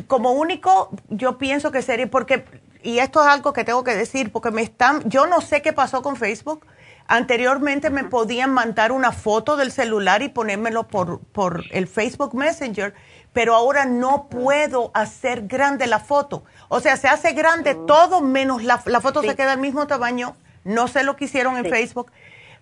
[0.06, 2.10] como único, yo pienso que sería.
[2.10, 2.44] Porque
[2.82, 5.72] y esto es algo que tengo que decir, porque me están, yo no sé qué
[5.72, 6.66] pasó con Facebook.
[7.06, 12.94] Anteriormente me podían mandar una foto del celular y ponérmelo por, por el Facebook Messenger,
[13.32, 16.44] pero ahora no puedo hacer grande la foto.
[16.68, 20.36] O sea, se hace grande todo menos la, la foto se queda al mismo tamaño.
[20.64, 22.12] No sé lo que hicieron en Facebook.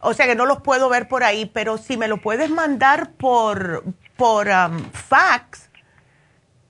[0.01, 3.10] O sea que no los puedo ver por ahí, pero si me lo puedes mandar
[3.12, 3.84] por,
[4.16, 5.65] por um, fax,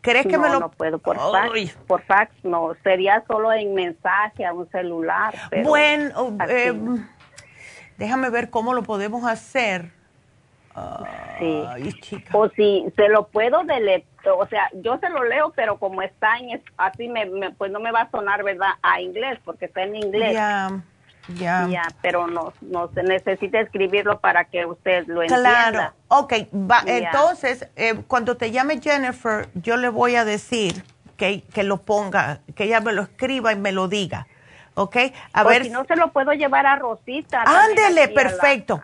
[0.07, 0.61] ¿Crees que me lo.?
[0.61, 1.77] No puedo por fax.
[1.87, 2.75] Por fax no.
[2.83, 5.35] Sería solo en mensaje a un celular.
[5.65, 6.75] bueno, eh,
[7.99, 9.91] déjame ver cómo lo podemos hacer.
[11.39, 11.65] Sí.
[12.33, 14.07] O si se lo puedo deletar.
[14.39, 16.63] O sea, yo se lo leo, pero como está en.
[16.77, 18.71] Así, me, pues no me va a sonar, ¿verdad?
[18.83, 20.33] A inglés, porque está en inglés.
[20.35, 20.83] Ya.
[21.29, 21.67] Ya.
[21.69, 25.71] Ya, pero no, no se necesita escribirlo para que usted lo entienda.
[25.71, 25.93] Claro.
[26.09, 30.85] Ok, va, entonces, eh, cuando te llame Jennifer, yo le voy a decir
[31.17, 34.27] que, que lo ponga, que ella me lo escriba y me lo diga.
[34.75, 34.97] ¿Ok?
[35.33, 35.65] A ver.
[35.65, 37.43] si no se lo puedo llevar a Rosita.
[37.47, 38.83] Ándele, perfecto.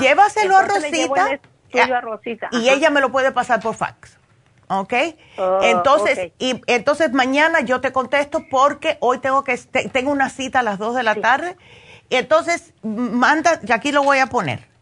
[0.00, 1.38] Llévaselo a Rosita,
[1.74, 2.48] a Rosita.
[2.50, 4.18] Y ella me lo puede pasar por fax.
[4.68, 4.94] ¿ok?
[5.36, 9.56] Oh, entonces, y entonces mañana yo te contesto porque hoy tengo que
[9.92, 11.56] tengo una cita a las 2 de la tarde
[12.10, 14.74] entonces, manda, y aquí lo voy a poner.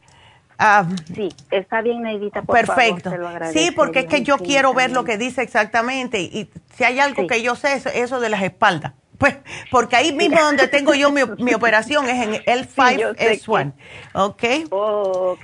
[0.58, 3.10] Ah, sí, está bien, Neidita, por Perfecto.
[3.52, 6.20] sí, porque es que yo quiero ver lo que dice exactamente.
[6.20, 8.92] Y si hay algo que yo sé, es eso de las espaldas.
[9.22, 9.36] Pues,
[9.70, 13.72] porque ahí mismo donde tengo yo mi, operación es en el 5S1.
[14.14, 14.42] ¿Ok?
[14.70, 15.36] Oh,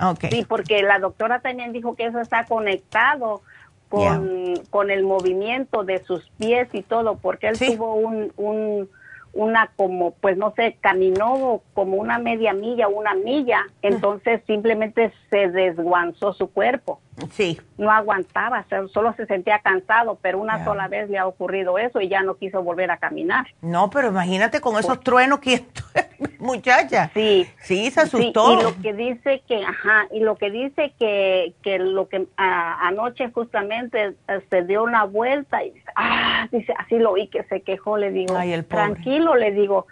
[0.00, 0.24] ok.
[0.28, 3.42] Sí, porque la doctora también dijo que eso está conectado
[3.88, 8.90] con, con el movimiento de sus pies y todo, porque él tuvo un, un
[9.32, 15.48] una como, pues no sé, caminó como una media milla, una milla, entonces simplemente se
[15.48, 17.00] desguanzó su cuerpo.
[17.32, 17.60] Sí.
[17.78, 22.08] No aguantaba, solo se sentía cansado, pero una sola vez le ha ocurrido eso y
[22.08, 23.46] ya no quiso volver a caminar.
[23.62, 25.64] No, pero imagínate con esos truenos que
[26.38, 27.10] muchacha.
[27.14, 27.46] Sí.
[27.62, 28.58] Sí, se asustó.
[28.58, 33.30] Y lo que dice que, ajá, y lo que dice que, que lo que anoche
[33.30, 37.96] justamente eh, se dio una vuelta y ah, dice, así lo oí que se quejó,
[37.96, 39.86] le digo, Ay, el tranquilo, le digo,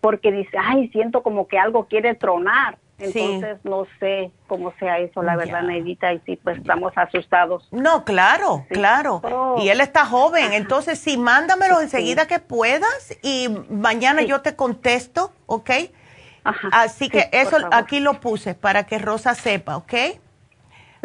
[0.00, 5.22] porque dice, ay, siento como que algo quiere tronar Entonces no sé cómo sea eso,
[5.22, 7.66] la verdad, Neidita, y sí, pues estamos asustados.
[7.72, 9.22] No, claro, claro.
[9.58, 15.32] Y él está joven, entonces sí, mándamelo enseguida que puedas y mañana yo te contesto,
[15.46, 15.70] ¿ok?
[16.72, 19.92] Así que eso aquí lo puse para que Rosa sepa, ¿ok?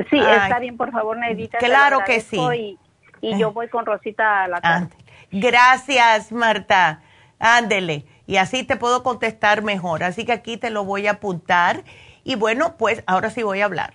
[0.09, 1.57] Sí, está bien, por favor, Neidita.
[1.57, 2.77] Claro que sí.
[3.21, 4.89] Y, yo voy con Rosita a la tarde.
[5.31, 7.01] Gracias, Marta.
[7.39, 8.05] Ándele.
[8.27, 10.03] Y así te puedo contestar mejor.
[10.03, 11.83] Así que aquí te lo voy a apuntar.
[12.23, 13.93] Y bueno, pues ahora sí voy a hablar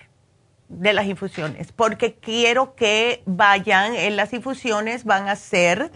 [0.69, 5.93] de las infusiones, porque quiero que vayan en las infusiones, van a ser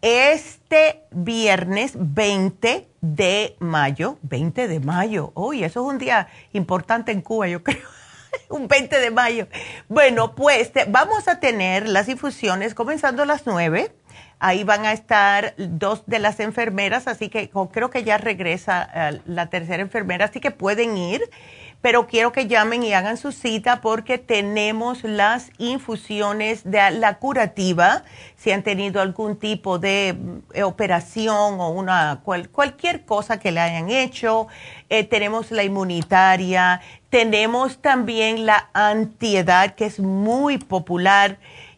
[0.00, 4.18] este viernes 20 de mayo.
[4.22, 5.32] 20 de mayo.
[5.34, 7.86] Uy, eso es un día importante en Cuba, yo creo.
[8.48, 9.46] un 20 de mayo.
[9.88, 13.94] Bueno, pues vamos a tener las infusiones comenzando a las 9.
[14.38, 19.20] Ahí van a estar dos de las enfermeras, así que creo que ya regresa eh,
[19.26, 21.22] la tercera enfermera, así que pueden ir
[21.84, 28.04] pero quiero que llamen y hagan su cita porque tenemos las infusiones de la curativa,
[28.36, 30.16] si han tenido algún tipo de
[30.54, 34.48] eh, operación o una cualquier cosa que le hayan hecho,
[34.88, 36.80] eh, tenemos la inmunitaria,
[37.10, 41.36] tenemos también la antiedad que es muy popular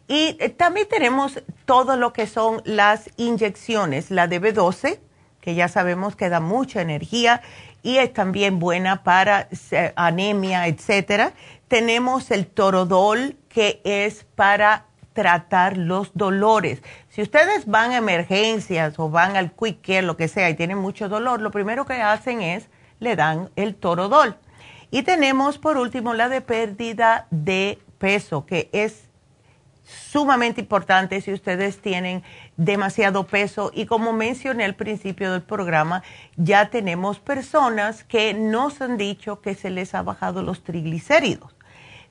[0.09, 4.99] y eh, también tenemos todo lo que son las inyecciones, la de B12
[5.47, 7.41] que ya sabemos que da mucha energía
[7.85, 9.49] y es también buena para
[9.95, 11.35] anemia, etcétera.
[11.69, 16.83] Tenemos el torodol que es para tratar los dolores.
[17.11, 20.79] Si ustedes van a emergencias o van al quick care, lo que sea, y tienen
[20.79, 22.69] mucho dolor, lo primero que hacen es
[22.99, 24.37] le dan el torodol.
[24.91, 29.06] Y tenemos por último la de pérdida de peso, que es
[29.87, 32.23] sumamente importante si ustedes tienen
[32.57, 36.03] demasiado peso y como mencioné al principio del programa,
[36.37, 41.55] ya tenemos personas que nos han dicho que se les ha bajado los triglicéridos.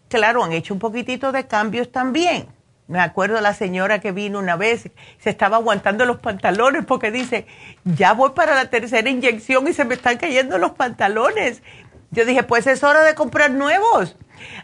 [0.08, 2.48] Claro, han hecho un poquitito de cambios también.
[2.88, 7.48] Me acuerdo la señora que vino una vez, se estaba aguantando los pantalones porque dice,
[7.84, 11.64] ya voy para la tercera inyección y se me están cayendo los pantalones.
[12.12, 14.16] Yo dije, pues es hora de comprar nuevos.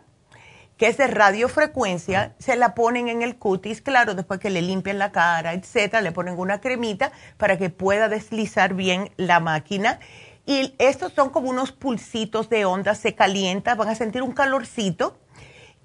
[0.77, 4.99] que es de radiofrecuencia, se la ponen en el cutis, claro, después que le limpian
[4.99, 9.99] la cara, etcétera, le ponen una cremita para que pueda deslizar bien la máquina.
[10.45, 15.17] Y estos son como unos pulsitos de onda, se calienta, van a sentir un calorcito.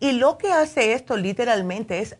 [0.00, 2.16] Y lo que hace esto literalmente es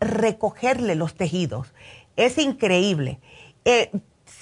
[0.00, 1.72] recogerle los tejidos.
[2.16, 3.20] Es increíble.
[3.64, 3.92] Eh,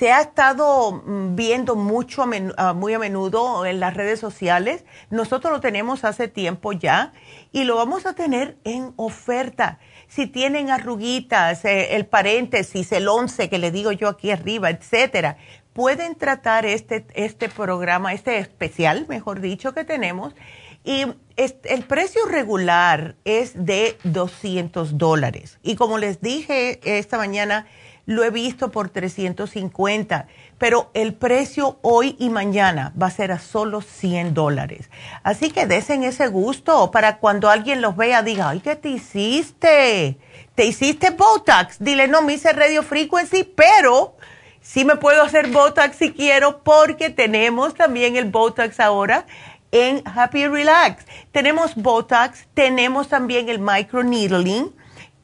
[0.01, 2.25] se ha estado mm, viendo mucho,
[2.57, 4.87] ah, muy a menudo en las redes sociales.
[5.11, 7.13] Nosotros lo tenemos hace tiempo ya
[7.53, 9.79] y lo vamos a tener en oferta.
[10.09, 15.37] Si tienen arruguitas, eh, el paréntesis, el 11 que le digo yo aquí arriba, etcétera,
[15.75, 20.35] pueden tratar este, este programa, este especial, mejor dicho, que tenemos.
[20.83, 21.05] Y
[21.37, 25.59] el precio regular es de 200 dólares.
[25.63, 27.67] Y como les dije esta mañana,
[28.07, 30.27] lo he visto por 350,
[30.59, 34.91] pero el precio hoy y mañana va a ser a solo 100 dólares.
[35.23, 40.19] Así que desen ese gusto para cuando alguien los vea diga, ay, ¿qué te hiciste?
[40.55, 41.77] ¿Te hiciste Botox?
[41.79, 44.17] Dile, no, me hice Radio Frequency, pero
[44.61, 49.27] sí me puedo hacer Botox si quiero porque tenemos también el Botox ahora
[49.73, 51.05] en Happy Relax.
[51.33, 54.73] Tenemos Botox, tenemos también el microneedling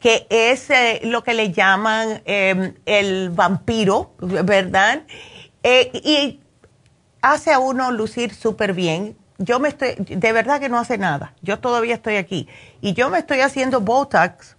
[0.01, 5.03] que es eh, lo que le llaman em, el vampiro, ¿verdad?
[5.63, 6.41] Eh, y
[7.23, 9.17] hace a uno lucir súper bien.
[9.39, 11.35] Yo me estoy, de verdad que no hace nada.
[11.43, 12.49] Yo todavía estoy aquí.
[12.81, 14.57] Y yo me estoy haciendo Botox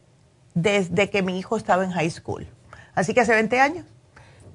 [0.54, 2.48] desde que mi hijo estaba en high school.
[2.94, 3.86] Así que hace 20 años.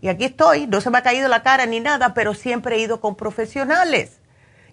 [0.01, 0.67] Y aquí estoy.
[0.67, 4.21] No se me ha caído la cara ni nada, pero siempre he ido con profesionales.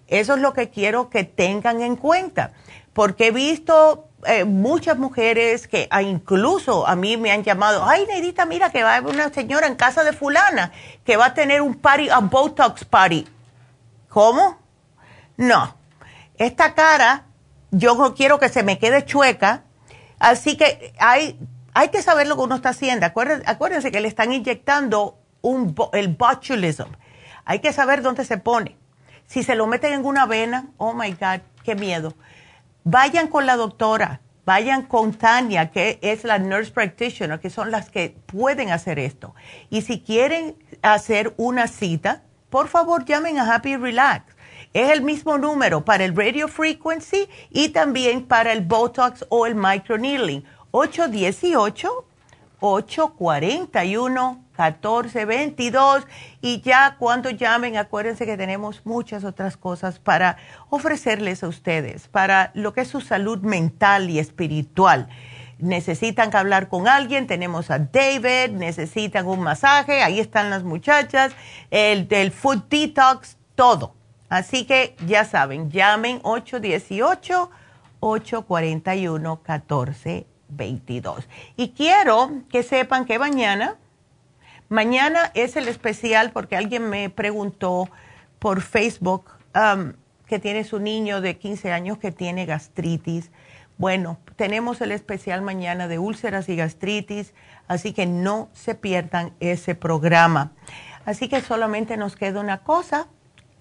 [0.08, 2.52] Eso es lo que quiero que tengan en cuenta.
[2.92, 8.06] Porque he visto eh, muchas mujeres que ah, incluso a mí me han llamado, ay
[8.06, 10.72] Neidita, mira que va a haber una señora en casa de fulana
[11.04, 13.26] que va a tener un party, a Botox party.
[14.08, 14.58] ¿Cómo?
[15.36, 15.76] No.
[16.36, 17.24] Esta cara
[17.70, 19.62] yo no quiero que se me quede chueca,
[20.18, 21.38] así que hay,
[21.74, 23.06] hay que saber lo que uno está haciendo.
[23.06, 26.88] Acuérdense, acuérdense que le están inyectando un, el botulism.
[27.44, 28.76] Hay que saber dónde se pone
[29.26, 32.14] Si se lo meten en una vena, oh my God, qué miedo.
[32.92, 37.88] Vayan con la doctora, vayan con Tania, que es la nurse practitioner, que son las
[37.88, 39.32] que pueden hacer esto.
[39.70, 44.34] Y si quieren hacer una cita, por favor llamen a Happy Relax.
[44.72, 49.54] Es el mismo número para el radio frequency y también para el Botox o el
[49.54, 50.42] microneedling.
[50.72, 52.06] 818
[52.58, 56.06] 841 1422
[56.40, 60.36] y ya cuando llamen acuérdense que tenemos muchas otras cosas para
[60.68, 65.08] ofrecerles a ustedes, para lo que es su salud mental y espiritual.
[65.58, 71.32] Necesitan hablar con alguien, tenemos a David, necesitan un masaje, ahí están las muchachas,
[71.70, 73.94] el del food detox, todo.
[74.30, 77.50] Así que ya saben, llamen 818
[78.00, 81.28] 841 1422.
[81.56, 83.76] Y quiero que sepan que mañana
[84.70, 87.90] Mañana es el especial porque alguien me preguntó
[88.38, 89.94] por Facebook um,
[90.28, 93.32] que tiene su niño de 15 años que tiene gastritis.
[93.78, 97.34] Bueno, tenemos el especial mañana de úlceras y gastritis,
[97.66, 100.52] así que no se pierdan ese programa.
[101.04, 103.08] Así que solamente nos queda una cosa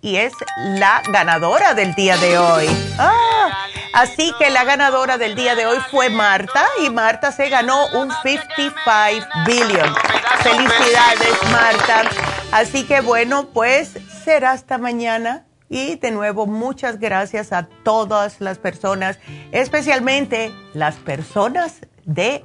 [0.02, 2.68] y es la ganadora del día de hoy.
[2.98, 7.88] Ah, así que la ganadora del día de hoy fue Marta y Marta se ganó
[7.88, 9.96] un 55 billion.
[10.42, 12.10] Felicidades Marta.
[12.52, 15.46] Así que bueno, pues será hasta mañana.
[15.72, 19.20] Y de nuevo, muchas gracias a todas las personas,
[19.52, 22.44] especialmente las personas de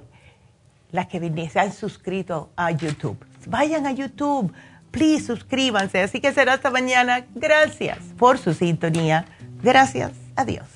[0.90, 3.16] las que se han suscrito a YouTube.
[3.46, 4.52] Vayan a YouTube
[4.94, 6.00] please suscríbanse.
[6.00, 7.26] Así que será hasta mañana.
[7.34, 9.26] Gracias por su sintonía.
[9.62, 10.12] Gracias.
[10.36, 10.66] Adiós.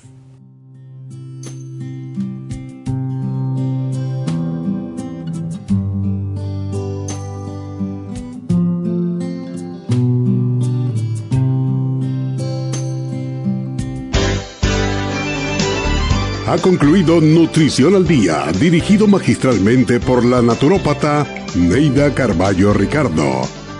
[16.47, 23.58] Ha concluido Nutrición al Día, dirigido magistralmente por la naturópata Neida Carballo Ricardo.